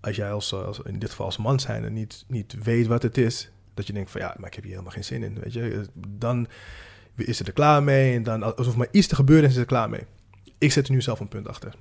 als 0.00 0.16
jij 0.16 0.32
als, 0.32 0.54
als 0.54 0.80
in 0.84 0.98
dit 0.98 1.10
geval 1.10 1.26
als 1.26 1.36
man 1.36 1.60
zijn 1.60 1.84
en 1.84 1.92
niet, 1.92 2.24
niet 2.28 2.54
weet 2.62 2.86
wat 2.86 3.02
het 3.02 3.18
is... 3.18 3.50
Dat 3.74 3.86
je 3.86 3.92
denkt 3.92 4.10
van 4.10 4.20
ja, 4.20 4.34
maar 4.38 4.48
ik 4.48 4.54
heb 4.54 4.62
hier 4.62 4.72
helemaal 4.72 4.92
geen 4.94 5.04
zin 5.04 5.22
in. 5.22 5.40
Weet 5.40 5.52
je, 5.52 5.86
dan 6.08 6.46
is 7.16 7.38
het 7.38 7.46
er 7.46 7.52
klaar 7.52 7.82
mee. 7.82 8.14
En 8.14 8.22
dan 8.22 8.56
alsof 8.56 8.76
maar 8.76 8.88
iets 8.90 9.06
te 9.06 9.14
gebeuren 9.14 9.44
is, 9.48 9.54
is 9.54 9.60
er 9.60 9.66
klaar 9.66 9.90
mee. 9.90 10.06
Ik 10.58 10.72
zet 10.72 10.86
er 10.86 10.92
nu 10.92 11.02
zelf 11.02 11.20
een 11.20 11.28
punt 11.28 11.48
achter. 11.48 11.74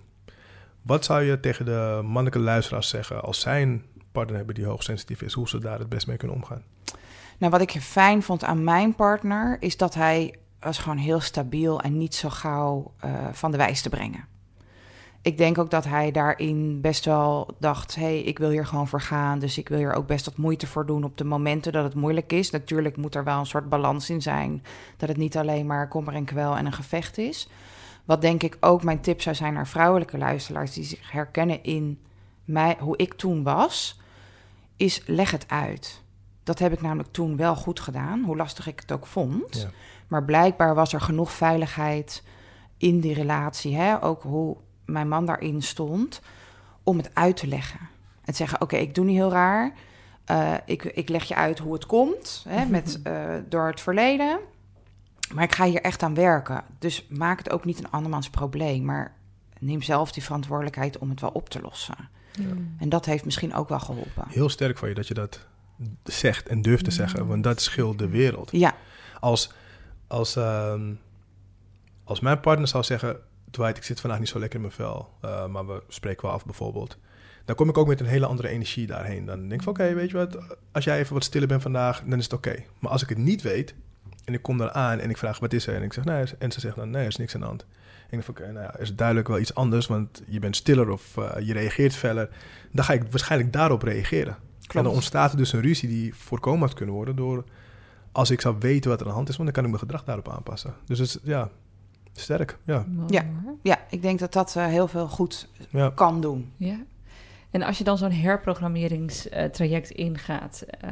Wat 0.82 1.06
zou 1.06 1.24
je 1.24 1.40
tegen 1.40 1.66
de 1.66 2.00
mannelijke 2.04 2.40
luisteraars 2.40 2.90
zeggen 2.90 3.22
als 3.22 3.40
zij 3.40 3.62
een 3.62 3.84
partner 4.12 4.36
hebben 4.36 4.56
die 4.56 4.66
hoogsensitief 4.66 5.22
is, 5.22 5.34
hoe 5.34 5.50
ze 5.50 5.60
daar 5.60 5.80
het 5.80 5.90
best 5.90 6.08
mee 6.08 6.18
kunnen 6.18 6.38
omgaan? 6.38 6.64
Nou, 7.38 7.52
wat 7.52 7.62
ik 7.62 7.72
fijn 7.72 8.24
vond 8.24 8.44
aan 8.44 8.64
mijn 8.64 8.96
partner 8.96 9.58
is 9.60 9.78
dat 9.78 9.94
hij 9.94 10.36
was 10.60 10.78
gewoon 10.78 10.98
heel 10.98 11.20
stabiel 11.20 11.82
en 11.82 11.98
niet 11.98 12.16
zo 12.16 12.30
gauw 12.30 12.94
uh, 13.06 13.28
van 13.32 13.52
de 13.52 13.58
wijs 13.58 13.82
te 13.82 13.90
brengen. 13.90 14.28
Ik 15.24 15.38
denk 15.38 15.58
ook 15.58 15.70
dat 15.70 15.86
hij 15.86 16.12
daarin 16.12 16.82
best 16.82 17.06
wel 17.06 17.56
dacht: 17.60 17.96
hé, 17.96 18.02
hey, 18.02 18.22
ik 18.22 18.40
wil 18.40 18.50
hier 18.50 18.66
gewoon 18.66 18.88
voor 18.88 19.02
gaan. 19.02 19.40
Dus 19.40 19.58
ik 19.58 19.70
wil 19.70 19.78
hier 19.78 19.94
ook 19.94 20.08
best 20.08 20.26
wat 20.26 20.38
moeite 20.38 20.68
voor 20.68 20.86
doen 20.86 21.04
op 21.04 21.18
de 21.18 21.24
momenten 21.24 21.72
dat 21.72 21.84
het 21.84 21.96
moeilijk 21.96 22.34
is. 22.34 22.50
Natuurlijk 22.50 22.98
moet 22.98 23.16
er 23.16 23.24
wel 23.24 23.40
een 23.40 23.46
soort 23.46 23.70
balans 23.70 24.10
in 24.10 24.22
zijn. 24.22 24.64
Dat 24.98 25.10
het 25.10 25.18
niet 25.18 25.38
alleen 25.38 25.66
maar 25.66 25.88
kommer 25.88 26.14
en 26.14 26.26
kwel 26.26 26.58
en 26.58 26.66
een 26.66 26.74
gevecht 26.74 27.18
is. 27.18 27.50
Wat 28.06 28.22
denk 28.22 28.44
ik 28.44 28.58
ook 28.60 28.84
mijn 28.84 29.02
tip 29.02 29.22
zou 29.22 29.36
zijn 29.36 29.54
naar 29.54 29.68
vrouwelijke 29.68 30.18
luisteraars 30.18 30.74
die 30.74 30.84
zich 30.84 31.12
herkennen 31.12 31.64
in 31.64 32.00
mij, 32.46 32.78
hoe 32.80 32.98
ik 32.98 33.14
toen 33.14 33.44
was, 33.44 34.00
is 34.76 35.02
leg 35.06 35.32
het 35.32 35.46
uit. 35.48 36.02
Dat 36.44 36.60
heb 36.60 36.74
ik 36.74 36.82
namelijk 36.82 37.12
toen 37.12 37.38
wel 37.38 37.56
goed 37.56 37.80
gedaan, 37.80 38.24
hoe 38.24 38.36
lastig 38.36 38.68
ik 38.68 38.80
het 38.80 38.92
ook 38.92 39.06
vond. 39.06 39.62
Ja. 39.62 39.70
Maar 40.08 40.24
blijkbaar 40.24 40.76
was 40.76 40.94
er 40.94 41.02
genoeg 41.02 41.32
veiligheid 41.32 42.24
in 42.78 43.00
die 43.00 43.14
relatie, 43.14 43.76
hè? 43.76 44.04
ook 44.04 44.24
hoe 44.24 44.58
mijn 44.86 45.08
man 45.08 45.26
daarin 45.26 45.62
stond, 45.62 46.22
om 46.84 46.98
het 46.98 47.10
uit 47.14 47.38
te 47.38 47.48
leggen. 47.48 47.80
En 48.26 48.32
te 48.32 48.36
zeggen: 48.36 48.62
Oké, 48.62 48.76
ik 48.76 48.96
doe 48.96 49.06
niet 49.06 49.16
heel 49.16 49.32
raar. 49.32 49.74
Uh, 50.32 50.54
ik, 50.66 50.84
ik 50.84 51.10
leg 51.10 51.24
je 51.24 51.36
uit 51.36 51.60
hoe 51.60 51.74
het 51.74 51.86
komt 51.86 52.46
hè, 52.48 52.66
met, 52.66 53.00
uh, 53.08 53.36
door 53.50 53.68
het 53.68 53.82
verleden. 53.82 54.40
Maar 55.34 55.44
ik 55.44 55.56
ga 55.56 55.66
hier 55.66 55.82
echt 55.82 56.04
aan 56.04 56.14
werken. 56.14 56.64
Dus 56.80 57.08
maak 57.10 57.38
het 57.38 57.50
ook 57.50 57.66
niet 57.66 57.80
een 57.80 57.92
andermans 57.92 58.30
probleem. 58.30 58.86
Maar 58.86 59.16
neem 59.60 59.82
zelf 59.82 60.12
die 60.12 60.24
verantwoordelijkheid 60.24 60.98
om 60.98 61.10
het 61.10 61.22
wel 61.22 61.30
op 61.30 61.50
te 61.50 61.62
lossen. 61.62 61.96
Ja. 62.32 62.54
En 62.78 62.90
dat 62.90 63.06
heeft 63.06 63.26
misschien 63.26 63.54
ook 63.54 63.70
wel 63.70 63.80
geholpen. 63.80 64.26
Heel 64.28 64.50
sterk 64.50 64.78
van 64.78 64.90
je 64.90 64.96
dat 64.96 65.08
je 65.08 65.14
dat 65.14 65.40
zegt 66.04 66.48
en 66.48 66.62
durft 66.62 66.84
te 66.84 66.92
zeggen. 66.92 67.28
Want 67.28 67.44
dat 67.44 67.62
scheelt 67.62 68.00
de 68.00 68.08
wereld. 68.08 68.52
Ja. 68.52 68.76
Als, 69.20 69.52
als, 70.08 70.38
uh, 70.38 70.82
als 72.04 72.20
mijn 72.20 72.40
partner 72.40 72.68
zou 72.68 72.84
zeggen... 72.84 73.18
Dwight, 73.54 73.78
ik 73.78 73.84
zit 73.84 74.00
vandaag 74.00 74.20
niet 74.20 74.30
zo 74.30 74.40
lekker 74.40 74.56
in 74.56 74.66
mijn 74.66 74.74
vel. 74.74 75.10
Uh, 75.26 75.48
maar 75.48 75.68
we 75.68 75.84
spreken 75.88 76.26
wel 76.26 76.32
af 76.32 76.46
bijvoorbeeld. 76.46 76.98
Dan 77.46 77.56
kom 77.56 77.70
ik 77.70 77.78
ook 77.78 77.88
met 77.88 78.00
een 78.00 78.06
hele 78.06 78.26
andere 78.26 78.48
energie 78.48 78.88
daarheen. 78.88 79.26
Dan 79.26 79.40
denk 79.40 79.52
ik 79.52 79.62
van, 79.62 79.74
oké, 79.74 79.82
okay, 79.82 79.96
weet 79.96 80.10
je 80.10 80.18
wat? 80.18 80.38
Als 80.72 80.84
jij 80.84 81.00
even 81.00 81.14
wat 81.14 81.24
stiller 81.24 81.48
bent 81.48 81.62
vandaag, 81.62 82.04
dan 82.06 82.18
is 82.18 82.24
het 82.24 82.34
oké. 82.34 82.56
Maar 82.80 82.92
als 82.92 83.02
ik 83.02 83.10
het 83.10 83.18
niet 83.18 83.42
weet, 83.42 83.76
en 84.26 84.34
ik 84.34 84.42
kom 84.42 84.58
daar 84.58 84.72
aan 84.72 85.00
en 85.00 85.10
ik 85.10 85.18
vraag 85.18 85.40
wat 85.40 85.54
is 85.54 85.68
er? 85.68 85.76
En 85.76 85.84
ik 85.84 85.94
zeg 85.94 86.04
nee. 86.04 86.26
En 86.40 86.52
ze 86.52 86.60
zegt 86.60 86.76
dan 86.76 86.90
nee, 86.90 87.02
er 87.02 87.08
is 87.08 87.16
niks 87.16 87.34
aan 87.34 87.42
de 87.42 87.48
hand. 87.48 87.62
En 88.10 88.20
ik 88.20 88.26
denk 88.26 88.30
oké, 88.30 88.52
nou 88.52 88.66
ja, 88.66 88.78
is 88.78 88.96
duidelijk 88.96 89.28
wel 89.28 89.40
iets 89.40 89.56
anders, 89.56 89.88
want 89.88 90.22
je 90.28 90.40
bent 90.40 90.56
stiller 90.56 90.90
of 90.90 91.18
uh, 91.18 91.32
je 91.40 91.54
reageert 91.54 91.96
feller. 91.96 92.30
Dan 92.72 92.86
ga 92.86 92.94
ik 92.94 93.04
waarschijnlijk 93.10 93.54
daarop 93.54 93.82
reageren. 93.82 94.38
Klopt. 94.60 94.76
En 94.76 94.84
dan 94.84 94.94
ontstaat 94.94 95.32
er 95.32 95.38
dus 95.38 95.54
een 95.54 95.62
ruzie 95.62 95.90
die 95.90 96.16
voorkomen 96.16 96.68
had 96.68 96.74
kunnen 96.74 96.96
worden 96.96 97.16
door 97.16 97.44
als 98.14 98.32
ik 98.32 98.42
zou 98.42 98.56
weten 98.60 98.90
wat 98.90 99.00
er 99.00 99.06
aan 99.06 99.12
de 99.12 99.18
hand 99.18 99.30
is, 99.30 99.38
want 99.38 99.54
dan 99.54 99.64
kan 99.64 99.64
ik 99.64 99.70
mijn 99.70 99.90
gedrag 99.90 100.04
daarop 100.04 100.30
aanpassen. 100.30 100.74
Dus 100.86 101.00
het 101.00 101.20
ja, 101.24 101.50
sterk. 102.14 102.58
Ja, 102.64 102.86
ja, 103.08 103.26
ja 103.62 103.78
ik 103.90 104.02
denk 104.02 104.20
dat 104.20 104.34
dat 104.34 104.56
uh, 104.58 104.66
heel 104.66 104.88
veel 104.88 105.08
goed 105.08 105.48
ja. 105.70 105.90
kan 105.90 106.22
doen. 106.22 106.52
Ja. 106.58 106.80
En 107.52 107.62
als 107.62 107.78
je 107.78 107.84
dan 107.84 107.98
zo'n 107.98 108.12
herprogrammeringstraject 108.12 109.90
ingaat, 109.90 110.64
uh, 110.86 110.92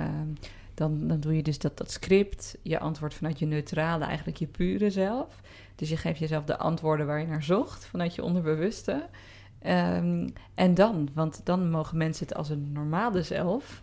dan, 0.74 1.08
dan 1.08 1.20
doe 1.20 1.36
je 1.36 1.44
dus 1.44 1.60
dat, 1.60 1.78
dat 1.78 1.92
script, 1.92 2.58
je 2.62 2.80
antwoord 2.80 3.14
vanuit 3.14 3.40
je 3.40 3.46
neutrale, 3.46 4.06
eigenlijk 4.06 4.38
je 4.38 4.48
pure 4.48 4.90
zelf. 4.90 5.42
Dus 5.76 5.90
je 5.90 5.98
geeft 5.98 6.20
jezelf 6.20 6.44
de 6.44 6.58
antwoorden 6.58 7.06
waar 7.06 7.20
je 7.20 7.28
naar 7.28 7.44
zocht, 7.44 7.86
vanuit 7.86 8.16
je 8.16 8.24
onderbewuste. 8.24 9.10
Um, 9.68 10.34
en 10.56 10.74
dan, 10.74 11.10
want 11.14 11.42
dan 11.44 11.70
mogen 11.70 11.98
mensen 11.98 12.28
het 12.28 12.36
als 12.36 12.50
een 12.50 12.72
normale 12.72 13.24
zelf 13.24 13.82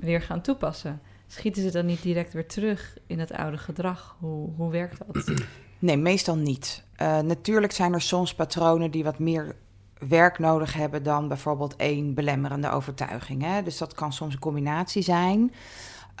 weer 0.00 0.22
gaan 0.22 0.40
toepassen. 0.40 1.00
Schieten 1.26 1.62
ze 1.62 1.70
dan 1.70 1.86
niet 1.86 2.02
direct 2.02 2.32
weer 2.32 2.46
terug 2.46 2.98
in 3.06 3.18
het 3.18 3.32
oude 3.32 3.58
gedrag? 3.58 4.16
Hoe, 4.18 4.50
hoe 4.56 4.70
werkt 4.70 4.98
dat? 5.06 5.32
Nee, 5.78 5.96
meestal 5.96 6.36
niet. 6.36 6.82
Uh, 7.02 7.18
natuurlijk 7.18 7.72
zijn 7.72 7.92
er 7.92 8.00
soms 8.00 8.34
patronen 8.34 8.90
die 8.90 9.04
wat 9.04 9.18
meer 9.18 9.56
werk 9.98 10.38
nodig 10.38 10.72
hebben 10.72 11.02
dan 11.02 11.28
bijvoorbeeld 11.28 11.76
één 11.76 12.14
belemmerende 12.14 12.70
overtuiging. 12.70 13.42
Hè? 13.42 13.62
Dus 13.62 13.78
dat 13.78 13.94
kan 13.94 14.12
soms 14.12 14.34
een 14.34 14.40
combinatie 14.40 15.02
zijn. 15.02 15.52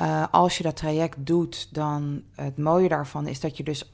Uh, 0.02 0.24
als 0.30 0.56
je 0.56 0.62
dat 0.62 0.76
traject 0.76 1.16
doet, 1.26 1.74
dan 1.74 2.22
het 2.34 2.58
mooie 2.58 2.88
daarvan 2.88 3.26
is 3.26 3.40
dat 3.40 3.56
je 3.56 3.62
dus 3.62 3.92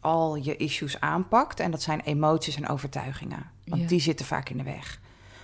al 0.00 0.36
je 0.36 0.56
issues 0.56 1.00
aanpakt. 1.00 1.60
En 1.60 1.70
dat 1.70 1.82
zijn 1.82 2.00
emoties 2.00 2.56
en 2.56 2.68
overtuigingen. 2.68 3.50
Want 3.64 3.82
ja. 3.82 3.88
die 3.88 4.00
zitten 4.00 4.26
vaak 4.26 4.48
in 4.48 4.56
de 4.56 4.62
weg. 4.62 5.00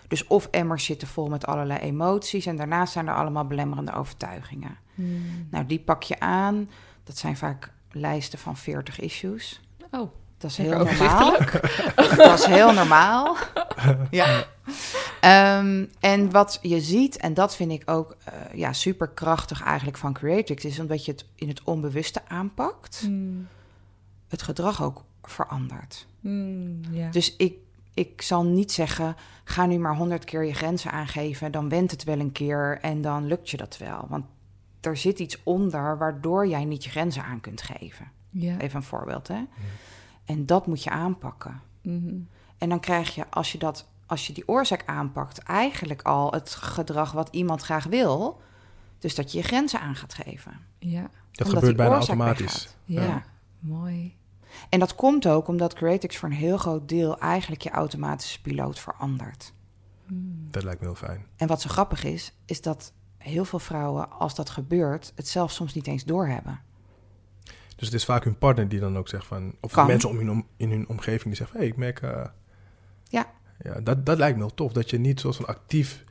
Dus 0.09 0.27
of 0.27 0.49
emmers 0.51 0.85
zitten 0.85 1.09
vol 1.09 1.29
met 1.29 1.47
allerlei 1.47 1.81
emoties 1.81 2.47
en 2.47 2.57
daarnaast 2.57 2.93
zijn 2.93 3.09
er 3.09 3.15
allemaal 3.15 3.47
belemmerende 3.47 3.93
overtuigingen. 3.93 4.77
Hmm. 4.95 5.47
Nou, 5.51 5.67
die 5.67 5.81
pak 5.81 6.03
je 6.03 6.21
aan. 6.21 6.71
Dat 7.05 7.19
zijn 7.19 7.37
vaak 7.37 7.73
lijsten 7.93 8.39
van 8.39 8.57
40 8.57 9.01
issues. 9.01 9.61
Oh. 9.91 10.11
Dat 10.43 10.51
is 10.51 10.57
heel 10.57 10.79
normaal. 10.79 11.37
dat 12.17 12.39
is 12.39 12.45
heel 12.45 12.73
normaal. 12.73 13.37
ja. 14.11 14.45
Um, 15.59 15.91
en 16.01 16.31
wat 16.31 16.59
je 16.63 16.81
ziet, 16.81 17.17
en 17.17 17.35
dat 17.35 17.57
vind 17.57 17.73
ik 17.73 17.91
ook 17.91 18.17
uh, 18.29 18.59
ja, 18.59 18.73
super 18.73 19.09
krachtig 19.09 19.63
eigenlijk 19.63 19.97
van 19.99 20.13
Creatix, 20.13 20.65
is 20.65 20.79
omdat 20.79 21.05
je 21.05 21.13
het 21.13 21.25
in 21.35 21.49
het 21.49 21.63
onbewuste 21.63 22.21
aanpakt, 22.29 23.05
mm. 23.09 23.49
het 24.29 24.43
gedrag 24.43 24.83
ook 24.83 25.05
verandert. 25.23 26.07
Mm, 26.21 26.81
yeah. 26.91 27.13
Dus 27.13 27.37
ik, 27.37 27.55
ik 27.95 28.23
zal 28.23 28.45
niet 28.45 28.73
zeggen, 28.73 29.17
ga 29.45 29.67
nu 29.67 29.79
maar 29.79 29.97
honderd 29.97 30.25
keer 30.25 30.45
je 30.45 30.55
grenzen 30.55 30.91
aangeven, 30.91 31.53
dan 31.53 31.69
went 31.69 31.91
het 31.91 32.05
wel 32.05 32.19
een 32.19 32.33
keer 32.33 32.79
en 32.81 33.03
dan 33.03 33.27
lukt 33.27 33.51
je 33.51 33.57
dat 33.57 33.79
wel. 33.79 34.07
Want 34.09 34.25
er 34.83 34.97
zit 34.97 35.19
iets 35.19 35.43
onder 35.43 35.99
waardoor 35.99 36.47
jij 36.47 36.65
niet 36.65 36.85
je 36.85 36.91
grenzen 36.91 37.25
aan 37.25 37.41
kunt 37.41 37.63
geven. 37.63 38.11
Yeah. 38.31 38.61
Even 38.61 38.77
een 38.77 38.83
voorbeeld, 38.83 39.29
hè? 39.29 39.43
En 40.25 40.47
dat 40.47 40.67
moet 40.67 40.83
je 40.83 40.91
aanpakken. 40.91 41.61
-hmm. 41.83 42.29
En 42.59 42.69
dan 42.69 42.81
krijg 42.81 43.15
je, 43.15 43.25
als 43.31 43.53
je 43.53 43.59
dat 43.59 43.87
als 44.13 44.27
je 44.27 44.33
die 44.33 44.49
oorzaak 44.49 44.83
aanpakt, 44.87 45.39
eigenlijk 45.39 46.03
al 46.03 46.33
het 46.33 46.51
gedrag 46.51 47.13
wat 47.13 47.29
iemand 47.31 47.63
graag 47.63 47.85
wil. 47.85 48.41
Dus 48.99 49.15
dat 49.15 49.33
je 49.33 49.39
je 49.39 49.45
grenzen 49.45 49.81
aan 49.81 49.95
gaat 49.95 50.15
geven. 50.15 50.53
Ja. 50.79 51.11
Dat 51.33 51.49
gebeurt 51.49 51.77
bijna 51.77 51.95
automatisch. 51.95 52.77
Ja. 52.85 53.03
ja. 53.03 53.25
mooi. 53.59 54.17
En 54.69 54.79
dat 54.79 54.95
komt 54.95 55.29
ook 55.29 55.49
omdat 55.49 55.75
Creatix 55.75 56.17
voor 56.17 56.29
een 56.29 56.35
heel 56.35 56.57
groot 56.57 56.89
deel 56.89 57.19
eigenlijk 57.19 57.63
je 57.63 57.71
automatische 57.71 58.41
piloot 58.41 58.79
verandert. 58.79 59.53
Hmm. 60.07 60.49
Dat 60.51 60.63
lijkt 60.63 60.81
me 60.81 60.87
heel 60.87 60.97
fijn. 60.97 61.27
En 61.37 61.49
wat 61.49 61.61
zo 61.61 61.69
grappig 61.69 62.05
is, 62.05 62.33
is 62.45 62.61
dat 62.61 62.93
heel 63.23 63.45
veel 63.45 63.59
vrouwen, 63.59 64.11
als 64.11 64.35
dat 64.35 64.51
gebeurt, 64.51 65.13
het 65.15 65.29
zelf 65.29 65.53
soms 65.53 65.75
niet 65.75 65.87
eens 65.87 66.05
doorhebben. 66.05 66.61
Dus 67.77 67.91
het 67.91 68.01
is 68.01 68.05
vaak 68.05 68.25
hun 68.25 68.39
partner 68.39 68.69
die 68.69 68.81
dan 68.81 68.99
ook 68.99 69.09
zegt 69.09 69.27
van... 69.27 69.55
Of 69.61 69.73
Kan. 69.73 69.87
mensen 69.87 70.09
om 70.09 70.17
hun 70.17 70.31
om, 70.31 70.47
in 70.57 70.71
hun 70.71 70.89
omgeving 70.89 71.25
die 71.25 71.35
zeggen... 71.35 71.57
Hé, 71.57 71.63
hey, 71.63 71.73
ik 71.73 71.77
merk... 71.77 72.03
Uh, 72.03 72.25
ja. 73.09 73.27
Ja, 73.63 73.81
dat, 73.81 74.07
dat 74.07 74.19
lijkt 74.19 74.37
me 74.37 74.43
heel 74.43 74.55
tof. 74.55 74.73
Dat 74.73 74.91
je 74.91 74.99
niet 74.99 75.21
zoals 75.21 75.37
van 75.37 75.47
actief 75.47 76.05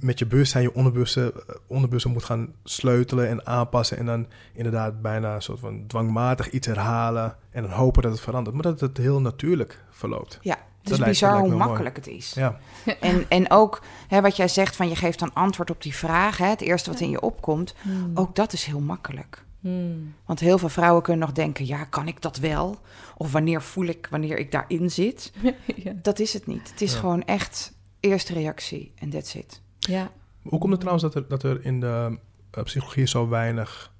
met 0.00 0.18
je 0.18 0.26
bewustzijn 0.26 0.62
je 0.62 0.74
onderbewuste, 0.74 1.44
onderbewuste 1.66 2.08
moet 2.08 2.24
gaan 2.24 2.54
sleutelen 2.64 3.28
en 3.28 3.46
aanpassen. 3.46 3.96
En 3.96 4.06
dan 4.06 4.26
inderdaad 4.52 5.02
bijna 5.02 5.34
een 5.34 5.42
soort 5.42 5.60
van 5.60 5.86
dwangmatig 5.86 6.50
iets 6.50 6.66
herhalen. 6.66 7.36
En 7.50 7.62
dan 7.62 7.72
hopen 7.72 8.02
dat 8.02 8.12
het 8.12 8.20
verandert. 8.20 8.54
Maar 8.54 8.64
dat 8.64 8.80
het 8.80 8.96
heel 8.96 9.20
natuurlijk 9.20 9.84
verloopt. 9.90 10.38
Ja, 10.40 10.58
het 10.82 10.90
is 10.90 10.98
bizar 10.98 11.38
hoe 11.40 11.54
makkelijk 11.54 11.96
mooi. 12.06 12.16
het 12.16 12.24
is. 12.24 12.32
Ja. 12.34 12.58
En, 13.00 13.24
en 13.28 13.50
ook 13.50 13.82
hè, 14.08 14.20
wat 14.20 14.36
jij 14.36 14.48
zegt 14.48 14.76
van 14.76 14.88
je 14.88 14.96
geeft 14.96 15.18
dan 15.18 15.32
antwoord 15.34 15.70
op 15.70 15.82
die 15.82 15.94
vraag. 15.94 16.36
Hè, 16.38 16.46
het 16.46 16.60
eerste 16.60 16.90
wat 16.90 17.00
in 17.00 17.10
je 17.10 17.20
opkomt. 17.20 17.74
Hmm. 17.82 18.10
Ook 18.14 18.34
dat 18.36 18.52
is 18.52 18.64
heel 18.64 18.80
makkelijk. 18.80 19.44
Hmm. 19.60 20.14
Want 20.24 20.40
heel 20.40 20.58
veel 20.58 20.68
vrouwen 20.68 21.02
kunnen 21.02 21.26
nog 21.26 21.34
denken: 21.34 21.66
ja, 21.66 21.84
kan 21.84 22.08
ik 22.08 22.22
dat 22.22 22.36
wel? 22.38 22.80
Of 23.16 23.32
wanneer 23.32 23.62
voel 23.62 23.84
ik 23.86 24.06
wanneer 24.10 24.38
ik 24.38 24.52
daarin 24.52 24.90
zit? 24.90 25.32
ja. 25.84 25.92
Dat 26.02 26.18
is 26.18 26.32
het 26.32 26.46
niet. 26.46 26.70
Het 26.70 26.80
is 26.80 26.92
Ja. 26.92 26.98
gewoon 26.98 27.22
echt 27.24 27.72
eerste 28.00 28.32
reactie 28.32 28.92
en 28.94 29.10
that's 29.10 29.34
it. 29.34 29.60
Ja. 29.78 30.10
Hoe 30.42 30.58
komt 30.58 30.70
het 30.72 30.80
trouwens 30.80 31.04
dat 31.12 31.14
er, 31.14 31.28
dat 31.28 31.42
er 31.42 31.64
in 31.64 31.80
de 31.80 32.18
uh, 32.58 32.64
psychologie 32.64 33.06
zo 33.06 33.28
weinig, 33.28 33.92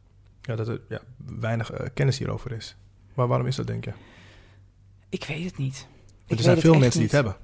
ja, 0.42 0.56
dat 0.56 0.68
er, 0.68 0.80
ja, 0.88 1.00
weinig 1.38 1.72
uh, 1.72 1.86
kennis 1.94 2.18
hierover 2.18 2.52
is? 2.52 2.76
Maar 3.14 3.26
waarom 3.26 3.46
is 3.46 3.56
dat, 3.56 3.66
denk 3.66 3.84
je? 3.84 3.92
Ik 5.08 5.24
weet 5.24 5.44
het 5.44 5.58
niet. 5.58 5.86
Er 6.38 6.42
zijn 6.42 6.60
veel 6.60 6.74
mensen 6.78 6.92
die 7.00 7.02
het 7.08 7.12
hebben. 7.12 7.36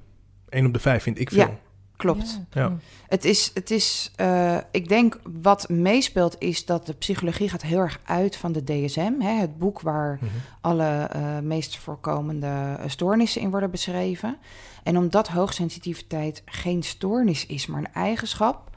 Eén 0.49 0.67
op 0.67 0.73
de 0.73 0.79
vijf 0.81 1.03
vind 1.03 1.19
ik 1.21 1.29
veel. 1.31 1.39
Ja. 1.39 1.51
Klopt. 1.97 2.41
Ja. 2.51 2.77
Het 3.09 3.25
is, 3.25 3.51
het 3.55 3.71
is 3.71 4.13
uh, 4.21 4.57
ik 4.71 4.89
denk 4.89 5.21
wat 5.41 5.69
meespeelt 5.69 6.37
is 6.39 6.65
dat 6.65 6.87
de 6.87 6.93
psychologie 6.95 7.49
gaat 7.49 7.63
heel 7.63 7.79
erg 7.79 8.01
uit 8.05 8.37
van 8.37 8.53
de 8.53 8.65
DSM. 8.65 9.13
Hè, 9.21 9.31
het 9.41 9.59
boek 9.59 9.81
waar 9.81 10.19
Mhm. 10.21 10.31
alle 10.61 11.11
uh, 11.17 11.39
meest 11.39 11.79
voorkomende 11.79 12.79
stoornissen 12.87 13.41
in 13.41 13.51
worden 13.51 13.71
beschreven. 13.71 14.37
En 14.83 14.97
omdat 14.99 15.29
hoogsensitiviteit 15.29 16.43
geen 16.45 16.83
stoornis 16.83 17.47
is, 17.47 17.67
maar 17.67 17.79
een 17.81 17.93
eigenschap, 17.93 18.71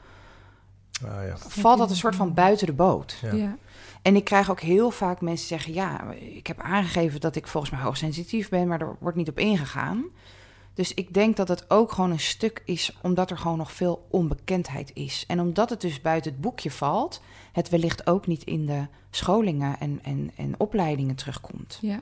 Ah, 1.05 1.25
ja. 1.27 1.37
valt 1.37 1.77
dat 1.77 1.89
een 1.89 1.95
soort 1.95 2.15
van 2.15 2.33
buiten 2.33 2.67
de 2.67 2.73
boot. 2.73 3.17
Ja. 3.33 3.57
En 4.01 4.15
ik 4.15 4.23
krijg 4.23 4.51
ook 4.51 4.59
heel 4.59 4.91
vaak 4.91 5.21
mensen 5.21 5.47
zeggen: 5.47 5.73
Ja, 5.73 6.11
ik 6.11 6.47
heb 6.47 6.59
aangegeven 6.59 7.19
dat 7.19 7.35
ik 7.35 7.47
volgens 7.47 7.71
mij 7.71 7.81
hoogsensitief 7.81 8.49
ben, 8.49 8.67
maar 8.67 8.81
er 8.81 8.95
wordt 8.99 9.17
niet 9.17 9.29
op 9.29 9.39
ingegaan. 9.39 10.05
Dus 10.73 10.93
ik 10.93 11.13
denk 11.13 11.35
dat 11.35 11.47
het 11.47 11.69
ook 11.69 11.91
gewoon 11.91 12.11
een 12.11 12.19
stuk 12.19 12.61
is 12.65 12.97
omdat 13.01 13.31
er 13.31 13.37
gewoon 13.37 13.57
nog 13.57 13.71
veel 13.71 14.07
onbekendheid 14.09 14.91
is. 14.93 15.23
En 15.27 15.39
omdat 15.39 15.69
het 15.69 15.81
dus 15.81 16.01
buiten 16.01 16.31
het 16.31 16.41
boekje 16.41 16.71
valt, 16.71 17.21
het 17.51 17.69
wellicht 17.69 18.07
ook 18.07 18.27
niet 18.27 18.43
in 18.43 18.65
de 18.65 18.87
scholingen 19.09 19.79
en, 19.79 19.99
en, 20.03 20.31
en 20.35 20.55
opleidingen 20.57 21.15
terugkomt. 21.15 21.77
Ja, 21.81 22.01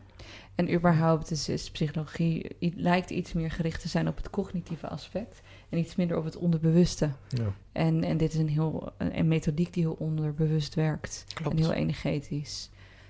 en 0.55 0.73
überhaupt 0.73 1.31
is, 1.31 1.69
psychologie 1.71 2.55
lijkt 2.59 3.09
iets 3.09 3.33
meer 3.33 3.51
gericht 3.51 3.81
te 3.81 3.87
zijn 3.87 4.07
op 4.07 4.17
het 4.17 4.29
cognitieve 4.29 4.87
aspect 4.87 5.41
en 5.69 5.77
iets 5.77 5.95
minder 5.95 6.17
op 6.17 6.23
het 6.23 6.37
onderbewuste. 6.37 7.09
Ja. 7.27 7.53
En, 7.71 8.03
en 8.03 8.17
dit 8.17 8.33
is 8.33 8.39
een, 8.39 8.49
heel, 8.49 8.91
een, 8.97 9.17
een 9.19 9.27
methodiek 9.27 9.73
die 9.73 9.83
heel 9.83 9.95
onderbewust 9.99 10.75
werkt 10.75 11.25
Klopt. 11.33 11.51
en 11.57 11.63
heel 11.63 11.73
energetisch. 11.73 12.69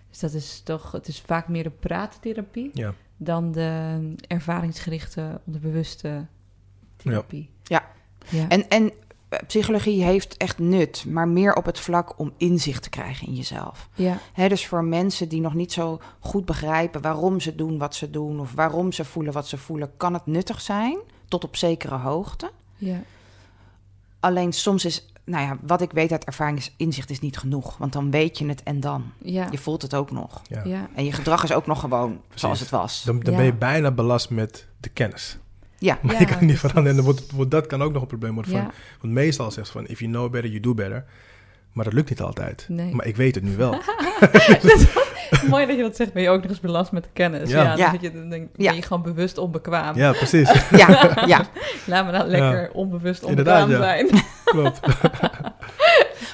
Dus 0.09 0.19
dat 0.19 0.33
is 0.33 0.61
toch, 0.63 0.91
het 0.91 1.07
is 1.07 1.21
vaak 1.21 1.47
meer 1.47 1.63
de 1.63 1.69
praattherapie 1.69 2.69
Ja. 2.73 2.93
dan 3.17 3.51
de 3.51 3.99
ervaringsgerichte 4.27 5.41
onderbewuste 5.45 6.25
therapie. 6.95 7.49
Ja. 7.63 7.85
ja. 8.29 8.47
En, 8.49 8.69
en 8.69 8.91
eh, 9.29 9.39
psychologie 9.47 10.03
heeft 10.03 10.37
echt 10.37 10.57
nut, 10.59 11.05
maar 11.07 11.27
meer 11.27 11.55
op 11.55 11.65
het 11.65 11.79
vlak 11.79 12.19
om 12.19 12.33
inzicht 12.37 12.83
te 12.83 12.89
krijgen 12.89 13.27
in 13.27 13.33
jezelf. 13.35 13.89
ja. 13.95 14.19
Hè, 14.33 14.47
dus 14.49 14.67
voor 14.67 14.83
mensen 14.83 15.29
die 15.29 15.41
nog 15.41 15.53
niet 15.53 15.71
zo 15.73 15.99
goed 16.19 16.45
begrijpen 16.45 17.01
waarom 17.01 17.39
ze 17.39 17.55
doen 17.55 17.77
wat 17.77 17.95
ze 17.95 18.09
doen 18.09 18.39
of 18.39 18.53
waarom 18.53 18.91
ze 18.91 19.05
voelen 19.05 19.33
wat 19.33 19.47
ze 19.47 19.57
voelen, 19.57 19.91
kan 19.97 20.13
het 20.13 20.25
nuttig 20.25 20.61
zijn 20.61 20.97
tot 21.27 21.43
op 21.43 21.55
zekere 21.55 21.95
hoogte. 21.95 22.51
ja. 22.77 23.01
Alleen 24.19 24.53
soms 24.53 24.85
is, 24.85 25.05
nou 25.23 25.43
ja, 25.47 25.57
wat 25.61 25.81
ik 25.81 25.91
weet 25.91 26.11
uit 26.11 26.23
ervaring 26.25 26.57
is 26.57 26.73
inzicht 26.77 27.09
is 27.09 27.19
niet 27.19 27.37
genoeg, 27.37 27.77
want 27.77 27.93
dan 27.93 28.11
weet 28.11 28.37
je 28.37 28.47
het 28.47 28.63
en 28.63 28.79
dan. 28.79 29.11
Ja. 29.17 29.47
Je 29.51 29.57
voelt 29.57 29.81
het 29.81 29.93
ook 29.93 30.11
nog. 30.11 30.41
Ja. 30.49 30.61
ja. 30.63 30.89
En 30.95 31.05
je 31.05 31.11
gedrag 31.11 31.43
is 31.43 31.51
ook 31.53 31.65
nog 31.65 31.79
gewoon 31.79 32.11
Precies. 32.21 32.41
zoals 32.41 32.59
het 32.59 32.69
was. 32.69 33.03
Dan, 33.03 33.19
dan 33.19 33.31
Ja. 33.31 33.37
ben 33.37 33.45
je 33.47 33.53
bijna 33.53 33.91
belast 33.91 34.29
met 34.29 34.67
de 34.79 34.89
kennis. 34.89 35.37
Ja, 35.77 35.97
Maar 36.01 36.13
Ja, 36.13 36.19
je 36.19 36.25
kan 36.25 36.45
niet 36.45 36.59
veranderen. 36.59 36.89
En 36.89 36.95
dan 36.95 37.05
wordt, 37.05 37.31
wordt- 37.31 37.51
dat 37.51 37.65
kan 37.67 37.81
ook 37.81 37.91
nog 37.93 38.01
een 38.01 38.07
probleem 38.07 38.33
worden. 38.33 38.51
Van. 38.51 38.71
Want 39.01 39.13
meestal 39.13 39.51
zegt 39.51 39.67
ze 39.67 39.73
van, 39.73 39.87
if 39.87 39.99
you 39.99 40.11
know 40.11 40.31
better, 40.31 40.49
you 40.49 40.61
do 40.61 40.73
better. 40.73 41.05
Maar 41.77 41.85
dat 41.85 41.95
lukt 41.95 42.09
niet 42.09 42.21
altijd. 42.21 42.65
Nee. 42.69 42.93
Maar 42.95 43.05
ik 43.05 43.15
weet 43.15 43.35
het 43.35 43.43
nu 43.43 43.55
wel. 43.55 43.71
Mooi 45.49 45.65
dat 45.65 45.75
je 45.75 45.81
dat 45.81 45.95
zegt, 45.95 46.13
ben 46.13 46.21
je 46.23 46.29
ook 46.29 46.41
nog 46.41 46.49
eens 46.51 46.59
belast 46.59 46.91
met 46.91 47.03
de 47.03 47.09
kennis. 47.13 47.49
Ja. 47.49 47.61
Ja, 47.61 47.67
dan 47.69 47.77
Ja. 47.77 47.91
zit 47.91 48.01
je, 48.01 48.11
dan 48.11 48.29
denk, 48.29 48.55
ben 48.55 48.75
je 48.75 48.81
gewoon 48.81 49.01
bewust 49.03 49.37
onbekwaam. 49.37 49.95
ja, 49.95 50.11
precies. 50.11 50.51
ja, 50.71 51.09
ja. 51.25 51.41
Laat 51.85 52.05
me 52.05 52.11
dan 52.11 52.27
lekker 52.27 52.69
onbewust 52.73 53.23
Inderdaad, 53.23 53.63
onbekwaam 53.63 53.95
ja. 53.95 54.07
zijn. 54.07 54.23
Klopt. 54.45 54.79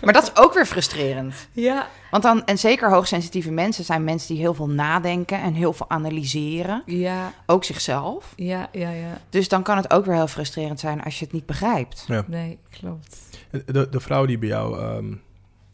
Maar 0.04 0.14
dat 0.14 0.24
is 0.24 0.36
ook 0.36 0.54
weer 0.54 0.66
frustrerend. 0.66 1.36
ja, 1.52 1.88
Want 2.12 2.24
dan, 2.24 2.46
en 2.46 2.58
zeker 2.58 2.90
hoogsensitieve 2.92 3.52
mensen 3.52 3.84
zijn 3.84 4.04
mensen 4.04 4.28
die 4.34 4.44
heel 4.44 4.54
veel 4.54 4.70
nadenken 4.70 5.42
en 5.42 5.54
heel 5.54 5.74
veel 5.74 5.90
analyseren. 5.90 6.84
ja, 6.86 7.32
Ook 7.46 7.64
zichzelf. 7.64 8.34
ja, 8.36 8.68
ja, 8.72 8.90
ja. 8.90 9.18
Dus 9.30 9.48
dan 9.48 9.64
kan 9.64 9.78
het 9.78 9.94
ook 9.94 10.06
weer 10.06 10.16
heel 10.16 10.28
frustrerend 10.28 10.80
zijn 10.80 11.04
als 11.04 11.20
je 11.20 11.26
het 11.26 11.34
niet 11.34 11.46
begrijpt. 11.46 12.04
Ja. 12.08 12.24
Nee, 12.28 12.58
klopt. 12.80 13.22
De, 13.66 13.90
de 13.90 14.00
vrouw 14.00 14.26
die 14.26 14.38
bij 14.38 14.48
jou, 14.48 14.80
ehm, 14.80 15.06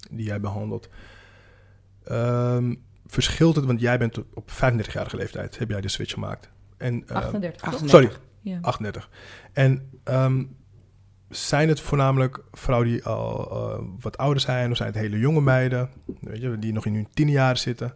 die 0.09 0.25
jij 0.25 0.39
behandelt, 0.39 0.89
ehm, 2.03 2.75
verschilt 3.07 3.55
het, 3.55 3.65
want 3.65 3.79
jij 3.81 3.97
bent 3.97 4.17
op- 4.17 4.25
op 4.33 4.51
35-jarige 4.51 5.15
leeftijd, 5.17 5.57
heb 5.59 5.69
jij 5.69 5.81
de 5.81 5.87
switch 5.87 6.13
gemaakt. 6.13 6.49
En, 6.77 7.03
ehm, 7.07 7.17
38, 7.17 7.61
toch? 7.61 7.73
38. 7.73 7.89
sorry, 7.89 8.11
Ja. 8.41 8.57
38. 8.61 9.09
En 9.53 9.89
ehm, 10.03 10.43
zijn 11.29 11.69
het 11.69 11.79
voornamelijk 11.81 12.39
vrouwen 12.51 12.89
die 12.89 13.03
al 13.03 13.49
eh, 13.51 13.83
wat 13.99 14.17
ouder 14.17 14.41
zijn, 14.41 14.71
of 14.71 14.77
zijn 14.77 14.89
het 14.91 14.97
hele 15.01 15.19
jonge 15.19 15.41
meiden, 15.41 15.89
weet 16.21 16.41
je, 16.41 16.59
die 16.59 16.73
nog 16.73 16.85
in 16.85 16.93
hun 16.93 17.07
tienerjaren 17.13 17.57
zitten? 17.57 17.93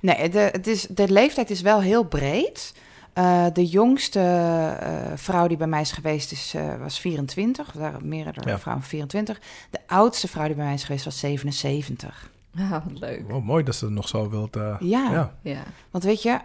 Nee, 0.00 0.28
de, 0.28 0.38
het 0.52 0.66
is, 0.66 0.82
de 0.86 1.12
leeftijd 1.12 1.50
is 1.50 1.60
wel 1.60 1.80
heel 1.80 2.04
breed. 2.04 2.74
Eh, 3.16 3.46
de 3.52 3.66
jongste 3.66 4.20
eh, 4.20 5.12
vrouw 5.14 5.46
die 5.46 5.56
bij 5.56 5.66
mij 5.66 5.80
is 5.80 5.92
geweest 5.92 6.32
is, 6.32 6.54
eh, 6.54 6.76
was 6.78 6.98
24. 7.00 7.74
Er 7.74 7.80
waren 7.80 8.08
meerdere 8.08 8.48
Ja. 8.50 8.58
vrouwen 8.58 8.84
24. 8.84 9.40
De 9.70 9.78
oudste 9.86 10.28
vrouw 10.28 10.46
die 10.46 10.54
bij 10.54 10.64
mij 10.64 10.74
is 10.74 10.84
geweest 10.84 11.04
was 11.04 11.18
77. 11.18 12.30
Ah, 12.58 12.70
wat 12.70 12.82
leuk. 13.00 13.24
Oh, 13.32 13.44
mooi 13.44 13.64
dat 13.64 13.74
ze 13.74 13.84
het 13.84 13.94
nog 13.94 14.08
zo 14.08 14.30
wilt. 14.30 14.56
eh, 14.56 14.76
Ja, 14.80 15.10
ja. 15.12 15.34
Ja, 15.42 15.62
want 15.90 16.04
weet 16.04 16.22
je, 16.22 16.38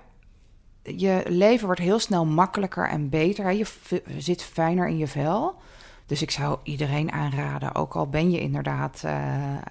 je 0.83 1.23
leven 1.27 1.65
wordt 1.65 1.81
heel 1.81 1.99
snel 1.99 2.25
makkelijker 2.25 2.89
en 2.89 3.09
beter. 3.09 3.43
Hè? 3.45 3.49
Je 3.51 3.65
zit 4.17 4.43
fijner 4.43 4.87
in 4.87 4.97
je 4.97 5.07
vel. 5.07 5.55
Dus 6.11 6.21
ik 6.21 6.31
zou 6.31 6.59
iedereen 6.63 7.11
aanraden, 7.11 7.75
ook 7.75 7.95
al 7.95 8.07
ben 8.07 8.31
je 8.31 8.39
inderdaad 8.39 9.01
eh, 9.03 9.13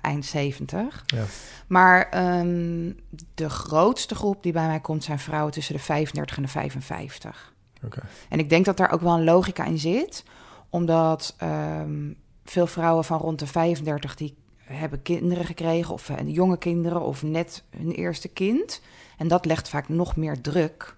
eind 0.00 0.24
70. 0.24 1.02
Ja. 1.06 1.24
Maar 1.66 2.08
ehm, 2.08 2.92
de 3.34 3.50
grootste 3.50 4.14
groep 4.14 4.42
die 4.42 4.52
bij 4.52 4.66
mij 4.66 4.80
komt 4.80 5.04
zijn 5.04 5.18
vrouwen 5.18 5.52
tussen 5.52 5.74
de 5.74 5.80
35 5.80 6.36
en 6.36 6.42
de 6.42 6.48
55. 6.48 7.52
Oké. 7.84 8.00
En 8.28 8.38
ik 8.38 8.50
denk 8.50 8.64
dat 8.64 8.76
daar 8.76 8.92
ook 8.92 9.00
wel 9.00 9.14
een 9.14 9.24
logica 9.24 9.64
in 9.64 9.78
zit, 9.78 10.24
omdat 10.68 11.34
ehm, 11.38 12.12
veel 12.44 12.66
vrouwen 12.66 13.04
van 13.04 13.18
rond 13.18 13.38
de 13.38 13.46
35 13.46 14.14
die 14.14 14.36
hebben 14.56 15.02
kinderen 15.02 15.44
gekregen 15.44 15.92
of 15.92 16.08
eh, 16.08 16.16
jonge 16.26 16.58
kinderen 16.58 17.00
of 17.00 17.22
net 17.22 17.64
hun 17.76 17.92
eerste 17.92 18.28
kind. 18.28 18.80
En 19.16 19.28
dat 19.28 19.44
legt 19.44 19.68
vaak 19.68 19.88
nog 19.88 20.16
meer 20.16 20.40
druk 20.40 20.96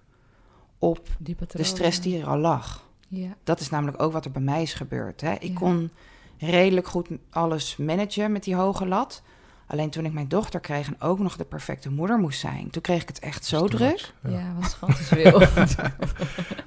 op 0.77 1.07
die 1.19 1.35
de 1.47 1.63
stress 1.63 2.01
die 2.01 2.21
er 2.21 2.27
al 2.27 2.37
lag. 2.37 2.83
Ja, 3.13 3.35
Dat 3.43 3.59
is 3.59 3.69
namelijk 3.69 4.01
ook 4.01 4.11
wat 4.13 4.25
er 4.25 4.31
bij 4.31 4.41
mij 4.41 4.61
is 4.61 4.73
gebeurd. 4.73 5.21
Hè. 5.21 5.31
Ik 5.33 5.41
Ja. 5.41 5.53
kon 5.53 5.89
redelijk 6.37 6.87
goed 6.87 7.07
alles 7.29 7.77
managen 7.77 8.31
met 8.31 8.43
die 8.43 8.55
hoge 8.55 8.85
lat. 8.87 9.21
Alleen 9.67 9.89
toen 9.89 10.05
ik 10.05 10.13
mijn 10.13 10.27
dochter 10.27 10.59
kreeg 10.59 10.87
en 10.87 11.01
ook 11.01 11.19
nog 11.19 11.35
de 11.37 11.43
perfecte 11.45 11.89
moeder 11.91 12.17
moest 12.17 12.39
zijn, 12.39 12.69
toen 12.69 12.81
kreeg 12.81 13.01
ik 13.01 13.07
het 13.07 13.19
echt 13.19 13.45
zo 13.45 13.67
druk. 13.67 14.13
ja. 14.23 14.29
Ja. 14.29 14.53
wat 14.59 14.69
schat 14.71 14.89
is 14.99 15.09
wil. 15.09 15.39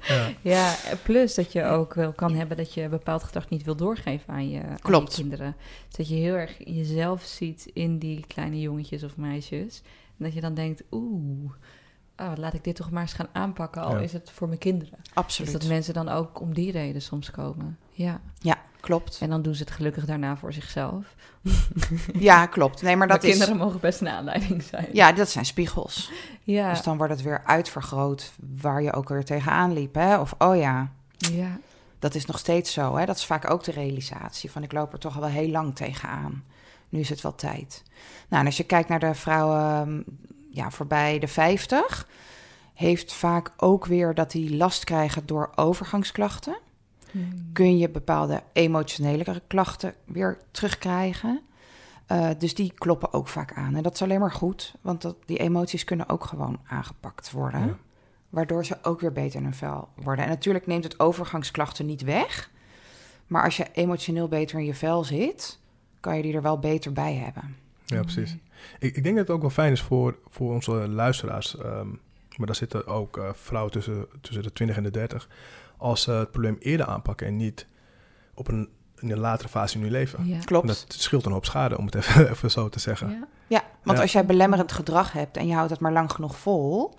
Ja. 0.07 0.29
ja, 0.41 0.75
plus 1.03 1.35
dat 1.35 1.51
je 1.51 1.63
ook 1.63 1.93
wel 1.93 2.11
kan 2.13 2.33
hebben 2.35 2.57
dat 2.57 2.73
je 2.73 2.89
bepaald 2.89 3.23
gedrag 3.23 3.49
niet 3.49 3.63
wil 3.63 3.75
doorgeven 3.75 4.33
aan 4.33 4.49
je, 4.49 4.61
aan 4.63 4.69
je 4.71 4.79
Klopt. 4.81 5.13
kinderen. 5.15 5.55
Dus 5.87 5.97
dat 5.97 6.09
je 6.09 6.15
heel 6.15 6.33
erg 6.35 6.55
jezelf 6.65 7.23
ziet 7.23 7.69
in 7.73 7.97
die 7.99 8.25
kleine 8.27 8.59
jongetjes 8.61 9.03
of 9.03 9.17
meisjes. 9.17 9.81
En 10.17 10.25
dat 10.25 10.33
je 10.33 10.41
dan 10.41 10.53
denkt, 10.53 10.83
oeh, 10.91 11.51
oh, 12.17 12.31
laat 12.35 12.53
ik 12.53 12.63
dit 12.63 12.75
toch 12.75 12.91
maar 12.91 13.01
eens 13.01 13.13
gaan 13.13 13.27
aanpakken, 13.31 13.81
al 13.81 13.95
Ja. 13.95 14.01
is 14.01 14.13
het 14.13 14.31
voor 14.31 14.47
mijn 14.47 14.59
kinderen. 14.59 14.99
Absoluut. 15.13 15.51
Dus 15.51 15.61
dat 15.61 15.69
mensen 15.69 15.93
dan 15.93 16.09
ook 16.09 16.41
om 16.41 16.53
die 16.53 16.71
reden 16.71 17.01
soms 17.01 17.31
komen. 17.31 17.77
Ja, 17.91 18.21
Ja, 18.39 18.55
klopt. 18.79 19.17
en 19.21 19.29
dan 19.29 19.41
doen 19.41 19.55
ze 19.55 19.63
het 19.63 19.71
gelukkig 19.71 20.05
daarna 20.05 20.37
voor 20.37 20.53
zichzelf. 20.53 21.15
Ja, 22.13 22.45
klopt. 22.45 22.81
Nee, 22.81 22.95
maar 22.95 23.07
Maar 23.07 23.15
dat 23.19 23.23
is. 23.25 23.29
kinderen 23.37 23.57
mogen 23.57 23.79
best 23.79 24.01
een 24.01 24.07
aanleiding 24.09 24.63
zijn. 24.63 24.87
Ja, 24.93 25.11
dat 25.11 25.29
zijn 25.29 25.45
spiegels. 25.45 26.11
ja, 26.43 26.69
Dus 26.69 26.81
dan 26.81 26.97
wordt 26.97 27.13
het 27.13 27.21
weer 27.21 27.41
uitvergroot 27.45 28.31
waar 28.61 28.81
je 28.81 28.93
ook 28.93 29.09
weer 29.09 29.25
tegenaan 29.25 29.73
liep. 29.73 29.93
Hè? 29.95 30.17
Of 30.19 30.35
oh 30.37 30.55
ja, 30.57 30.91
ja. 31.17 31.57
dat 31.99 32.15
is 32.15 32.25
nog 32.25 32.39
steeds 32.39 32.73
zo. 32.73 32.95
Hè? 32.97 33.05
Dat 33.05 33.15
is 33.17 33.25
vaak 33.25 33.49
ook 33.49 33.63
de 33.63 33.71
realisatie 33.71 34.51
van 34.51 34.63
ik 34.63 34.71
loop 34.71 34.93
er 34.93 34.99
toch 34.99 35.15
al 35.15 35.21
wel 35.21 35.29
heel 35.29 35.49
lang 35.49 35.75
tegenaan. 35.75 36.43
Nu 36.89 36.99
is 36.99 37.09
het 37.09 37.21
wel 37.21 37.35
tijd. 37.35 37.83
Nou, 38.27 38.41
en 38.41 38.45
als 38.45 38.57
je 38.57 38.63
kijkt 38.63 38.89
naar 38.89 38.99
de 38.99 39.13
vrouwen 39.15 40.03
ja, 40.57 40.71
voorbij 40.71 41.19
de 41.19 41.27
50, 41.27 42.07
heeft 42.73 43.13
vaak 43.13 43.51
ook 43.57 43.85
weer 43.85 44.13
dat 44.13 44.31
die 44.31 44.55
last 44.55 44.83
krijgen 44.83 45.25
door 45.25 45.51
overgangsklachten. 45.55 46.57
Hmm. 47.11 47.49
Kun 47.53 47.77
je 47.77 47.89
bepaalde 47.89 48.43
emotionele 48.53 49.41
klachten 49.47 49.93
weer 50.05 50.37
terugkrijgen. 50.51 51.41
Uh, 52.11 52.29
dus 52.37 52.53
die 52.53 52.73
kloppen 52.73 53.13
ook 53.13 53.27
vaak 53.27 53.53
aan. 53.53 53.75
En 53.75 53.83
dat 53.83 53.93
is 53.93 54.01
alleen 54.01 54.19
maar 54.19 54.31
goed, 54.31 54.75
want 54.81 55.01
dat, 55.01 55.15
die 55.25 55.37
emoties 55.37 55.83
kunnen 55.83 56.09
ook 56.09 56.25
gewoon 56.25 56.59
aangepakt 56.67 57.31
worden. 57.31 57.65
Ja. 57.65 57.77
Waardoor 58.29 58.65
ze 58.65 58.77
ook 58.81 58.99
weer 58.99 59.11
beter 59.11 59.39
in 59.39 59.43
hun 59.43 59.53
vel 59.53 59.89
worden. 59.95 60.25
En 60.25 60.29
natuurlijk 60.31 60.67
neemt 60.67 60.83
het 60.83 60.99
overgangsklachten 60.99 61.85
niet 61.85 62.01
weg. 62.01 62.49
Maar 63.27 63.43
als 63.43 63.57
je 63.57 63.67
emotioneel 63.73 64.27
beter 64.27 64.59
in 64.59 64.65
je 64.65 64.73
vel 64.73 65.03
zit, 65.03 65.59
kan 65.99 66.15
je 66.15 66.21
die 66.21 66.33
er 66.33 66.41
wel 66.41 66.59
beter 66.59 66.93
bij 66.93 67.15
hebben. 67.15 67.55
Ja, 67.85 68.01
precies. 68.01 68.37
Ik, 68.79 68.95
ik 68.95 69.03
denk 69.03 69.15
dat 69.15 69.27
het 69.27 69.35
ook 69.35 69.41
wel 69.41 69.49
fijn 69.49 69.71
is 69.71 69.81
voor, 69.81 70.17
voor 70.27 70.53
onze 70.53 70.71
luisteraars. 70.71 71.57
ehm, 71.57 71.87
maar 72.37 72.45
daar 72.47 72.55
zitten 72.55 72.87
ook 72.87 73.17
uh, 73.17 73.29
vrouwen 73.33 73.71
tussen, 73.71 74.05
tussen 74.21 74.43
de 74.43 74.51
20 74.53 74.77
en 74.77 74.83
de 74.83 74.91
30. 74.91 75.29
Als 75.77 76.01
ze 76.01 76.11
het 76.11 76.31
probleem 76.31 76.55
eerder 76.59 76.85
aanpakken 76.85 77.27
en 77.27 77.35
niet 77.35 77.67
op 78.33 78.47
een, 78.47 78.69
in 78.99 79.11
een 79.11 79.19
latere 79.19 79.49
fase 79.49 79.75
in 79.75 79.81
hun 79.81 79.91
leven. 79.91 80.25
Ja. 80.27 80.39
Klopt. 80.39 80.67
Dat 80.67 80.85
scheelt 80.87 81.25
een 81.25 81.31
hoop 81.31 81.45
schade, 81.45 81.77
om 81.77 81.85
het 81.85 81.95
even, 82.01 82.29
even 82.31 82.51
zo 82.51 82.69
te 82.69 82.79
zeggen. 82.79 83.09
Ja. 83.09 83.27
Ja, 83.47 83.63
want 83.83 83.97
Ja. 83.97 84.03
als 84.03 84.11
jij 84.11 84.25
belemmerend 84.25 84.71
gedrag 84.71 85.11
hebt 85.11 85.37
en 85.37 85.47
je 85.47 85.53
houdt 85.53 85.69
het 85.71 85.79
maar 85.79 85.91
lang 85.91 86.11
genoeg 86.11 86.37
vol, 86.37 86.97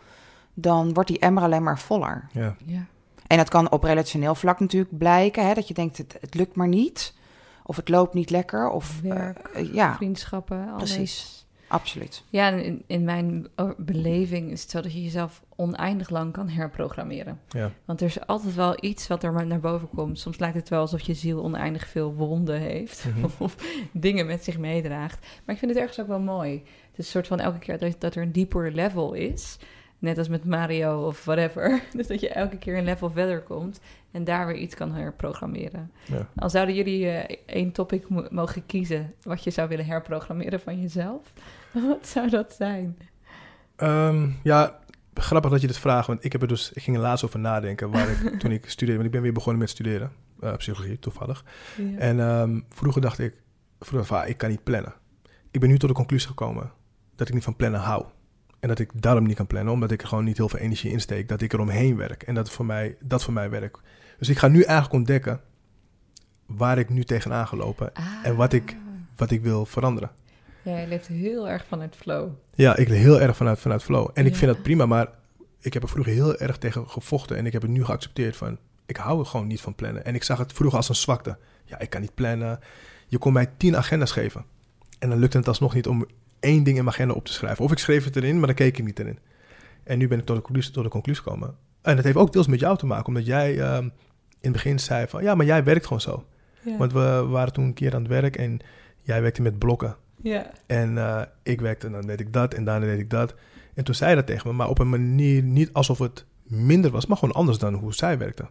dan 0.55 0.93
wordt 0.95 1.09
die 1.09 1.19
emmer 1.19 1.43
alleen 1.43 1.63
maar 1.63 1.79
voller. 1.79 2.29
Ja. 2.33 2.57
ja. 2.67 2.87
En 3.27 3.37
dat 3.37 3.49
kan 3.49 3.71
op 3.71 3.83
relationeel 3.83 4.35
vlak 4.35 4.61
natuurlijk 4.61 4.99
blijken, 4.99 5.47
hè, 5.47 5.55
dat 5.55 5.69
je 5.69 5.75
denkt 5.75 5.97
het, 5.99 6.17
het 6.21 6.35
lukt 6.35 6.55
maar 6.57 6.69
niet. 6.69 7.15
Of 7.65 7.77
het 7.77 7.89
loopt 7.89 8.15
niet 8.15 8.31
lekker. 8.31 8.69
Of 8.71 9.01
Werk, 9.01 9.51
uh, 9.57 9.75
ja, 9.75 9.95
vriendschappen, 9.97 10.69
alles. 10.69 10.95
precies. 10.95 11.38
Absoluut. 11.69 12.23
Ja, 12.31 12.49
in, 12.49 12.83
in 12.87 13.05
mijn 13.05 13.47
beleving 13.77 14.51
is 14.51 14.63
het 14.63 14.71
zo 14.71 14.81
dat 14.81 14.93
je 14.93 15.03
jezelf 15.03 15.43
oneindig 15.57 16.11
lang 16.11 16.33
kan 16.33 16.49
herprogrammeren. 16.49 17.41
Ja. 17.49 17.73
Want 17.85 18.01
er 18.01 18.07
is 18.07 18.27
altijd 18.27 18.55
wel 18.55 18.77
iets 18.81 19.07
wat 19.07 19.23
er 19.23 19.33
maar 19.33 19.47
naar 19.47 19.61
boven 19.61 19.89
komt. 19.89 20.19
Soms 20.19 20.39
lijkt 20.39 20.57
het 20.57 20.69
wel 20.69 20.81
alsof 20.81 21.01
je 21.01 21.15
ziel 21.15 21.43
oneindig 21.43 21.89
veel 21.89 22.15
wonden 22.15 22.61
heeft. 22.61 23.05
Mhm. 23.05 23.27
Of 23.45 23.57
dingen 23.93 24.27
met 24.27 24.45
zich 24.45 24.59
meedraagt. 24.59 25.27
Maar 25.45 25.55
ik 25.55 25.61
vind 25.61 25.71
het 25.71 25.81
ergens 25.81 26.01
ook 26.01 26.07
wel 26.07 26.21
mooi. 26.21 26.53
Het 26.53 26.99
is 26.99 27.05
een 27.05 27.05
soort 27.05 27.27
van 27.27 27.41
elke 27.41 27.59
keer 27.59 27.79
dat, 27.79 28.01
dat 28.01 28.15
er 28.15 28.23
een 28.23 28.33
dieper 28.33 28.73
level 28.73 29.13
is. 29.13 29.59
Net 29.99 30.19
als 30.19 30.29
met 30.29 30.45
Mario 30.45 31.07
of 31.07 31.25
whatever. 31.25 31.83
Dus 31.97 32.07
dat 32.07 32.21
je 32.21 32.29
elke 32.29 32.59
keer 32.59 32.79
een 32.79 32.85
level 32.85 33.11
verder 33.11 33.43
komt. 33.43 33.81
En 34.11 34.25
daar 34.25 34.47
weer 34.47 34.57
iets 34.57 34.75
kan 34.75 34.93
herprogrammeren. 34.93 35.91
Ja. 36.05 36.29
Al 36.37 36.51
zouden 36.51 36.75
jullie 36.75 37.09
eh, 37.09 37.37
één 37.47 37.73
topic 37.73 38.09
mo- 38.09 38.27
mogen 38.31 38.67
kiezen. 38.67 39.15
Wat 39.23 39.45
je 39.45 39.51
zou 39.51 39.69
willen 39.69 39.87
herprogrammeren 39.87 40.61
van 40.61 40.81
jezelf. 40.81 41.33
Wat 41.89 42.07
zou 42.07 42.31
dat 42.31 42.53
zijn? 42.53 42.99
Ehm, 43.77 44.29
ja, 44.43 44.79
grappig 45.15 45.51
dat 45.51 45.61
je 45.61 45.67
dit 45.67 45.79
vraagt, 45.79 46.07
want 46.07 46.25
ik, 46.25 46.33
heb 46.33 46.43
er 46.43 46.49
dus, 46.49 46.73
ik 46.73 46.83
ging 46.83 46.97
er 46.97 47.03
laatst 47.03 47.25
over 47.25 47.39
nadenken 47.39 47.91
waar 47.91 48.09
ik, 48.09 48.19
toen 48.41 48.51
ik 48.51 48.69
studeerde. 48.71 48.93
Want 48.95 49.07
ik 49.07 49.13
ben 49.13 49.23
weer 49.23 49.33
begonnen 49.33 49.61
met 49.61 49.71
studeren, 49.71 50.13
eh, 50.41 50.57
psychologie 50.57 50.99
toevallig. 50.99 51.45
Ja. 51.77 51.99
En 51.99 52.21
ehm, 52.21 52.61
vroeger 52.69 53.01
dacht 53.01 53.19
ik, 53.19 53.35
vroeger 53.81 54.07
van, 54.07 54.21
ah, 54.21 54.29
ik 54.29 54.39
kan 54.39 54.51
niet 54.51 54.65
plannen. 54.65 54.95
Ik 55.51 55.61
ben 55.61 55.69
nu 55.69 55.79
tot 55.79 55.89
de 55.89 55.95
conclusie 55.95 56.29
gekomen 56.29 56.73
dat 57.17 57.29
ik 57.29 57.35
niet 57.35 57.45
van 57.45 57.57
plannen 57.57 57.81
hou. 57.81 58.05
En 58.61 58.69
dat 58.69 58.79
ik 58.79 58.91
daarom 58.95 59.27
niet 59.27 59.37
kan 59.37 59.47
plannen, 59.47 59.73
omdat 59.73 59.91
ik 59.91 60.03
er 60.03 60.09
gewoon 60.09 60.25
niet 60.25 60.37
heel 60.37 60.49
veel 60.49 60.59
energie 60.59 60.91
in 60.91 61.01
steek. 61.01 61.29
Dat 61.29 61.41
ik 61.41 61.53
er 61.53 61.61
omheen 61.61 61.97
werk 61.97 62.23
en 62.23 62.35
dat 62.35 62.51
voor 62.51 62.65
mij, 62.67 62.97
dat 63.01 63.25
voor 63.25 63.33
mij 63.33 63.51
werkt. 63.51 63.81
Dus 64.19 64.29
ik 64.29 64.39
ga 64.39 64.49
nu 64.49 64.63
eigenlijk 64.63 64.93
ontdekken 64.93 65.41
waar 66.47 66.79
ik 66.79 66.89
nu 66.89 67.05
tegenaan 67.05 67.47
gelopen, 67.49 67.93
en 68.23 68.37
wat 68.37 68.53
ik- 68.53 68.77
wat 69.17 69.31
ik 69.31 69.43
wil 69.43 69.67
veranderen. 69.67 70.11
Ja, 70.63 70.79
je 70.79 70.87
leeft 70.87 71.07
heel 71.07 71.49
erg 71.49 71.65
vanuit 71.67 71.97
flow. 71.97 72.31
Ja, 72.55 72.77
ik 72.77 72.89
leer 72.89 72.99
heel 72.99 73.21
erg 73.21 73.37
vanuit, 73.37 73.59
vanuit 73.61 73.83
flow. 73.83 74.11
En 74.15 74.27
ik 74.27 74.33
Ja. 74.33 74.39
vind 74.39 74.53
dat 74.53 74.63
prima, 74.63 74.87
maar 74.87 75.09
ik 75.61 75.73
heb 75.73 75.83
er 75.83 75.89
vroeger 75.89 76.13
heel 76.13 76.37
erg 76.37 76.59
tegen 76.59 76.89
gevochten. 76.89 77.37
En 77.37 77.47
ik 77.47 77.53
heb 77.53 77.63
het 77.63 77.71
nu 77.71 77.85
geaccepteerd 77.85 78.37
van, 78.37 78.59
ik 78.87 78.97
hou 78.97 79.21
er 79.21 79.27
gewoon 79.27 79.47
niet 79.47 79.61
van 79.61 79.75
plannen. 79.75 80.05
En 80.05 80.15
ik 80.15 80.23
zag 80.23 80.39
het 80.39 80.53
vroeger 80.53 80.77
als 80.79 80.89
een 80.89 80.95
zwakte. 80.95 81.39
Ja, 81.65 81.79
ik 81.79 81.91
kan 81.91 82.01
niet 82.01 82.15
plannen. 82.15 82.59
Je 83.07 83.19
kon 83.19 83.33
mij 83.33 83.51
tien 83.57 83.77
agenda's 83.77 84.13
geven. 84.13 84.45
En 84.99 85.09
dan 85.11 85.19
lukte 85.19 85.39
het 85.39 85.49
alsnog 85.49 85.75
niet 85.75 85.87
om 85.87 86.07
één 86.41 86.63
ding 86.63 86.77
in 86.77 86.85
mijn 86.85 86.97
agenda 86.97 87.15
op 87.15 87.25
te 87.25 87.33
schrijven. 87.33 87.65
Of 87.65 87.73
ik 87.73 87.79
schreef 87.79 88.05
het 88.05 88.17
erin, 88.17 88.39
maar 88.39 88.47
dan 88.47 88.57
keek 88.57 88.79
ik 88.79 88.85
niet 88.85 88.99
erin. 88.99 89.19
En 89.85 89.99
nu 89.99 90.09
ben 90.09 90.19
ik 90.19 90.25
tot 90.25 90.37
de 90.37 90.43
conclusie, 90.43 90.73
tot 90.73 90.85
de 90.85 90.91
conclusie 90.91 91.23
gekomen. 91.23 91.57
En 91.83 91.97
dat 91.97 92.05
heeft 92.05 92.17
ook 92.17 92.33
deels 92.33 92.47
met 92.47 92.61
jou 92.61 92.77
te 92.79 92.87
maken. 92.87 93.07
Omdat 93.07 93.27
jij 93.27 93.61
ehm, 93.61 93.83
in 93.83 93.91
het 94.41 94.53
begin 94.53 94.79
zei 94.79 95.07
van, 95.07 95.23
ja, 95.23 95.35
maar 95.35 95.47
jij 95.47 95.65
werkt 95.65 95.85
gewoon 95.85 96.01
zo. 96.01 96.25
Ja. 96.63 96.77
Want 96.77 96.93
we 96.93 97.25
waren 97.29 97.53
toen 97.53 97.65
een 97.65 97.75
keer 97.75 97.95
aan 97.95 98.03
het 98.03 98.11
werk 98.11 98.37
en 98.37 98.59
jij 99.03 99.23
werkte 99.23 99.43
met 99.43 99.59
blokken. 99.59 99.97
ja. 100.23 100.51
En 100.67 100.99
eh, 100.99 101.23
ik 101.43 101.61
werkte 101.61 101.87
en 101.87 101.93
dan 101.93 102.07
deed 102.07 102.21
ik 102.21 102.33
dat 102.33 102.55
en 102.55 102.65
daarna 102.65 102.87
deed 102.87 102.99
ik 102.99 103.11
dat. 103.11 103.35
En 103.75 103.85
toen 103.85 103.95
zei 103.95 104.07
hij 104.07 104.19
dat 104.19 104.27
tegen 104.27 104.49
me, 104.49 104.55
maar 104.55 104.69
op 104.69 104.79
een 104.79 104.89
manier 104.89 105.43
niet 105.43 105.73
alsof 105.73 105.99
het 105.99 106.25
minder 106.43 106.91
was, 106.91 107.07
maar 107.07 107.17
gewoon 107.17 107.35
anders 107.35 107.59
dan 107.59 107.75
hoe 107.75 107.95
zij 107.95 108.19
werkte. 108.19 108.49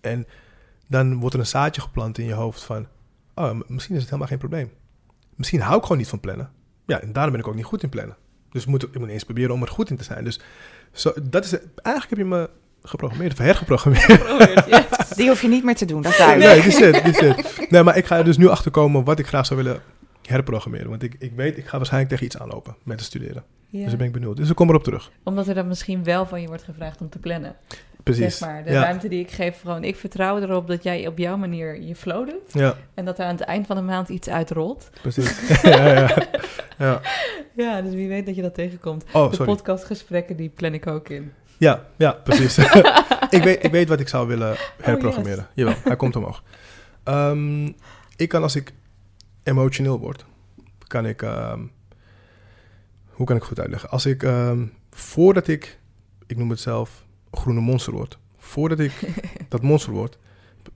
En 0.00 0.26
dan 0.88 1.18
wordt 1.18 1.34
er 1.34 1.40
een 1.40 1.46
zaadje 1.46 1.80
geplant 1.80 2.18
in 2.18 2.24
je 2.24 2.32
hoofd 2.32 2.62
van, 2.62 2.86
oh, 3.34 3.60
misschien 3.66 3.94
is 3.94 4.00
het 4.00 4.10
helemaal 4.10 4.28
geen 4.28 4.38
probleem. 4.38 4.70
Misschien 5.34 5.60
hou 5.60 5.76
ik 5.76 5.82
gewoon 5.82 5.98
niet 5.98 6.08
van 6.08 6.20
plannen. 6.20 6.50
Ja, 6.86 7.00
en 7.00 7.12
daarom 7.12 7.32
ben 7.32 7.40
ik 7.40 7.48
ook 7.48 7.54
niet 7.54 7.64
goed 7.64 7.82
in 7.82 7.88
plannen. 7.88 8.16
Dus 8.50 8.66
moet, 8.66 8.82
ik 8.82 8.98
moet 8.98 9.08
eens 9.08 9.24
proberen 9.24 9.54
om 9.54 9.62
er 9.62 9.68
goed 9.68 9.90
in 9.90 9.96
te 9.96 10.04
zijn. 10.04 10.24
Dus 10.24 10.40
zo, 10.92 11.12
dat 11.22 11.44
is, 11.44 11.52
eigenlijk 11.82 12.08
heb 12.08 12.18
je 12.18 12.24
me 12.24 12.50
geprogrammeerd, 12.82 13.32
of 13.32 13.38
hergeprogrammeerd. 13.38 14.20
Die 15.16 15.28
hoef 15.28 15.42
je 15.42 15.48
niet 15.48 15.64
meer 15.64 15.74
te 15.74 15.84
doen, 15.84 16.02
dat 16.02 16.12
is 16.12 16.18
Nee, 16.18 16.26
duidelijk. 16.38 16.64
dit 16.64 16.72
is 16.72 16.78
het, 16.80 17.04
dit 17.04 17.20
is 17.22 17.28
het. 17.28 17.70
Nee, 17.70 17.82
maar 17.82 17.96
ik 17.96 18.06
ga 18.06 18.16
er 18.18 18.24
dus 18.24 18.36
nu 18.36 18.48
achter 18.48 18.70
komen 18.70 19.04
wat 19.04 19.18
ik 19.18 19.26
graag 19.26 19.46
zou 19.46 19.62
willen 19.62 19.80
herprogrammeren. 20.22 20.88
Want 20.88 21.02
ik, 21.02 21.14
ik 21.18 21.32
weet, 21.36 21.56
ik 21.56 21.66
ga 21.66 21.76
waarschijnlijk 21.76 22.10
tegen 22.12 22.26
iets 22.26 22.38
aanlopen 22.38 22.76
met 22.82 22.98
het 22.98 23.08
studeren. 23.08 23.44
Ja. 23.68 23.78
Dus 23.78 23.88
daar 23.88 23.96
ben 23.96 24.06
ik 24.06 24.12
benieuwd. 24.12 24.36
Dus 24.36 24.50
ik 24.50 24.54
kom 24.56 24.68
erop 24.68 24.84
terug. 24.84 25.10
Omdat 25.22 25.48
er 25.48 25.54
dan 25.54 25.68
misschien 25.68 26.04
wel 26.04 26.26
van 26.26 26.40
je 26.40 26.46
wordt 26.46 26.62
gevraagd 26.62 27.00
om 27.00 27.08
te 27.08 27.18
plannen. 27.18 27.56
Precies. 28.02 28.38
Zeg 28.38 28.48
maar. 28.48 28.64
De 28.64 28.70
ja. 28.70 28.82
ruimte 28.82 29.08
die 29.08 29.20
ik 29.20 29.30
geef, 29.30 29.60
gewoon 29.60 29.84
ik 29.84 29.96
vertrouw 29.96 30.40
erop 30.40 30.66
dat 30.68 30.82
jij 30.82 31.06
op 31.06 31.18
jouw 31.18 31.36
manier 31.36 31.80
je 31.82 31.96
flow 31.96 32.28
doet. 32.28 32.52
ja, 32.52 32.76
En 32.94 33.04
dat 33.04 33.18
er 33.18 33.24
aan 33.24 33.34
het 33.36 33.40
eind 33.40 33.66
van 33.66 33.76
de 33.76 33.82
maand 33.82 34.08
iets 34.08 34.28
uitrolt. 34.28 34.90
precies. 35.02 35.50
ja, 35.62 35.86
ja, 35.92 36.26
ja. 36.78 37.00
Ja, 37.56 37.82
dus 37.82 37.94
wie 37.94 38.08
weet 38.08 38.26
dat 38.26 38.34
je 38.34 38.42
dat 38.42 38.54
tegenkomt. 38.54 39.04
Oh, 39.12 39.30
de 39.30 39.36
sorry. 39.36 39.52
podcastgesprekken, 39.52 40.36
die 40.36 40.48
plan 40.48 40.74
ik 40.74 40.86
ook 40.86 41.08
in. 41.08 41.32
Ja, 41.58 41.86
ja, 41.96 42.12
precies. 42.12 42.58
ik, 43.30 43.42
weet, 43.42 43.64
ik 43.64 43.70
weet 43.70 43.88
wat 43.88 44.00
ik 44.00 44.08
zou 44.08 44.26
willen 44.28 44.56
herprogrammeren. 44.82 45.36
yes. 45.36 45.46
Jawel, 45.54 45.74
hij 45.84 45.96
komt 45.96 46.16
omhoog. 46.16 46.42
Ehm, 47.04 47.66
ik 48.16 48.28
kan 48.28 48.42
als 48.42 48.56
ik 48.56 48.72
emotioneel 49.42 49.98
word, 49.98 50.24
kan 50.86 51.06
ik... 51.06 51.22
ehm, 51.22 51.60
hoe 53.10 53.26
kan 53.26 53.36
ik 53.36 53.42
goed 53.42 53.60
uitleggen? 53.60 53.90
Als 53.90 54.06
ik, 54.06 54.22
ehm, 54.22 54.66
voordat 54.90 55.48
ik, 55.48 55.78
ik 56.26 56.36
noem 56.36 56.50
het 56.50 56.60
zelf, 56.60 57.01
groene 57.32 57.60
monster 57.60 57.92
word. 57.92 58.18
Voordat 58.36 58.78
ik 58.78 58.92
dat 59.48 59.62
monster 59.62 59.92
word, 59.92 60.18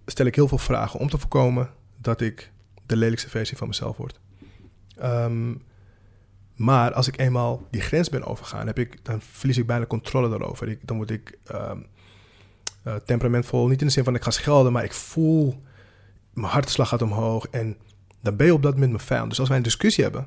stel 0.06 0.26
ik 0.26 0.34
heel 0.34 0.48
veel 0.48 0.58
vragen 0.58 1.00
om 1.00 1.08
te 1.08 1.18
voorkomen 1.18 1.70
dat 1.96 2.20
ik 2.20 2.52
de 2.86 2.96
lelijkste 2.96 3.28
versie 3.28 3.56
van 3.56 3.68
mezelf 3.68 3.96
word. 3.96 4.20
Ehm, 4.96 5.54
maar 6.54 6.92
als 6.92 7.08
ik 7.08 7.18
eenmaal 7.18 7.66
die 7.70 7.80
grens 7.80 8.08
ben 8.08 8.24
overgaan, 8.24 8.66
heb 8.66 8.78
ik, 8.78 9.04
dan 9.04 9.20
verlies 9.20 9.58
ik 9.58 9.66
bijna 9.66 9.86
controle 9.86 10.28
daarover. 10.28 10.68
Ik, 10.68 10.78
dan 10.82 10.96
word 10.96 11.10
ik 11.10 11.38
eh, 11.44 12.94
temperamentvol. 13.04 13.66
Niet 13.66 13.80
in 13.80 13.86
de 13.86 13.92
zin 13.92 14.04
van 14.04 14.14
ik 14.14 14.22
ga 14.22 14.30
schelden, 14.30 14.72
maar 14.72 14.84
ik 14.84 14.92
voel 14.92 15.62
mijn 16.32 16.52
hartslag 16.52 16.88
gaat 16.88 17.02
omhoog. 17.02 17.46
En 17.46 17.76
dan 18.20 18.36
ben 18.36 18.46
je 18.46 18.54
op 18.54 18.62
dat 18.62 18.72
moment 18.72 18.90
mijn 18.90 19.04
vijand. 19.04 19.28
Dus 19.28 19.40
als 19.40 19.48
wij 19.48 19.56
een 19.56 19.62
discussie 19.62 20.04
hebben, 20.04 20.26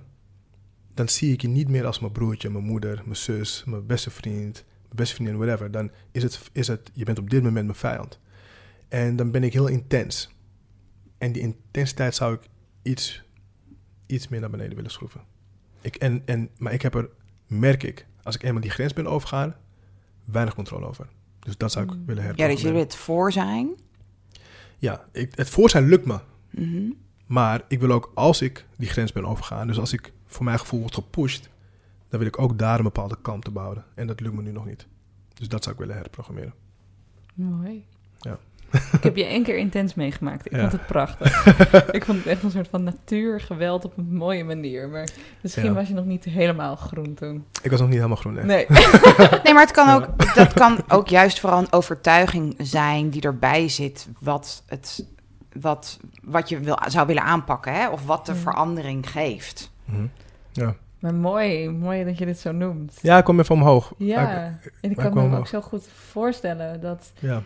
dan 0.93 1.09
zie 1.09 1.34
ik 1.34 1.41
je 1.41 1.47
niet 1.47 1.69
meer 1.69 1.86
als 1.86 1.99
mijn 1.99 2.11
broertje, 2.11 2.49
mijn 2.49 2.63
moeder, 2.63 3.01
mijn 3.03 3.15
zus, 3.15 3.63
mijn 3.65 3.86
beste 3.86 4.09
vriend, 4.09 4.65
mijn 4.89 4.95
beste 4.95 5.15
vriendin, 5.15 5.37
whatever. 5.37 5.71
Dan 5.71 5.91
is 6.11 6.23
het, 6.23 6.49
is 6.51 6.67
het, 6.67 6.91
je 6.93 7.05
bent 7.05 7.19
op 7.19 7.29
dit 7.29 7.43
moment 7.43 7.65
mijn 7.65 7.77
vijand. 7.77 8.19
En 8.87 9.15
dan 9.15 9.31
ben 9.31 9.43
ik 9.43 9.53
heel 9.53 9.67
intens. 9.67 10.29
En 11.17 11.31
die 11.31 11.41
intensiteit 11.41 12.15
zou 12.15 12.33
ik 12.33 12.41
iets, 12.81 13.23
iets 14.05 14.27
meer 14.27 14.39
naar 14.39 14.49
beneden 14.49 14.75
willen 14.75 14.91
schroeven. 14.91 15.21
Ik, 15.81 15.95
en, 15.95 16.21
en, 16.25 16.49
maar 16.57 16.73
ik 16.73 16.81
heb 16.81 16.95
er, 16.95 17.09
merk 17.47 17.83
ik, 17.83 18.05
als 18.23 18.35
ik 18.35 18.43
eenmaal 18.43 18.61
die 18.61 18.71
grens 18.71 18.93
ben 18.93 19.07
overgaan, 19.07 19.55
weinig 20.25 20.55
controle 20.55 20.85
over. 20.85 21.07
Dus 21.39 21.57
dat 21.57 21.71
zou 21.71 21.85
ik 21.85 21.91
Mm. 21.91 22.05
willen 22.05 22.23
Ja, 22.23 22.27
herprogrammeren. 22.27 22.55
dus 22.55 22.65
je 22.65 22.71
wil 22.71 22.81
het 22.83 22.95
voor 22.95 23.31
zijn. 23.31 23.69
Ja, 24.77 25.05
ik, 25.11 25.35
het 25.35 25.49
voor 25.49 25.69
zijn 25.69 25.87
lukt 25.87 26.05
me. 26.05 26.19
Mhm. 26.49 26.91
Maar 27.25 27.61
ik 27.67 27.79
wil 27.79 27.91
ook, 27.91 28.11
als 28.15 28.41
ik 28.41 28.65
die 28.77 28.89
grens 28.89 29.11
ben 29.11 29.25
overgaan, 29.25 29.67
dus 29.67 29.79
als 29.79 29.93
ik 29.93 30.11
voor 30.25 30.45
mijn 30.45 30.59
gevoel 30.59 30.79
word 30.79 30.93
gepusht, 30.93 31.49
dan 32.10 32.20
wil 32.20 32.28
ik 32.28 32.39
ook 32.41 32.57
daar 32.60 32.78
een 32.78 32.84
bepaalde 32.84 33.18
kalmte 33.22 33.51
bouwen. 33.51 33.84
En 33.95 34.07
dat 34.07 34.20
lukt 34.20 34.36
me 34.36 34.41
nu 34.41 34.51
nog 34.51 34.66
niet. 34.66 34.88
Dus 35.34 35.47
dat 35.47 35.64
zou 35.64 35.76
ik 35.76 35.82
willen 35.82 35.95
herprogrammeren. 35.95 36.53
Mooi. 37.34 37.86
Ja. 38.20 38.38
Ik 38.91 39.03
heb 39.03 39.16
je 39.16 39.24
één 39.26 39.43
keer 39.43 39.57
intens 39.57 39.93
meegemaakt. 39.93 40.45
Ik 40.45 40.51
Ja. 40.51 40.60
vond 40.60 40.72
het 40.72 40.86
prachtig. 40.88 41.45
ik 41.91 42.05
vond 42.05 42.18
het 42.18 42.28
echt 42.28 42.43
een 42.43 42.51
soort 42.51 42.68
van 42.68 42.84
natuurgeweld 42.84 43.86
op 43.86 43.97
een 43.97 44.16
mooie 44.16 44.43
manier. 44.43 44.89
Maar 44.89 45.10
misschien 45.41 45.64
Ja. 45.64 45.74
was 45.74 45.88
je 45.88 45.93
nog 45.93 46.05
niet 46.05 46.24
helemaal 46.24 46.76
groen 46.76 47.14
toen. 47.14 47.45
Ik 47.62 47.70
was 47.72 47.80
nog 47.80 47.88
niet 47.89 47.97
helemaal 47.97 48.18
groen. 48.18 48.34
Nee. 48.34 48.45
Nee. 48.45 48.66
Nee, 49.43 49.53
maar 49.53 49.64
het 49.64 49.72
kan 49.72 49.89
ook, 49.95 50.36
dat 50.36 50.53
kan 50.53 50.78
ook 50.88 51.07
juist 51.07 51.39
vooral 51.39 51.60
een 51.60 51.72
overtuiging 51.72 52.55
zijn 52.57 53.10
die 53.10 53.22
erbij 53.22 53.70
zit. 53.70 54.07
Wat, 54.20 54.64
het, 54.66 55.05
wat, 55.53 55.99
wat 56.24 56.49
je 56.49 56.60
wil, 56.60 56.78
zou 56.88 57.07
willen 57.07 57.24
aanpakken, 57.24 57.74
hè? 57.74 57.89
of 57.89 58.05
wat 58.05 58.26
de 58.26 58.36
verandering 58.36 59.10
geeft. 59.12 59.72
Mhm. 59.86 60.05
Ja. 60.51 60.76
Maar 61.00 61.14
mooi, 61.14 61.70
mooi 61.70 62.04
dat 62.04 62.18
je 62.18 62.26
dit 62.26 62.39
zo 62.39 62.52
noemt. 62.52 63.00
ja, 63.02 63.18
ik 63.18 63.24
kom 63.24 63.39
even 63.39 63.56
omhoog. 63.56 63.93
Ja, 63.97 64.60
en 64.82 64.89
ik 64.91 64.95
kan 64.97 65.30
me 65.30 65.38
ook 65.38 65.47
zo 65.47 65.62
goed 65.62 65.88
voorstellen 65.88 66.82
dat, 66.82 67.12
Ja, 67.20 67.41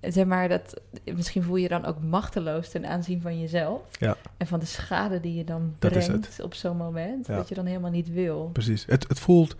zeg 0.00 0.26
maar, 0.26 0.48
dat 0.48 0.80
misschien 1.14 1.42
voel 1.42 1.56
je 1.56 1.62
je 1.62 1.68
dan 1.68 1.84
ook 1.84 2.00
machteloos 2.00 2.68
ten 2.70 2.86
aanzien 2.86 3.20
van 3.20 3.40
jezelf. 3.40 3.80
Ja. 3.98 4.16
En 4.36 4.46
van 4.46 4.58
de 4.60 4.66
schade 4.66 5.20
die 5.20 5.34
je 5.34 5.44
dan 5.44 5.74
Dat 5.78 5.96
is 5.96 6.06
brengt 6.06 6.40
op 6.42 6.54
zo'n 6.54 6.76
moment, 6.76 7.26
Ja. 7.26 7.36
dat 7.36 7.48
je 7.48 7.54
dan 7.54 7.66
helemaal 7.66 7.90
niet 7.90 8.12
wil. 8.12 8.50
precies. 8.52 8.84
Het, 8.86 9.08
het 9.08 9.18
voelt, 9.20 9.56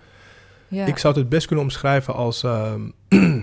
Ja. 0.69 0.87
ik 0.87 0.99
zou 0.99 1.13
het 1.15 1.23
het 1.23 1.33
best 1.33 1.47
kunnen 1.47 1.65
omschrijven 1.65 2.15
als, 2.15 2.43
ehm, 2.43 2.89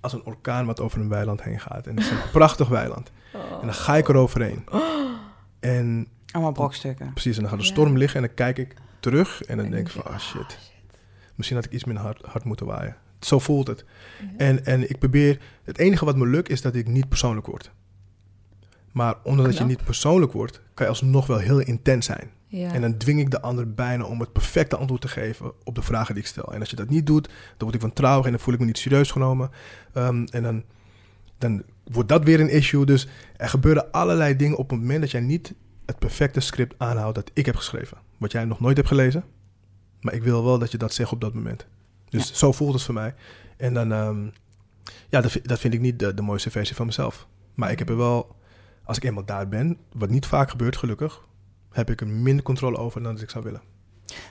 als 0.00 0.12
een 0.12 0.24
orkaan 0.24 0.66
wat 0.66 0.80
over 0.80 1.00
een 1.00 1.08
weiland 1.08 1.42
heen 1.42 1.60
gaat. 1.60 1.86
En 1.86 1.94
het 1.94 2.04
is 2.04 2.10
een 2.10 2.30
prachtig 2.32 2.68
weiland. 2.68 3.10
Oh. 3.34 3.40
En 3.60 3.66
dan 3.66 3.74
ga 3.74 3.96
ik 3.96 4.08
er 4.08 4.16
overheen. 4.16 4.64
En 5.60 6.06
Allemaal 6.34 6.52
brokstukken. 6.52 7.12
Precies, 7.12 7.36
en 7.36 7.40
dan 7.42 7.50
gaat 7.50 7.60
de 7.60 7.66
Ja. 7.66 7.72
storm 7.72 7.96
liggen 7.96 8.20
en 8.20 8.26
dan 8.26 8.34
kijk 8.36 8.58
ik 8.58 8.74
terug 9.00 9.42
en 9.42 9.56
dan 9.56 9.66
En 9.66 9.70
denk 9.72 9.86
ik 9.86 9.92
van, 9.92 10.04
ah 10.04 10.12
je, 10.12 10.20
shit, 10.20 10.58
misschien 11.34 11.56
had 11.56 11.66
ik 11.66 11.72
iets 11.72 11.84
minder 11.84 12.04
hard, 12.04 12.22
hard 12.24 12.44
moeten 12.44 12.66
waaien. 12.66 12.96
Zo 13.20 13.38
voelt 13.38 13.66
het. 13.66 13.84
Ja. 14.20 14.26
En, 14.36 14.64
en 14.64 14.90
ik 14.90 14.98
probeer, 14.98 15.40
het 15.64 15.78
enige 15.78 16.04
wat 16.04 16.16
me 16.16 16.26
lukt 16.26 16.50
is 16.50 16.62
dat 16.62 16.74
ik 16.74 16.86
niet 16.88 17.08
persoonlijk 17.08 17.46
word. 17.46 17.70
Maar 18.92 19.14
omdat 19.22 19.56
je 19.56 19.64
niet 19.64 19.84
persoonlijk 19.84 20.32
wordt, 20.32 20.60
kan 20.74 20.86
je 20.86 20.92
alsnog 20.92 21.26
wel 21.26 21.38
heel 21.38 21.60
intens 21.60 22.06
zijn. 22.06 22.30
Ja. 22.46 22.72
En 22.72 22.80
dan 22.80 22.96
dwing 22.96 23.20
ik 23.20 23.30
de 23.30 23.40
ander 23.40 23.74
bijna 23.74 24.04
om 24.04 24.20
het 24.20 24.32
perfecte 24.32 24.76
antwoord 24.76 25.00
te 25.00 25.08
geven 25.08 25.52
op 25.64 25.74
de 25.74 25.82
vragen 25.82 26.14
die 26.14 26.22
ik 26.22 26.28
stel. 26.28 26.52
En 26.52 26.60
als 26.60 26.70
je 26.70 26.76
dat 26.76 26.88
niet 26.88 27.06
doet, 27.06 27.26
dan 27.26 27.34
word 27.58 27.74
ik 27.74 27.80
wantrouwig 27.80 28.24
en 28.24 28.30
dan 28.30 28.40
voel 28.40 28.54
ik 28.54 28.60
me 28.60 28.66
niet 28.66 28.78
serieus 28.78 29.10
genomen. 29.10 29.50
Ehm, 29.92 30.26
en 30.30 30.42
dan, 30.42 30.62
dan 31.38 31.62
wordt 31.84 32.08
dat 32.08 32.24
weer 32.24 32.40
een 32.40 32.50
issue. 32.50 32.86
Dus 32.86 33.08
er 33.36 33.48
gebeuren 33.48 33.90
allerlei 33.92 34.36
dingen 34.36 34.56
op 34.56 34.70
het 34.70 34.78
moment 34.80 35.00
dat 35.00 35.10
jij 35.10 35.20
niet 35.20 35.54
het 35.86 35.98
perfecte 35.98 36.40
script 36.40 36.74
aanhoud 36.78 37.14
dat 37.14 37.30
ik 37.34 37.46
heb 37.46 37.56
geschreven. 37.56 37.98
Wat 38.18 38.32
jij 38.32 38.44
nog 38.44 38.60
nooit 38.60 38.76
hebt 38.76 38.88
gelezen. 38.88 39.24
Maar 40.00 40.14
ik 40.14 40.22
wil 40.22 40.44
wel 40.44 40.58
dat 40.58 40.70
je 40.70 40.78
dat 40.78 40.94
zegt 40.94 41.12
op 41.12 41.20
dat 41.20 41.34
moment. 41.34 41.66
Dus 42.08 42.32
zo 42.34 42.52
voelt 42.52 42.72
het 42.74 42.82
voor 42.82 42.94
mij. 42.94 43.14
En 43.56 43.74
dan, 43.74 43.92
ehm, 43.92 44.24
ja, 45.08 45.20
dat, 45.20 45.30
vind- 45.30 45.48
dat 45.48 45.58
vind 45.58 45.74
ik 45.74 45.80
niet 45.80 45.98
de, 45.98 46.14
de 46.14 46.22
mooiste 46.22 46.50
versie 46.50 46.76
van 46.76 46.86
mezelf. 46.86 47.26
Maar 47.54 47.70
ik 47.70 47.78
heb 47.78 47.88
er 47.88 47.96
wel, 47.96 48.36
als 48.84 48.96
ik 48.96 49.04
eenmaal 49.04 49.24
daar 49.24 49.48
ben, 49.48 49.78
wat 49.92 50.10
niet 50.10 50.26
vaak 50.26 50.50
gebeurt 50.50 50.76
gelukkig, 50.76 51.20
heb 51.70 51.90
ik 51.90 52.00
er 52.00 52.06
minder 52.06 52.44
controle 52.44 52.76
over 52.76 53.02
dan 53.02 53.14
dat 53.14 53.22
ik 53.22 53.30
zou 53.30 53.44
willen. 53.44 53.62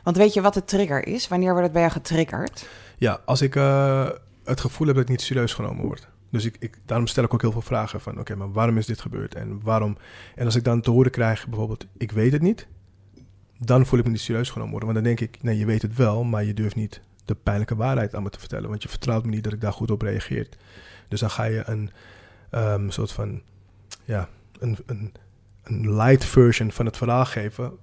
Want 0.04 0.18
weet 0.18 0.34
je 0.34 0.41
wat 0.41 0.54
de 0.54 0.64
trigger 0.66 1.08
is? 1.08 1.28
Wanneer 1.28 1.49
wordt 1.49 1.64
het 1.64 1.72
bij 1.72 1.82
jou 1.82 1.93
getriggerd? 1.93 2.68
Ja, 2.97 3.22
als 3.26 3.41
ik 3.41 3.56
eh, 3.56 4.10
het 4.43 4.60
gevoel 4.62 4.88
heb 4.88 4.95
dat 4.95 5.06
ik 5.06 5.10
niet 5.12 5.22
serieus 5.22 5.54
genomen 5.54 5.86
word. 5.86 6.08
Dus 6.34 6.46
ik, 6.46 6.56
ik, 6.60 6.78
daarom 6.86 7.08
stel 7.08 7.24
ik 7.24 7.34
ook 7.34 7.42
heel 7.42 7.52
veel 7.52 7.62
vragen 7.62 8.02
van... 8.02 8.20
oké, 8.20 8.36
maar 8.36 8.52
waarom 8.52 8.78
is 8.78 8.86
dit 8.86 9.02
gebeurd 9.02 9.36
en 9.36 9.60
waarom... 9.64 9.98
En 10.36 10.46
als 10.46 10.56
ik 10.56 10.64
dan 10.64 10.82
te 10.82 10.92
horen 10.92 11.12
krijg 11.12 11.48
bijvoorbeeld... 11.48 11.86
ik 11.98 12.12
weet 12.12 12.32
het 12.32 12.42
niet... 12.42 12.68
dan 13.58 13.86
voel 13.86 14.00
ik 14.00 14.06
me 14.06 14.12
niet 14.12 14.20
serieus 14.20 14.50
genomen 14.50 14.72
worden. 14.72 14.94
Want 14.94 15.06
dan 15.06 15.16
denk 15.16 15.32
ik, 15.32 15.44
nee, 15.44 15.58
je 15.58 15.66
weet 15.66 15.82
het 15.82 15.96
wel... 15.96 16.24
maar 16.24 16.44
je 16.44 16.54
durft 16.54 16.76
niet 16.76 17.02
de 17.26 17.36
pijnlijke 17.36 17.76
waarheid 17.76 18.16
aan 18.16 18.24
me 18.24 18.30
te 18.30 18.40
vertellen. 18.40 18.70
Want 18.70 18.84
je 18.84 18.90
vertrouwt 18.90 19.26
me 19.26 19.30
niet 19.30 19.44
dat 19.44 19.54
ik 19.54 19.62
daar 19.62 19.74
goed 19.74 19.92
op 19.92 20.02
reageer. 20.02 20.50
Dus 21.08 21.20
dan 21.20 21.30
ga 21.30 21.44
je 21.44 21.64
een 21.66 21.92
ehm, 22.50 22.90
soort 22.90 23.12
van... 23.12 23.42
ja, 24.06 24.30
een, 24.60 24.78
een, 24.86 25.14
een 25.64 25.96
light 25.96 26.26
version 26.26 26.72
van 26.72 26.86
het 26.86 26.98
verhaal 26.98 27.26
geven... 27.26 27.74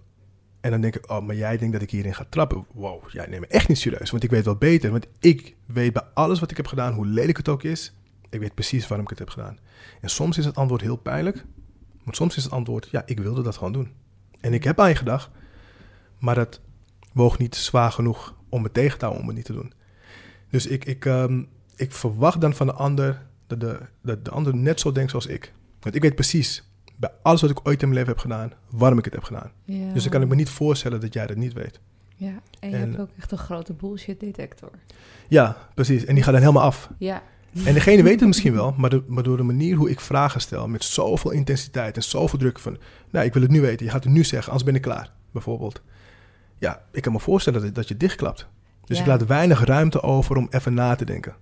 En 0.60 0.70
dan 0.70 0.80
denk 0.80 0.96
ik, 0.96 1.10
oh, 1.10 1.26
maar 1.26 1.36
jij 1.36 1.56
denkt 1.56 1.72
dat 1.72 1.82
ik 1.82 1.90
hierin 1.90 2.14
ga 2.14 2.26
trappen. 2.28 2.66
Wow, 2.72 3.10
jij 3.10 3.26
neemt 3.26 3.40
me 3.40 3.46
echt 3.46 3.68
niet 3.68 3.78
serieus. 3.78 4.10
Want 4.10 4.22
ik 4.22 4.30
weet 4.30 4.44
wel 4.44 4.56
beter. 4.56 4.90
Want 4.90 5.06
ik 5.18 5.56
weet 5.66 5.92
bij 5.92 6.02
alles 6.14 6.40
wat 6.40 6.50
ik 6.50 6.56
heb 6.56 6.66
gedaan, 6.66 6.92
hoe 6.92 7.06
lelijk 7.06 7.36
het 7.36 7.48
ook 7.48 7.62
is, 7.62 7.94
ik 8.30 8.40
weet 8.40 8.54
precies 8.54 8.88
waarom 8.88 9.04
ik 9.04 9.10
het 9.10 9.18
heb 9.18 9.28
gedaan. 9.28 9.58
En 10.00 10.10
soms 10.10 10.38
is 10.38 10.44
het 10.44 10.56
antwoord 10.56 10.80
heel 10.80 10.96
pijnlijk. 10.96 11.44
Maar 12.04 12.14
soms 12.14 12.36
is 12.36 12.44
het 12.44 12.52
antwoord, 12.52 12.88
ja, 12.90 13.02
ik 13.06 13.20
wilde 13.20 13.42
dat 13.42 13.56
gewoon 13.56 13.72
doen. 13.72 13.92
En 14.40 14.52
ik 14.52 14.64
heb 14.64 14.80
aan 14.80 14.88
je 14.88 14.94
gedacht. 14.94 15.30
Maar 16.18 16.34
dat 16.34 16.60
woog 17.12 17.38
niet 17.38 17.56
zwaar 17.56 17.92
genoeg 17.92 18.34
om 18.48 18.62
me 18.62 18.72
tegen 18.72 18.98
te 18.98 19.04
houden 19.04 19.22
om 19.22 19.28
het 19.28 19.36
niet 19.36 19.46
te 19.46 19.52
doen. 19.52 19.72
Dus 20.50 20.66
ik, 20.66 20.84
ik, 20.84 21.04
ehm, 21.04 21.42
ik 21.76 21.92
verwacht 21.92 22.40
dan 22.40 22.54
van 22.54 22.66
de 22.66 22.72
ander 22.72 23.26
dat 23.46 23.60
de, 23.60 23.80
dat 24.02 24.24
de 24.24 24.30
ander 24.30 24.56
net 24.56 24.80
zo 24.80 24.92
denkt 24.92 25.10
zoals 25.10 25.26
ik. 25.26 25.52
Want 25.80 25.94
ik 25.94 26.02
weet 26.02 26.14
precies, 26.14 26.70
bij 26.96 27.10
alles 27.22 27.40
wat 27.40 27.50
ik 27.50 27.58
ooit 27.62 27.82
in 27.82 27.88
mijn 27.88 27.98
leven 28.00 28.12
heb 28.12 28.18
gedaan, 28.22 28.52
waarom 28.70 28.98
ik 28.98 29.04
het 29.04 29.14
heb 29.14 29.22
gedaan. 29.22 29.50
Ja. 29.64 29.92
Dus 29.92 30.02
dan 30.02 30.12
kan 30.12 30.22
ik 30.22 30.28
me 30.28 30.34
niet 30.34 30.48
voorstellen 30.50 31.00
dat 31.00 31.12
jij 31.14 31.26
dat 31.26 31.36
niet 31.36 31.52
weet. 31.52 31.80
Ja, 32.16 32.40
en 32.60 32.70
je 32.70 32.76
En- 32.76 32.88
hebt 32.88 33.00
ook 33.00 33.10
echt 33.18 33.32
een 33.32 33.38
grote 33.38 33.72
bullshit 33.72 34.20
detector. 34.20 34.70
Ja, 35.28 35.56
precies. 35.74 36.04
En 36.04 36.14
die 36.14 36.22
gaat 36.24 36.32
dan 36.32 36.42
helemaal 36.42 36.62
af. 36.62 36.90
Ja. 36.98 37.22
En 37.64 37.74
degene 37.74 38.02
weet 38.02 38.18
het 38.20 38.28
misschien 38.28 38.52
wel, 38.52 38.74
maar, 38.76 38.90
de, 38.90 39.02
maar 39.06 39.22
door 39.22 39.36
de 39.36 39.42
manier 39.42 39.76
hoe 39.76 39.90
ik 39.90 40.00
vragen 40.00 40.40
stel, 40.40 40.68
met 40.68 40.84
zoveel 40.84 41.30
intensiteit 41.30 41.96
en 41.96 42.02
zoveel 42.02 42.38
druk 42.38 42.58
van, 42.58 42.78
nou, 43.10 43.24
ik 43.26 43.32
wil 43.32 43.42
het 43.42 43.50
nu 43.50 43.60
weten, 43.60 43.86
je 43.86 43.92
gaat 43.92 44.04
het 44.04 44.12
nu 44.12 44.24
zeggen, 44.24 44.46
anders 44.52 44.64
ben 44.70 44.74
ik 44.74 44.82
klaar, 44.82 45.12
bijvoorbeeld. 45.32 45.82
Ja, 46.58 46.82
ik 46.92 47.02
kan 47.02 47.12
me 47.12 47.20
voorstellen 47.20 47.62
dat, 47.62 47.74
dat 47.74 47.88
je 47.88 47.96
dichtklapt. 47.96 48.46
Dus 48.84 48.96
Ja. 48.96 49.02
ik 49.02 49.08
laat 49.08 49.26
weinig 49.26 49.64
ruimte 49.64 50.02
over 50.02 50.36
om 50.36 50.46
even 50.50 50.74
na 50.74 50.94
te 50.94 51.04
denken. 51.04 51.34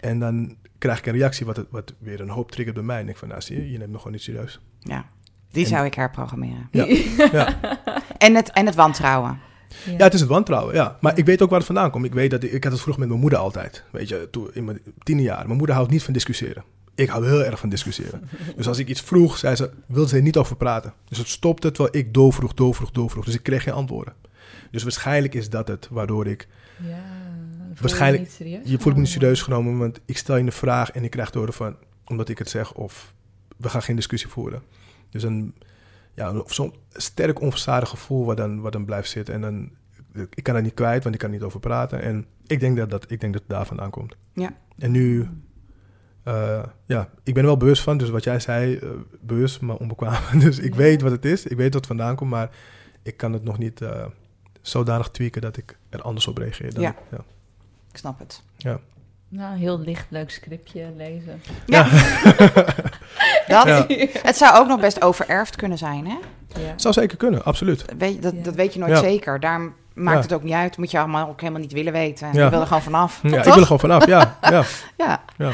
En 0.00 0.18
dan 0.18 0.56
krijg 0.78 0.98
ik 0.98 1.06
een 1.06 1.12
reactie 1.12 1.46
wat, 1.46 1.64
wat 1.70 1.94
weer 1.98 2.20
een 2.20 2.28
hoop 2.28 2.50
triggert 2.50 2.76
bij 2.76 2.84
mij. 2.84 3.00
En 3.00 3.08
ik 3.08 3.16
van, 3.16 3.28
nou 3.28 3.40
zie 3.40 3.56
je, 3.56 3.70
je 3.70 3.78
neemt 3.78 3.90
me 3.90 3.96
gewoon 3.96 4.12
niet 4.12 4.22
serieus. 4.22 4.60
Ja, 4.80 5.04
die 5.50 5.62
En- 5.64 5.70
zou 5.70 5.84
ik 5.86 5.94
herprogrammeren. 5.94 6.68
Ja. 6.70 6.84
Ja. 7.32 7.58
En 8.18 8.34
het, 8.34 8.50
en 8.50 8.66
het 8.66 8.74
wantrouwen. 8.74 9.38
Ja, 9.86 10.04
het 10.04 10.14
is 10.14 10.20
het 10.20 10.28
wantrouwen, 10.28 10.74
ja. 10.74 10.96
Maar 11.00 11.18
ik 11.18 11.24
weet 11.24 11.42
ook 11.42 11.48
waar 11.48 11.58
het 11.58 11.66
vandaan 11.66 11.90
komt. 11.90 12.04
Ik 12.04 12.12
weet 12.14 12.30
dat 12.30 12.42
ik, 12.42 12.52
ik 12.52 12.62
had 12.64 12.72
het 12.72 12.80
vroeger 12.80 13.00
met 13.00 13.08
mijn 13.10 13.20
moeder 13.20 13.38
altijd. 13.38 13.84
Weet 13.90 14.08
je, 14.08 14.28
toen, 14.30 14.50
in 14.52 14.64
mijn 14.64 14.80
tiende 15.02 15.22
jaar. 15.22 15.46
Mijn 15.46 15.58
moeder 15.58 15.74
houdt 15.76 15.90
niet 15.90 16.02
van 16.02 16.12
discussiëren. 16.12 16.64
Ik 16.94 17.08
hou 17.08 17.26
heel 17.26 17.44
erg 17.44 17.58
van 17.58 17.68
discussiëren. 17.68 18.22
dus 18.56 18.68
als 18.68 18.78
ik 18.78 18.88
iets 18.88 19.00
vroeg, 19.00 19.38
zei 19.38 19.56
ze, 19.56 19.70
wilde 19.86 20.08
ze 20.08 20.16
er 20.16 20.22
niet 20.22 20.36
over 20.36 20.56
praten. 20.56 20.92
Dus 21.08 21.18
het 21.18 21.28
stopte 21.28 21.70
terwijl 21.70 21.96
ik 21.96 22.14
doorvroeg, 22.14 22.54
doorvroeg, 22.54 22.90
doorvroeg. 22.90 23.24
Dus 23.24 23.34
ik 23.34 23.42
kreeg 23.42 23.62
geen 23.62 23.74
antwoorden. 23.74 24.14
Dus 24.70 24.82
waarschijnlijk 24.82 25.34
is 25.34 25.50
dat 25.50 25.68
het 25.68 25.88
waardoor 25.90 26.26
ik... 26.26 26.48
Ja, 26.82 26.88
dan 27.58 27.76
Waarschijnlijk- 27.80 28.30
Je, 28.64 28.78
voelt 28.78 28.94
me 28.94 29.00
niet 29.00 29.10
serieus 29.10 29.42
genomen, 29.42 29.78
want 29.78 30.00
ik 30.04 30.16
stel 30.16 30.36
je 30.36 30.42
een 30.44 30.52
vraag 30.52 30.90
en 30.90 31.04
ik 31.04 31.10
krijg 31.10 31.30
te 31.30 31.38
horen 31.38 31.54
van... 31.54 31.76
Omdat 32.06 32.28
ik 32.28 32.38
het 32.38 32.50
zeg 32.50 32.72
of 32.72 33.14
we 33.56 33.68
gaan 33.68 33.82
geen 33.82 33.96
discussie 33.96 34.30
voeren. 34.30 34.62
Dus 35.10 35.22
een, 35.22 35.54
ja, 36.14 36.42
zo'n 36.46 36.74
sterk 36.92 37.40
onverzadigd 37.40 37.90
gevoel 37.90 38.24
wat 38.24 38.36
dan, 38.36 38.60
wat 38.60 38.72
dan 38.72 38.84
blijft 38.84 39.10
zitten. 39.10 39.34
En 39.34 39.40
dan, 39.40 39.70
ik 40.34 40.42
kan 40.42 40.54
dat 40.54 40.62
niet 40.62 40.74
kwijt, 40.74 41.02
want 41.02 41.14
ik 41.14 41.20
kan 41.20 41.28
er 41.30 41.34
niet 41.36 41.44
over 41.44 41.60
praten. 41.60 42.00
En 42.02 42.26
ik 42.46 42.60
denk 42.60 42.76
dat, 42.76 42.90
dat, 42.90 43.10
ik 43.10 43.20
denk 43.20 43.32
dat 43.32 43.42
het 43.42 43.50
daar 43.50 43.66
vandaan 43.66 43.90
komt. 43.90 44.16
Ja. 44.32 44.56
En 44.78 44.90
nu, 44.90 45.28
eh, 46.22 46.62
ja, 46.86 47.08
ik 47.22 47.34
ben 47.34 47.42
er 47.42 47.48
wel 47.48 47.56
bewust 47.56 47.82
van. 47.82 47.96
Dus 47.98 48.10
wat 48.10 48.24
jij 48.24 48.40
zei, 48.40 48.76
eh, 48.76 48.88
bewust, 49.20 49.60
maar 49.60 49.76
onbekwaam. 49.76 50.22
Dus 50.38 50.58
ik 50.58 50.72
Ja. 50.72 50.76
weet 50.78 51.02
wat 51.02 51.12
het 51.12 51.24
is. 51.24 51.44
Ik 51.46 51.56
weet 51.56 51.64
wat 51.66 51.74
het 51.74 51.86
vandaan 51.86 52.16
komt, 52.16 52.30
maar 52.30 52.50
ik 53.02 53.16
kan 53.16 53.32
het 53.32 53.44
nog 53.44 53.58
niet 53.58 53.80
eh, 53.80 54.06
zodanig 54.60 55.10
tweaken 55.10 55.40
dat 55.40 55.56
ik 55.56 55.78
er 55.88 56.02
anders 56.02 56.26
op 56.26 56.38
reageer. 56.38 56.74
Dan, 56.74 56.82
Ja. 56.82 56.94
ja. 57.10 57.18
Ik 57.90 57.96
snap 57.96 58.18
het. 58.18 58.42
Nou, 59.36 59.52
een 59.52 59.58
heel 59.58 59.78
licht, 59.80 60.06
leuk 60.08 60.30
scriptje 60.30 60.86
lezen. 60.96 61.42
Ja. 61.66 61.82
Dat, 63.46 63.66
Ja. 63.66 63.84
Het 64.22 64.36
zou 64.36 64.58
ook 64.58 64.66
nog 64.66 64.80
best 64.80 65.02
overerfd 65.02 65.56
kunnen 65.56 65.78
zijn, 65.78 66.06
hè? 66.06 66.16
ja. 66.60 66.72
Zou 66.76 66.94
zeker 66.94 67.16
kunnen, 67.16 67.44
absoluut. 67.44 67.84
Weet, 67.98 68.22
dat, 68.22 68.34
Ja. 68.36 68.42
dat 68.42 68.54
weet 68.54 68.72
je 68.72 68.78
nooit 68.78 68.92
Ja. 68.92 68.98
zeker. 69.00 69.40
Daarom 69.40 69.74
maakt 69.94 70.16
Ja. 70.16 70.22
het 70.22 70.32
ook 70.32 70.42
niet 70.42 70.52
uit. 70.52 70.76
Moet 70.76 70.90
je 70.90 70.98
allemaal 70.98 71.28
ook 71.28 71.40
helemaal 71.40 71.60
niet 71.62 71.72
willen 71.72 71.92
weten. 71.92 72.32
Ja. 72.32 72.44
Je 72.44 72.50
wil 72.50 72.60
er 72.60 72.66
gewoon 72.66 72.82
vanaf. 72.82 73.20
Ja, 73.22 73.38
ik 73.38 73.44
wil 73.44 73.56
er 73.56 73.62
gewoon 73.62 73.78
vanaf, 73.78 74.06
ja. 74.06 74.38
ja. 74.40 74.64
Ja. 75.36 75.52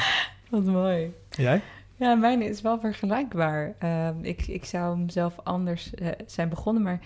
Wat 0.51 0.65
mooi. 0.65 1.13
Jij? 1.31 1.61
Ja, 1.97 2.15
mijn 2.15 2.43
is 2.43 2.61
wel 2.61 2.79
vergelijkbaar. 2.81 3.73
Ehm, 3.79 4.15
ik, 4.23 4.47
ik 4.47 4.65
zou 4.65 4.97
hem 4.99 5.09
zelf 5.11 5.35
anders 5.43 5.95
eh, 5.95 6.09
zijn 6.27 6.49
begonnen, 6.49 6.83
maar 6.83 7.01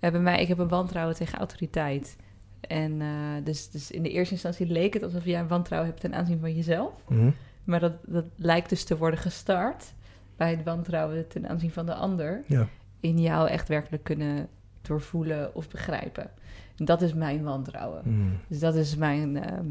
eh, 0.00 0.10
bij 0.10 0.20
mij, 0.20 0.40
ik 0.40 0.48
heb 0.48 0.58
een 0.58 0.68
wantrouwen 0.68 1.14
tegen 1.14 1.38
autoriteit. 1.38 2.16
En 2.60 3.00
eh, 3.00 3.08
dus, 3.44 3.70
dus 3.70 3.90
in 3.90 4.02
de 4.02 4.10
eerste 4.10 4.34
instantie 4.34 4.66
leek 4.66 4.94
het 4.94 5.02
alsof 5.02 5.24
jij 5.24 5.40
een 5.40 5.48
wantrouwen 5.48 5.90
hebt 5.90 6.00
ten 6.00 6.14
aanzien 6.14 6.40
van 6.40 6.54
jezelf. 6.54 6.92
Mhm. 7.08 7.30
Maar 7.64 7.80
dat, 7.80 7.92
dat 8.06 8.24
lijkt 8.36 8.68
dus 8.68 8.84
te 8.84 8.96
worden 8.96 9.20
gestart 9.20 9.94
bij 10.36 10.50
het 10.50 10.64
wantrouwen 10.64 11.28
ten 11.28 11.48
aanzien 11.48 11.70
van 11.70 11.86
de 11.86 11.94
ander. 11.94 12.42
Ja. 12.46 12.68
In 13.00 13.20
jou 13.20 13.48
echt 13.48 13.68
werkelijk 13.68 14.04
kunnen 14.04 14.48
doorvoelen 14.82 15.54
of 15.54 15.68
begrijpen. 15.68 16.30
En 16.76 16.84
dat 16.84 17.02
is 17.02 17.14
mijn 17.14 17.42
wantrouwen. 17.42 18.02
Mhm. 18.04 18.28
Dus 18.48 18.58
dat 18.58 18.74
is 18.74 18.96
mijn. 18.96 19.44
ehm, 19.44 19.66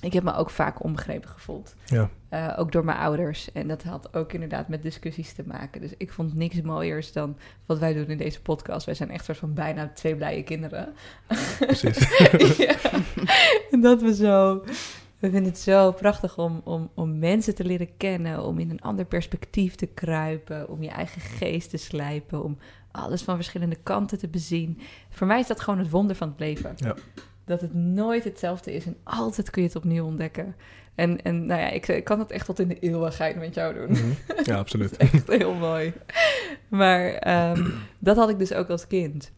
ik 0.00 0.12
heb 0.12 0.22
me 0.22 0.34
ook 0.34 0.50
vaak 0.50 0.82
onbegrepen 0.82 1.28
gevoeld. 1.28 1.74
Ja. 1.84 2.10
Eh, 2.28 2.54
ook 2.56 2.72
door 2.72 2.84
mijn 2.84 2.98
ouders. 2.98 3.52
En 3.52 3.68
dat 3.68 3.82
had 3.82 4.14
ook 4.14 4.32
inderdaad 4.32 4.68
met 4.68 4.82
discussies 4.82 5.32
te 5.32 5.42
maken. 5.46 5.80
Dus 5.80 5.90
ik 5.96 6.12
vond 6.12 6.34
niks 6.34 6.60
mooiers 6.60 7.12
dan 7.12 7.36
wat 7.66 7.78
wij 7.78 7.94
doen 7.94 8.06
in 8.06 8.18
deze 8.18 8.42
podcast. 8.42 8.86
Wij 8.86 8.94
zijn 8.94 9.10
echt 9.10 9.24
soort 9.24 9.38
van 9.38 9.54
bijna 9.54 9.90
twee 9.94 10.16
blije 10.16 10.42
kinderen. 10.42 10.94
Precies. 11.58 11.98
ja. 12.66 12.76
En 13.70 13.80
dat 13.80 14.02
we 14.02 14.14
zo. 14.14 14.64
We 15.18 15.30
vinden 15.30 15.50
het 15.50 15.60
zo 15.60 15.92
prachtig 15.92 16.38
om, 16.38 16.60
om, 16.64 16.90
om 16.94 17.18
mensen 17.18 17.54
te 17.54 17.64
leren 17.64 17.96
kennen, 17.96 18.42
om 18.44 18.58
in 18.58 18.70
een 18.70 18.80
ander 18.80 19.04
perspectief 19.04 19.74
te 19.74 19.86
kruipen, 19.86 20.68
om 20.68 20.82
je 20.82 20.88
eigen 20.88 21.20
geest 21.20 21.70
te 21.70 21.76
slijpen, 21.76 22.44
om 22.44 22.58
alles 22.90 23.22
van 23.22 23.36
verschillende 23.36 23.76
kanten 23.82 24.18
te 24.18 24.28
bezien. 24.28 24.80
Voor 25.10 25.26
mij 25.26 25.40
is 25.40 25.46
dat 25.46 25.60
gewoon 25.60 25.78
het 25.78 25.90
wonder 25.90 26.16
van 26.16 26.28
het 26.28 26.40
leven. 26.40 26.72
Ja. 26.76 26.94
Dat 27.46 27.60
het 27.60 27.74
nooit 27.74 28.24
hetzelfde 28.24 28.74
is 28.74 28.86
en 28.86 28.96
altijd 29.02 29.50
kun 29.50 29.62
je 29.62 29.68
het 29.68 29.76
opnieuw 29.76 30.04
ontdekken. 30.04 30.54
En, 30.94 31.22
en 31.22 31.46
nou 31.46 31.60
ja, 31.60 31.68
ik, 31.68 31.88
ik 31.88 32.04
kan 32.04 32.18
het 32.18 32.30
echt 32.30 32.46
tot 32.46 32.58
in 32.58 32.68
de 32.68 32.78
eeuwigheid 32.78 33.36
met 33.36 33.54
jou 33.54 33.74
doen. 33.74 33.90
Mhm. 33.90 34.10
Ja, 34.50 34.56
absoluut. 34.56 34.90
Dat 34.90 35.00
is 35.00 35.12
echt 35.12 35.28
heel 35.28 35.54
mooi. 35.54 35.92
Maar 36.68 37.06
ehm, 37.12 37.70
dat 37.98 38.16
had 38.16 38.28
ik 38.28 38.38
dus 38.38 38.52
ook 38.52 38.68
als 38.68 38.86
kind. 38.86 39.32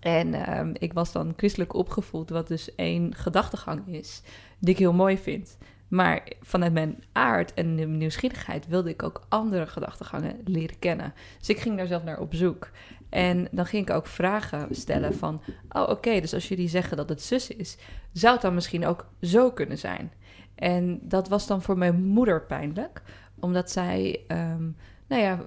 En 0.00 0.34
ehm, 0.34 0.70
ik 0.78 0.92
was 0.92 1.12
dan 1.12 1.32
christelijk 1.36 1.74
opgevoed, 1.74 2.30
wat 2.30 2.48
dus 2.48 2.74
één 2.74 3.14
gedachtegang 3.14 3.86
is, 3.86 4.22
die 4.58 4.70
ik 4.74 4.78
heel 4.78 4.92
mooi 4.92 5.18
vind. 5.18 5.56
Maar 5.88 6.22
vanuit 6.42 6.72
mijn 6.72 7.04
aard 7.12 7.54
en 7.54 7.76
de 7.76 7.86
nieuwsgierigheid 7.86 8.66
wilde 8.66 8.90
ik 8.90 9.02
ook 9.02 9.26
andere 9.28 9.66
gedachtegangen 9.66 10.40
leren 10.44 10.78
kennen. 10.78 11.14
Dus 11.38 11.48
ik 11.48 11.58
ging 11.58 11.76
daar 11.76 11.86
zelf 11.86 12.04
naar 12.04 12.20
op 12.20 12.34
zoek. 12.34 12.70
En 13.10 13.48
dan 13.50 13.66
ging 13.66 13.88
ik 13.88 13.94
ook 13.94 14.06
vragen 14.06 14.74
stellen 14.74 15.14
van... 15.14 15.42
oh, 15.68 15.88
oké, 15.88 16.20
dus 16.20 16.34
als 16.34 16.48
jullie 16.48 16.68
zeggen 16.68 16.96
dat 16.96 17.08
het 17.08 17.22
zus 17.22 17.48
is... 17.48 17.76
zou 18.12 18.32
het 18.32 18.42
dan 18.42 18.54
misschien 18.54 18.86
ook 18.86 19.06
zo 19.20 19.50
kunnen 19.50 19.78
zijn? 19.78 20.12
En 20.54 21.00
dat 21.02 21.28
was 21.28 21.46
dan 21.46 21.62
voor 21.62 21.78
mijn 21.78 22.04
moeder 22.04 22.42
pijnlijk. 22.42 23.02
Omdat 23.40 23.70
zij, 23.70 24.24
ehm, 24.26 24.70
nou 25.06 25.22
ja, 25.22 25.38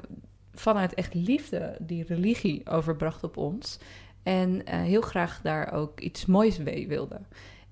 vanuit 0.53 0.93
echt 0.93 1.13
liefde 1.13 1.77
die 1.79 2.03
religie 2.03 2.69
overbracht 2.69 3.23
op 3.23 3.37
ons. 3.37 3.79
En 4.23 4.65
eh, 4.65 4.81
heel 4.81 5.01
graag 5.01 5.41
daar 5.41 5.73
ook 5.73 5.99
iets 5.99 6.25
moois 6.25 6.57
mee 6.57 6.87
wilde. 6.87 7.21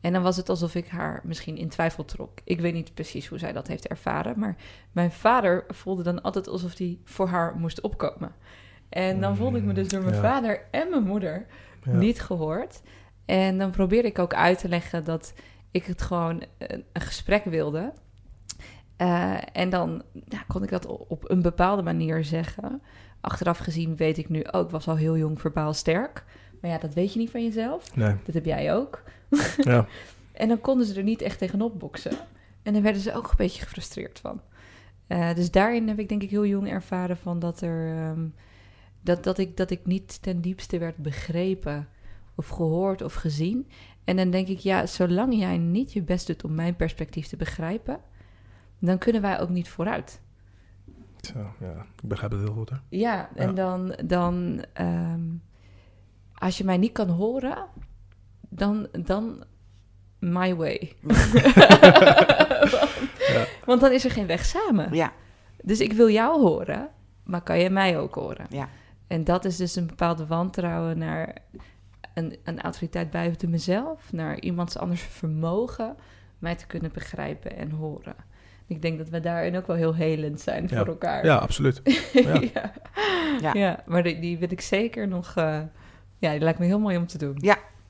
En 0.01 0.13
dan 0.13 0.23
was 0.23 0.37
het 0.37 0.49
alsof 0.49 0.75
ik 0.75 0.87
haar 0.87 1.21
misschien 1.23 1.57
in 1.57 1.69
twijfel 1.69 2.05
trok. 2.05 2.39
Ik 2.43 2.59
weet 2.59 2.73
niet 2.73 2.93
precies 2.93 3.27
hoe 3.27 3.37
zij 3.37 3.51
dat 3.51 3.67
heeft 3.67 3.87
ervaren. 3.87 4.39
Maar 4.39 4.55
mijn 4.91 5.11
vader 5.11 5.65
voelde 5.67 6.03
dan 6.03 6.21
altijd 6.21 6.47
alsof 6.47 6.77
hij 6.77 6.99
voor 7.03 7.27
haar 7.27 7.55
moest 7.55 7.81
opkomen. 7.81 8.35
En 8.91 9.21
dan 9.21 9.35
voelde 9.35 9.57
ik 9.57 9.63
me 9.63 9.73
dus 9.73 9.87
door 9.87 10.01
mijn 10.01 10.15
Ja. 10.15 10.21
vader 10.21 10.61
en 10.71 10.89
mijn 10.89 11.03
moeder 11.03 11.45
Ja. 11.83 11.91
niet 11.91 12.21
gehoord. 12.21 12.81
En 13.25 13.57
dan 13.57 13.71
probeerde 13.71 14.07
ik 14.07 14.19
ook 14.19 14.33
uit 14.33 14.59
te 14.59 14.69
leggen 14.69 15.03
dat 15.03 15.33
ik 15.71 15.85
het 15.85 16.01
gewoon 16.01 16.43
een, 16.57 16.83
een 16.93 17.01
gesprek 17.01 17.43
wilde. 17.45 17.93
Eh, 18.97 19.37
en 19.53 19.69
dan 19.69 20.03
ja, 20.25 20.43
kon 20.47 20.63
ik 20.63 20.69
dat 20.69 20.85
op 20.85 21.29
een 21.29 21.41
bepaalde 21.41 21.81
manier 21.81 22.23
zeggen. 22.23 22.81
achteraf 23.21 23.57
gezien 23.57 23.95
weet 23.95 24.17
ik 24.17 24.29
nu 24.29 24.47
ook, 24.51 24.69
was 24.71 24.87
al 24.87 24.95
heel 24.95 25.17
jong 25.17 25.39
verbaal 25.41 25.73
sterk. 25.73 26.23
Maar 26.61 26.71
ja, 26.71 26.77
dat 26.77 26.93
weet 26.93 27.13
je 27.13 27.19
niet 27.19 27.29
van 27.31 27.43
jezelf. 27.43 27.95
Nee. 27.95 28.15
Dat 28.25 28.33
heb 28.35 28.45
jij 28.45 28.73
ook. 28.73 29.03
Ja. 29.57 29.85
En 30.31 30.47
dan 30.47 30.61
konden 30.61 30.85
ze 30.85 30.95
er 30.95 31.03
niet 31.03 31.21
echt 31.21 31.37
tegenop 31.37 31.79
boksen. 31.79 32.11
En 32.63 32.73
dan 32.73 32.81
werden 32.81 33.01
ze 33.01 33.13
ook 33.15 33.23
een 33.29 33.33
beetje 33.37 33.61
gefrustreerd 33.61 34.19
van. 34.19 34.41
Eh, 35.07 35.33
dus 35.35 35.51
daarin 35.51 35.87
heb 35.87 35.99
ik 35.99 36.09
denk 36.09 36.21
ik 36.23 36.29
heel 36.29 36.45
jong 36.45 36.69
ervaren 36.69 37.17
van 37.17 37.39
dat 37.39 37.61
er... 37.61 37.95
ehm, 37.97 38.25
dat, 39.01 39.23
dat, 39.23 39.37
ik, 39.37 39.57
dat 39.57 39.69
ik 39.71 39.85
niet 39.85 40.21
ten 40.21 40.41
diepste 40.41 40.77
werd 40.77 40.97
begrepen 40.97 41.87
of 42.35 42.47
gehoord 42.47 43.01
of 43.01 43.13
gezien. 43.13 43.67
En 44.03 44.15
dan 44.15 44.29
denk 44.31 44.47
ik, 44.47 44.59
ja, 44.59 44.85
zolang 44.85 45.35
jij 45.39 45.57
niet 45.57 45.93
je 45.93 46.01
best 46.01 46.27
doet 46.27 46.43
om 46.43 46.55
mijn 46.55 46.75
perspectief 46.75 47.27
te 47.27 47.35
begrijpen... 47.37 47.99
dan 48.79 48.97
kunnen 48.97 49.21
wij 49.21 49.39
ook 49.39 49.49
niet 49.49 49.69
vooruit. 49.69 50.21
Zo, 51.21 51.39
ja. 51.59 51.85
Ik 52.01 52.09
begrijp 52.09 52.31
het 52.31 52.41
heel 52.41 52.53
goed, 52.53 52.69
hè? 52.69 52.75
Ja, 52.89 53.29
en 53.35 53.47
Ja. 53.47 53.53
dan, 53.53 53.95
dan 54.05 54.63
ehm, 54.73 55.21
als 56.33 56.57
je 56.57 56.63
mij 56.63 56.77
niet 56.77 56.91
kan 56.91 57.09
horen, 57.09 57.65
dan, 58.49 58.87
dan 59.05 59.43
my 60.19 60.55
way. 60.55 60.93
Ja. 63.33 63.45
Want 63.65 63.81
dan 63.81 63.91
is 63.91 64.05
er 64.05 64.11
geen 64.11 64.27
weg 64.27 64.45
samen. 64.45 64.93
Ja, 64.93 65.13
Dus 65.63 65.79
ik 65.79 65.93
wil 65.93 66.09
jou 66.09 66.41
horen, 66.41 66.89
maar 67.23 67.41
kan 67.41 67.59
je 67.59 67.69
mij 67.69 67.99
ook 67.99 68.15
horen? 68.15 68.45
ja, 68.49 68.69
En 69.11 69.23
dat 69.23 69.45
is 69.45 69.57
dus 69.57 69.75
een 69.75 69.87
bepaalde 69.87 70.25
wantrouwen 70.27 70.97
naar 70.97 71.35
een, 72.13 72.37
een 72.43 72.61
autoriteit 72.61 73.11
buiten 73.11 73.49
mezelf, 73.49 74.11
naar 74.11 74.39
iemands 74.39 74.77
anders 74.77 75.01
vermogen 75.01 75.95
mij 76.39 76.55
te 76.55 76.67
kunnen 76.67 76.91
begrijpen 76.93 77.55
en 77.57 77.71
horen. 77.71 78.15
Ik 78.67 78.81
denk 78.81 78.97
dat 78.97 79.09
we 79.09 79.19
daarin 79.19 79.55
ook 79.57 79.67
wel 79.67 79.75
heel 79.75 79.95
helend 79.95 80.41
zijn 80.41 80.67
Ja. 80.69 80.77
voor 80.77 80.87
elkaar. 80.87 81.25
Ja, 81.25 81.35
absoluut. 81.35 81.81
Ja. 82.13 82.41
ja. 82.53 82.71
Ja. 83.41 83.53
Ja, 83.53 83.83
maar 83.85 84.03
die, 84.03 84.19
die 84.19 84.37
wil 84.37 84.51
ik 84.51 84.61
zeker 84.61 85.07
nog. 85.07 85.35
eh, 85.35 85.59
ja, 86.17 86.31
die 86.31 86.39
lijkt 86.39 86.59
me 86.59 86.65
heel 86.65 86.79
mooi 86.79 86.97
om 86.97 87.07
te 87.07 87.17
doen. 87.17 87.37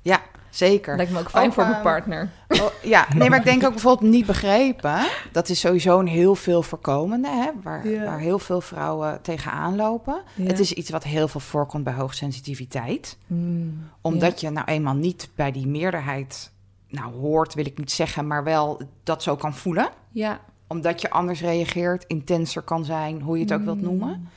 ja, 0.01 0.21
zeker. 0.51 0.95
Lijkt 0.95 1.11
me 1.11 1.19
ook 1.19 1.29
fijn 1.29 1.47
Ook, 1.47 1.53
voor 1.53 1.63
mijn 1.63 1.75
ehm, 1.75 1.83
partner. 1.83 2.29
Oh, 2.47 2.65
ja, 2.83 3.07
nee, 3.15 3.29
maar 3.29 3.39
ik 3.39 3.45
denk 3.45 3.63
ook 3.65 3.71
bijvoorbeeld 3.71 4.11
niet 4.11 4.25
begrepen. 4.25 4.99
Dat 5.31 5.49
is 5.49 5.59
sowieso 5.59 5.99
een 5.99 6.07
heel 6.07 6.35
veel 6.35 6.63
voorkomende, 6.63 7.27
hè, 7.27 7.49
waar, 7.63 7.87
Ja. 7.87 8.03
waar 8.05 8.19
heel 8.19 8.39
veel 8.39 8.61
vrouwen 8.61 9.21
tegenaan 9.21 9.75
lopen. 9.75 10.21
Ja. 10.35 10.45
Het 10.45 10.59
is 10.59 10.73
iets 10.73 10.89
wat 10.89 11.03
heel 11.03 11.27
veel 11.27 11.39
voorkomt 11.39 11.83
bij 11.83 11.93
hoogsensitiviteit. 11.93 13.17
Mm, 13.27 13.89
Omdat 14.01 14.41
je 14.41 14.49
nou 14.49 14.65
eenmaal 14.67 14.93
niet 14.95 15.29
bij 15.35 15.51
die 15.51 15.67
meerderheid, 15.67 16.51
nou 16.87 17.13
hoort 17.13 17.53
wil 17.53 17.65
ik 17.65 17.77
niet 17.77 17.91
zeggen, 17.91 18.27
maar 18.27 18.43
wel 18.43 18.81
dat 19.03 19.23
zo 19.23 19.35
kan 19.35 19.53
voelen. 19.53 19.89
Ja. 20.11 20.39
Omdat 20.67 21.01
je 21.01 21.09
anders 21.09 21.41
reageert, 21.41 22.03
intenser 22.07 22.61
kan 22.61 22.85
zijn, 22.85 23.21
hoe 23.21 23.37
je 23.37 23.43
het 23.43 23.53
ook 23.53 23.63
wilt 23.63 23.77
Mm. 23.77 23.83
noemen. 23.83 24.29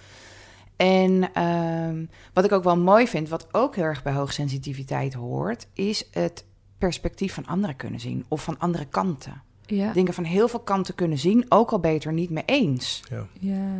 En 0.76 1.32
ehm, 1.32 2.04
wat 2.32 2.44
ik 2.44 2.52
ook 2.52 2.64
wel 2.64 2.76
mooi 2.76 3.08
vind, 3.08 3.28
wat 3.28 3.46
ook 3.52 3.74
heel 3.76 3.84
erg 3.84 4.02
bij 4.02 4.12
hoogsensitiviteit 4.12 5.14
hoort, 5.14 5.66
is 5.72 6.08
het 6.10 6.44
perspectief 6.78 7.34
van 7.34 7.46
anderen 7.46 7.76
kunnen 7.76 8.00
zien 8.00 8.24
of 8.28 8.42
van 8.42 8.58
andere 8.58 8.84
kanten. 8.84 9.42
Ja. 9.66 9.92
Dingen 9.92 10.14
van 10.14 10.24
heel 10.24 10.48
veel 10.48 10.60
kanten 10.60 10.94
kunnen 10.94 11.18
zien, 11.18 11.46
ook 11.48 11.70
al 11.70 11.78
beter 11.78 12.12
niet 12.12 12.30
mee 12.30 12.42
eens. 12.46 13.02
Ja. 13.10 13.26
ja. 13.40 13.76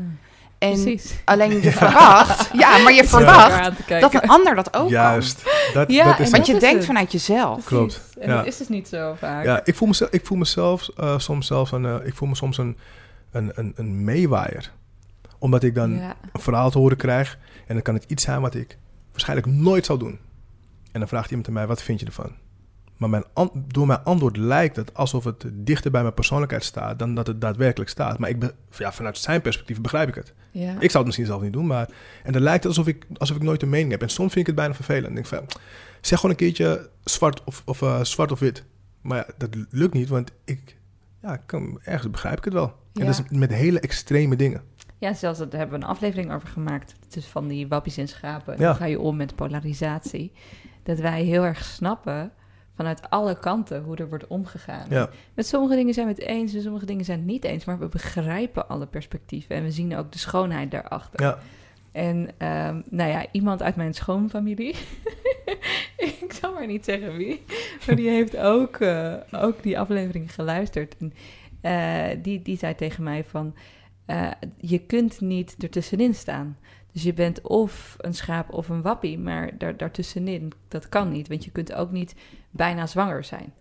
En 0.58 0.82
Precies. 0.82 1.14
alleen 1.24 1.62
je 1.62 1.70
verwacht, 1.70 2.50
ja, 2.52 2.78
maar 2.78 2.92
je 2.92 3.04
verwacht 3.04 3.88
dat 4.00 4.14
een 4.14 4.20
ander 4.28 4.54
dat 4.54 4.76
ook 4.76 4.90
Juist. 4.90 5.42
Dat, 5.72 5.90
Ja, 5.90 6.04
dat 6.04 6.18
is. 6.18 6.30
Want 6.30 6.46
je 6.46 6.54
is 6.54 6.60
denkt 6.60 6.76
het. 6.76 6.86
vanuit 6.86 7.12
jezelf. 7.12 7.64
Klopt. 7.64 8.00
En 8.20 8.28
ja. 8.28 8.36
dat 8.36 8.46
is 8.46 8.56
dus 8.56 8.68
niet 8.68 8.88
zo 8.88 9.14
vaak. 9.18 9.44
Ja, 9.44 9.60
ik 9.64 9.74
voel 9.74 9.88
mezelf, 9.88 10.10
ik 10.10 10.26
voel 10.26 10.38
mezelf 10.38 10.88
eh, 10.96 11.18
soms 11.18 11.46
zelfs 11.46 11.72
een, 11.72 11.84
eh, 11.84 12.06
ik 12.06 12.14
voel 12.14 12.28
me 12.28 12.34
soms 12.34 12.58
een, 12.58 12.76
een, 13.30 13.52
een, 13.54 13.72
een 13.76 14.04
meewaaier. 14.04 14.72
Omdat 15.44 15.62
ik 15.62 15.74
dan 15.74 15.94
Ja. 15.96 16.16
een 16.32 16.40
verhaal 16.40 16.70
te 16.70 16.78
horen 16.78 16.96
krijg 16.96 17.38
en 17.66 17.74
dan 17.74 17.82
kan 17.82 17.94
het 17.94 18.04
iets 18.06 18.24
zijn 18.24 18.40
wat 18.40 18.54
ik 18.54 18.78
waarschijnlijk 19.10 19.48
nooit 19.48 19.86
zou 19.86 19.98
doen. 19.98 20.18
En 20.92 21.00
dan 21.00 21.08
vraagt 21.08 21.28
iemand 21.28 21.46
aan 21.48 21.54
mij, 21.54 21.66
wat 21.66 21.82
vind 21.82 22.00
je 22.00 22.06
ervan? 22.06 22.32
Maar 22.96 23.08
mijn 23.08 23.24
door 23.66 23.86
mijn 23.86 24.02
antwoord 24.04 24.36
lijkt 24.36 24.76
het 24.76 24.94
alsof 24.94 25.24
het 25.24 25.44
dichter 25.52 25.90
bij 25.90 26.02
mijn 26.02 26.14
persoonlijkheid 26.14 26.64
staat 26.64 26.98
dan 26.98 27.14
dat 27.14 27.26
het 27.26 27.40
daadwerkelijk 27.40 27.90
staat. 27.90 28.18
Maar 28.18 28.28
ik 28.30 28.38
be- 28.38 28.54
ja, 28.78 28.92
vanuit 28.92 29.18
zijn 29.18 29.40
perspectief 29.40 29.80
begrijp 29.80 30.08
ik 30.08 30.14
het. 30.14 30.32
Ja. 30.50 30.70
Ik 30.70 30.90
zou 30.90 30.96
het 30.96 31.04
misschien 31.04 31.26
zelf 31.26 31.42
niet 31.42 31.52
doen, 31.52 31.66
maar... 31.66 31.88
En 32.22 32.32
dan 32.32 32.42
lijkt 32.42 32.64
het 32.64 32.76
alsof 32.76 32.86
ik, 32.86 33.06
alsof 33.16 33.36
ik 33.36 33.42
nooit 33.42 33.62
een 33.62 33.68
mening 33.68 33.90
heb. 33.90 34.02
En 34.02 34.08
soms 34.08 34.32
vind 34.32 34.40
ik 34.40 34.46
het 34.46 34.56
bijna 34.56 34.74
vervelend. 34.74 35.06
Ik 35.08 35.14
denk 35.14 35.26
van, 35.26 35.46
zeg 36.00 36.18
gewoon 36.20 36.30
een 36.30 36.40
keertje 36.40 36.90
zwart 37.04 37.44
of, 37.44 37.62
of, 37.64 37.82
eh, 37.82 38.04
zwart 38.04 38.32
of 38.32 38.38
wit. 38.38 38.64
Maar 39.00 39.16
ja, 39.18 39.26
dat 39.38 39.56
lukt 39.70 39.94
niet, 39.94 40.08
want 40.08 40.30
ik... 40.44 40.76
Ja, 41.22 41.32
ik 41.34 41.40
kan, 41.46 41.80
ergens 41.82 42.10
begrijp 42.10 42.38
ik 42.38 42.44
het 42.44 42.52
wel. 42.52 42.66
Ja. 42.92 43.00
En 43.00 43.06
dat 43.06 43.24
is 43.30 43.38
met 43.38 43.52
hele 43.52 43.80
extreme 43.80 44.36
dingen. 44.36 44.62
Ja, 45.04 45.14
zelfs 45.14 45.38
dat 45.38 45.50
daar 45.50 45.60
hebben 45.60 45.78
we 45.78 45.84
een 45.84 45.90
aflevering 45.90 46.32
over 46.32 46.48
gemaakt. 46.48 46.94
Dus 47.08 47.26
van 47.26 47.48
die 47.48 47.68
wappies 47.68 47.96
en 47.96 48.08
schapen. 48.08 48.58
Ja. 48.58 48.66
Hoe 48.66 48.76
ga 48.76 48.84
je 48.84 49.00
om 49.00 49.16
met 49.16 49.34
polarisatie? 49.34 50.32
Dat 50.82 50.98
wij 50.98 51.22
heel 51.22 51.44
erg 51.44 51.64
snappen 51.64 52.32
vanuit 52.74 53.10
alle 53.10 53.38
kanten 53.38 53.82
hoe 53.82 53.96
er 53.96 54.08
wordt 54.08 54.26
omgegaan. 54.26 54.86
Ja, 54.88 55.10
Met 55.34 55.46
sommige 55.46 55.74
dingen 55.74 55.94
zijn 55.94 56.06
we 56.06 56.12
het 56.12 56.22
eens, 56.22 56.52
met 56.52 56.62
sommige 56.62 56.86
dingen 56.86 57.04
zijn 57.04 57.18
het 57.18 57.26
niet 57.26 57.44
eens. 57.44 57.64
Maar 57.64 57.78
we 57.78 57.88
begrijpen 57.88 58.68
alle 58.68 58.86
perspectieven 58.86 59.56
en 59.56 59.62
we 59.62 59.70
zien 59.70 59.96
ook 59.96 60.12
de 60.12 60.18
schoonheid 60.18 60.70
daarachter. 60.70 61.22
ja, 61.22 61.38
En 61.92 62.28
ehm, 62.36 62.80
nou 62.90 63.10
ja, 63.10 63.26
iemand 63.32 63.62
uit 63.62 63.76
mijn 63.76 63.94
schoonfamilie, 63.94 64.74
ik 66.22 66.36
zal 66.40 66.52
maar 66.52 66.66
niet 66.66 66.84
zeggen 66.84 67.16
wie, 67.16 67.44
maar 67.86 67.96
die 67.96 68.08
heeft 68.08 68.36
ook, 68.36 68.76
eh, 68.76 69.14
ook 69.32 69.62
die 69.62 69.78
aflevering 69.78 70.34
geluisterd. 70.34 70.96
En 70.98 71.12
eh, 71.60 72.22
die, 72.22 72.42
die 72.42 72.58
zei 72.58 72.74
tegen 72.74 73.02
mij 73.02 73.24
van, 73.24 73.54
eh, 74.06 74.30
je 74.56 74.78
kunt 74.78 75.20
niet 75.20 75.54
ertussenin 75.58 76.14
staan. 76.14 76.58
Dus 76.92 77.02
je 77.02 77.14
bent 77.14 77.40
of 77.40 77.96
een 77.98 78.14
schaap 78.14 78.52
of 78.52 78.68
een 78.68 78.82
wappie, 78.82 79.18
maar 79.18 79.58
daar, 79.58 79.76
daartussenin, 79.76 80.52
dat 80.68 80.88
kan 80.88 81.08
niet. 81.08 81.28
Want 81.28 81.44
je 81.44 81.50
kunt 81.50 81.74
ook 81.74 81.90
niet 81.90 82.14
bijna 82.50 82.86
zwanger 82.86 83.24
zijn. 83.24 83.52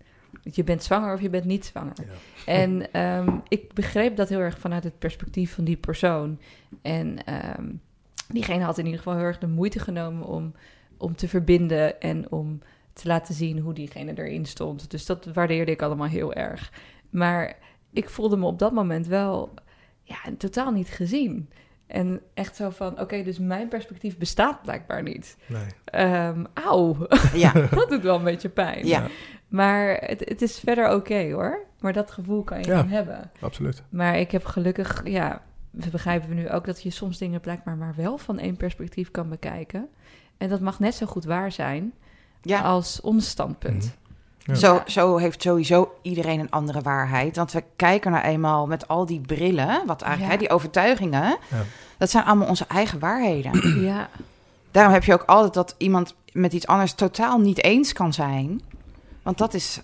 Je 0.42 0.64
bent 0.64 0.82
zwanger 0.82 1.14
of 1.14 1.20
je 1.20 1.30
bent 1.30 1.44
niet 1.44 1.64
zwanger. 1.64 1.92
Ja. 1.96 2.12
En 2.52 2.92
ehm, 2.92 3.38
ik 3.48 3.72
begreep 3.72 4.16
dat 4.16 4.28
heel 4.28 4.38
erg 4.38 4.58
vanuit 4.58 4.84
het 4.84 4.98
perspectief 4.98 5.54
van 5.54 5.64
die 5.64 5.76
persoon. 5.76 6.40
En 6.82 7.24
ehm, 7.24 7.72
diegene 8.28 8.64
had 8.64 8.78
in 8.78 8.84
ieder 8.84 8.98
geval 8.98 9.16
heel 9.16 9.26
erg 9.26 9.38
de 9.38 9.46
moeite 9.46 9.78
genomen 9.78 10.26
om, 10.26 10.54
om 10.96 11.16
te 11.16 11.28
verbinden 11.28 12.00
en 12.00 12.30
om 12.30 12.60
te 12.92 13.08
laten 13.08 13.34
zien 13.34 13.58
hoe 13.58 13.74
diegene 13.74 14.12
erin 14.14 14.46
stond. 14.46 14.90
Dus 14.90 15.06
dat 15.06 15.24
waardeerde 15.24 15.72
ik 15.72 15.82
allemaal 15.82 16.08
heel 16.08 16.32
erg. 16.32 16.72
Maar 17.10 17.56
ik 17.92 18.10
voelde 18.10 18.36
me 18.36 18.46
op 18.46 18.58
dat 18.58 18.72
moment 18.72 19.06
wel 19.06 19.54
ja, 20.04 20.16
totaal 20.38 20.70
niet 20.70 20.88
gezien. 20.88 21.48
En 21.86 22.20
echt 22.34 22.56
zo 22.56 22.70
van, 22.70 23.00
oké, 23.00 23.22
dus 23.22 23.38
mijn 23.38 23.68
perspectief 23.68 24.18
bestaat 24.18 24.62
blijkbaar 24.62 25.02
niet. 25.02 25.36
nee. 25.46 25.62
Ehm 25.84 26.44
auw, 26.54 26.96
Ja, 27.34 27.52
dat 27.52 27.88
doet 27.88 28.02
wel 28.02 28.16
een 28.16 28.24
beetje 28.24 28.48
pijn. 28.48 28.86
ja. 28.86 29.06
Maar 29.48 29.96
het, 30.00 30.20
het 30.28 30.42
is 30.42 30.58
verder 30.58 30.94
oké 30.94 31.30
hoor. 31.32 31.64
Maar 31.80 31.92
dat 31.92 32.10
gevoel 32.10 32.42
kan 32.42 32.58
je 32.60 32.66
Ja. 32.66 32.74
dan 32.74 32.88
hebben. 32.88 33.30
Absoluut. 33.40 33.82
Maar 33.88 34.18
ik 34.18 34.30
heb 34.30 34.44
gelukkig, 34.44 35.00
ja, 35.04 35.42
we 35.70 35.90
begrijpen 35.90 36.34
nu 36.34 36.50
ook 36.50 36.64
dat 36.66 36.82
je 36.82 36.90
soms 36.90 37.18
dingen 37.18 37.40
blijkbaar 37.40 37.76
maar 37.76 37.94
wel 37.96 38.18
van 38.18 38.38
één 38.38 38.56
perspectief 38.56 39.10
kan 39.10 39.28
bekijken. 39.28 39.88
En 40.36 40.48
dat 40.48 40.60
mag 40.60 40.78
net 40.78 40.94
zo 40.94 41.06
goed 41.06 41.24
waar 41.24 41.52
zijn 41.52 41.92
ja. 42.42 42.60
als 42.60 43.00
ons 43.00 43.28
standpunt. 43.28 43.96
Ja. 44.46 44.54
Zo, 44.54 44.82
zo 44.86 45.16
heeft 45.16 45.42
sowieso 45.42 45.92
iedereen 46.02 46.40
een 46.40 46.50
andere 46.50 46.80
waarheid. 46.80 47.36
Want 47.36 47.52
we 47.52 47.64
kijken 47.76 48.10
nou 48.10 48.24
eenmaal 48.24 48.66
met 48.66 48.88
al 48.88 49.06
die 49.06 49.20
brillen, 49.20 49.82
wat 49.86 50.02
eigenlijk, 50.02 50.32
Ja. 50.32 50.38
hè, 50.38 50.46
die 50.46 50.50
overtuigingen, 50.56 51.22
Ja. 51.50 51.62
dat 51.98 52.10
zijn 52.10 52.24
allemaal 52.24 52.48
onze 52.48 52.64
eigen 52.68 52.98
waarheden. 52.98 53.52
Ja, 53.84 54.08
Daarom 54.70 54.92
heb 54.92 55.04
je 55.04 55.12
ook 55.12 55.22
altijd 55.26 55.54
dat 55.54 55.74
iemand 55.78 56.14
met 56.32 56.52
iets 56.52 56.66
anders 56.66 56.92
totaal 56.92 57.38
niet 57.38 57.62
eens 57.62 57.92
kan 57.92 58.12
zijn. 58.12 58.60
Want 59.22 59.38
dat 59.38 59.54
is 59.54 59.80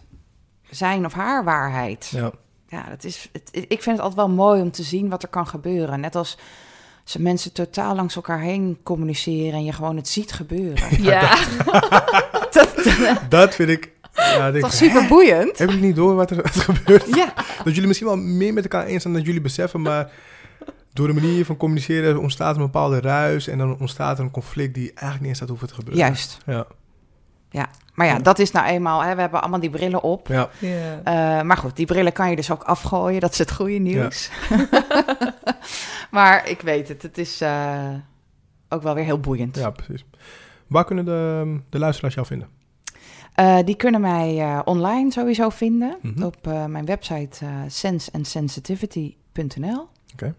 zijn 0.70 1.04
of 1.04 1.12
haar 1.12 1.44
waarheid. 1.44 2.08
Ja, 2.14 2.30
Ja. 2.68 2.84
dat 2.88 3.04
is, 3.04 3.28
het, 3.32 3.50
ik 3.52 3.82
vind 3.82 3.84
het 3.96 3.98
altijd 4.00 4.14
wel 4.26 4.28
mooi 4.28 4.62
om 4.62 4.70
te 4.70 4.82
zien 4.82 5.08
wat 5.08 5.22
er 5.22 5.28
kan 5.28 5.46
gebeuren. 5.46 6.00
Net 6.00 6.16
als 6.16 6.38
als 7.04 7.16
mensen 7.16 7.52
totaal 7.52 7.94
langs 7.94 8.16
elkaar 8.16 8.40
heen 8.40 8.78
communiceren 8.82 9.52
en 9.52 9.64
je 9.64 9.72
gewoon 9.72 9.96
het 9.96 10.08
ziet 10.08 10.32
gebeuren. 10.32 11.02
ja. 11.02 11.36
dat, 12.50 12.74
Dat 13.28 13.54
vind 13.54 13.68
ik... 13.70 13.90
Ja, 14.14 14.48
is 14.48 14.62
ik, 14.64 14.70
super 14.70 15.06
boeiend. 15.08 15.58
Heb 15.58 15.70
ik 15.70 15.80
niet 15.80 15.96
door 15.96 16.14
wat 16.14 16.30
er 16.30 16.36
wat 16.36 16.54
er 16.54 16.62
gebeurt? 16.74 17.14
Ja, 17.14 17.32
Dat 17.64 17.72
jullie 17.74 17.86
misschien 17.86 18.08
wel 18.08 18.16
meer 18.16 18.52
met 18.52 18.62
elkaar 18.62 18.86
eens 18.86 19.02
zijn 19.02 19.14
dan 19.14 19.22
jullie 19.22 19.40
beseffen, 19.40 19.82
maar 19.82 20.10
door 20.92 21.06
de 21.06 21.12
manier 21.12 21.44
van 21.44 21.56
communiceren 21.56 22.18
ontstaat 22.20 22.56
een 22.56 22.62
bepaalde 22.62 23.00
ruis 23.00 23.46
en 23.48 23.58
dan 23.58 23.78
ontstaat 23.78 24.18
er 24.18 24.24
een 24.24 24.30
conflict 24.30 24.74
die 24.74 24.86
eigenlijk 24.86 25.20
niet 25.20 25.28
eens 25.28 25.38
had 25.40 25.48
hoeven 25.48 25.68
te 25.68 25.74
gebeuren. 25.74 26.02
juist. 26.04 26.38
Ja, 27.50 27.68
Maar 27.94 28.06
ja, 28.06 28.18
dat 28.18 28.38
is 28.38 28.50
nou 28.50 28.66
eenmaal, 28.66 29.02
hè, 29.02 29.14
we 29.14 29.20
hebben 29.20 29.40
allemaal 29.40 29.60
die 29.60 29.70
brillen 29.70 30.02
op. 30.02 30.28
ja, 30.28 30.48
ja. 30.58 31.00
Eh, 31.04 31.44
maar 31.44 31.56
goed, 31.56 31.76
die 31.76 31.86
brillen 31.86 32.12
kan 32.12 32.30
je 32.30 32.36
dus 32.36 32.50
ook 32.50 32.62
afgooien. 32.62 33.20
Dat 33.20 33.32
is 33.32 33.38
het 33.38 33.52
goede 33.52 33.78
nieuws. 33.78 34.30
maar 36.10 36.48
ik 36.48 36.60
weet 36.60 36.88
het, 36.88 37.02
het 37.02 37.18
is 37.18 37.40
eh, 37.40 37.88
ook 38.68 38.82
wel 38.82 38.94
weer 38.94 39.04
heel 39.04 39.20
boeiend. 39.20 39.56
ja, 39.56 39.70
precies. 39.70 40.04
Waar 40.66 40.84
kunnen 40.84 41.04
de, 41.04 41.56
de 41.70 41.78
luisteraars 41.78 42.14
jou 42.14 42.26
vinden? 42.26 42.48
Eh, 43.40 43.58
die 43.64 43.76
kunnen 43.76 44.00
mij 44.00 44.40
eh, 44.40 44.60
online 44.64 45.12
sowieso 45.12 45.48
vinden 45.48 45.96
Mhm. 46.02 46.22
op 46.22 46.46
eh, 46.46 46.64
mijn 46.64 46.84
website 46.84 47.46
senseandsensitivity.nl. 47.66 49.88
Oké. 50.12 50.34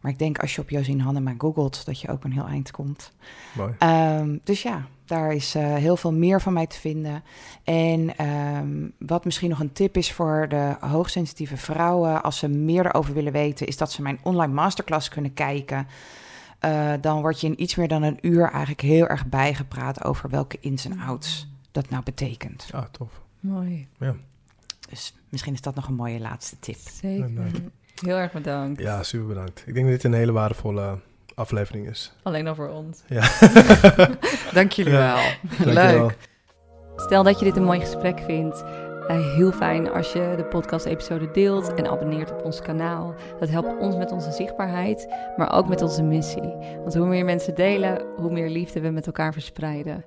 Maar 0.00 0.12
ik 0.12 0.18
denk 0.18 0.38
als 0.38 0.54
je 0.54 0.60
op 0.60 0.70
Josien 0.70 1.00
Hannema 1.00 1.34
googelt, 1.38 1.86
dat 1.86 2.00
je 2.00 2.08
ook 2.08 2.24
een 2.24 2.32
heel 2.32 2.46
eind 2.46 2.70
komt. 2.70 3.12
Mooi. 3.56 3.72
Ehm, 3.78 4.36
dus 4.44 4.62
ja, 4.62 4.86
daar 5.04 5.32
is 5.32 5.54
heel 5.54 5.96
veel 5.96 6.12
meer 6.12 6.40
van 6.40 6.52
mij 6.52 6.66
te 6.66 6.78
vinden. 6.78 7.22
En 7.64 8.16
ehm, 8.16 8.88
wat 8.98 9.24
misschien 9.24 9.50
nog 9.50 9.60
een 9.60 9.72
tip 9.72 9.96
is 9.96 10.12
voor 10.12 10.46
de 10.48 10.76
hoogsensitieve 10.80 11.56
vrouwen, 11.56 12.22
als 12.22 12.38
ze 12.38 12.48
meer 12.48 12.86
erover 12.86 13.14
willen 13.14 13.32
weten, 13.32 13.66
is 13.66 13.76
dat 13.76 13.92
ze 13.92 14.02
mijn 14.02 14.18
online 14.22 14.52
masterclass 14.52 15.08
kunnen 15.08 15.34
kijken. 15.34 15.86
Dan 17.00 17.20
word 17.20 17.40
je 17.40 17.46
in 17.46 17.62
iets 17.62 17.74
meer 17.74 17.88
dan 17.88 18.02
een 18.02 18.18
uur 18.20 18.50
eigenlijk 18.50 18.80
heel 18.80 19.06
erg 19.06 19.26
bijgepraat 19.26 20.04
over 20.04 20.30
welke 20.30 20.56
ins 20.60 20.84
en 20.84 21.00
outs 21.00 21.47
dat 21.82 21.90
nou 21.90 22.02
betekent. 22.02 22.68
Ja, 22.72 22.88
tof. 22.90 23.20
Mooi. 23.40 23.88
Dus 24.90 25.14
misschien 25.28 25.52
is 25.54 25.60
dat 25.60 25.74
nog 25.74 25.88
een 25.88 25.94
mooie 25.94 26.20
laatste 26.20 26.56
tip. 26.60 26.76
Zeker. 26.76 27.30
Heel 28.04 28.16
erg 28.16 28.32
bedankt. 28.32 28.80
Ja, 28.80 29.02
super 29.02 29.26
bedankt. 29.26 29.62
Ik 29.66 29.74
denk 29.74 29.86
dat 29.86 29.94
dit 29.94 30.04
een 30.04 30.12
hele 30.18 30.32
waardevolle 30.32 30.98
aflevering 31.34 31.88
is. 31.88 32.12
Alleen 32.22 32.46
al 32.46 32.54
voor 32.54 32.68
ons. 32.68 33.02
Ja. 33.08 33.30
Dank 34.58 34.72
jullie 34.72 34.92
Ja. 34.92 35.14
wel. 35.64 35.72
Leuk. 35.74 36.16
Stel 36.96 37.22
dat 37.22 37.38
je 37.38 37.44
dit 37.44 37.56
een 37.56 37.64
mooi 37.64 37.80
gesprek 37.80 38.18
vindt. 38.20 38.62
eh, 39.08 39.34
heel 39.34 39.52
fijn 39.52 39.90
als 39.90 40.12
je 40.12 40.34
de 40.36 40.44
podcast-episode 40.44 41.30
deelt 41.30 41.74
en 41.74 41.90
abonneert 41.90 42.30
op 42.30 42.44
ons 42.44 42.60
kanaal. 42.60 43.14
Dat 43.40 43.48
helpt 43.48 43.78
ons 43.80 43.96
met 43.96 44.12
onze 44.12 44.32
zichtbaarheid, 44.32 45.08
maar 45.36 45.52
ook 45.52 45.68
met 45.68 45.82
onze 45.82 46.02
missie. 46.02 46.54
Want 46.80 46.94
hoe 46.94 47.06
meer 47.06 47.24
mensen 47.24 47.54
delen, 47.54 48.06
hoe 48.16 48.32
meer 48.32 48.48
liefde 48.50 48.80
we 48.80 48.88
met 48.90 49.06
elkaar 49.06 49.32
verspreiden. 49.32 50.04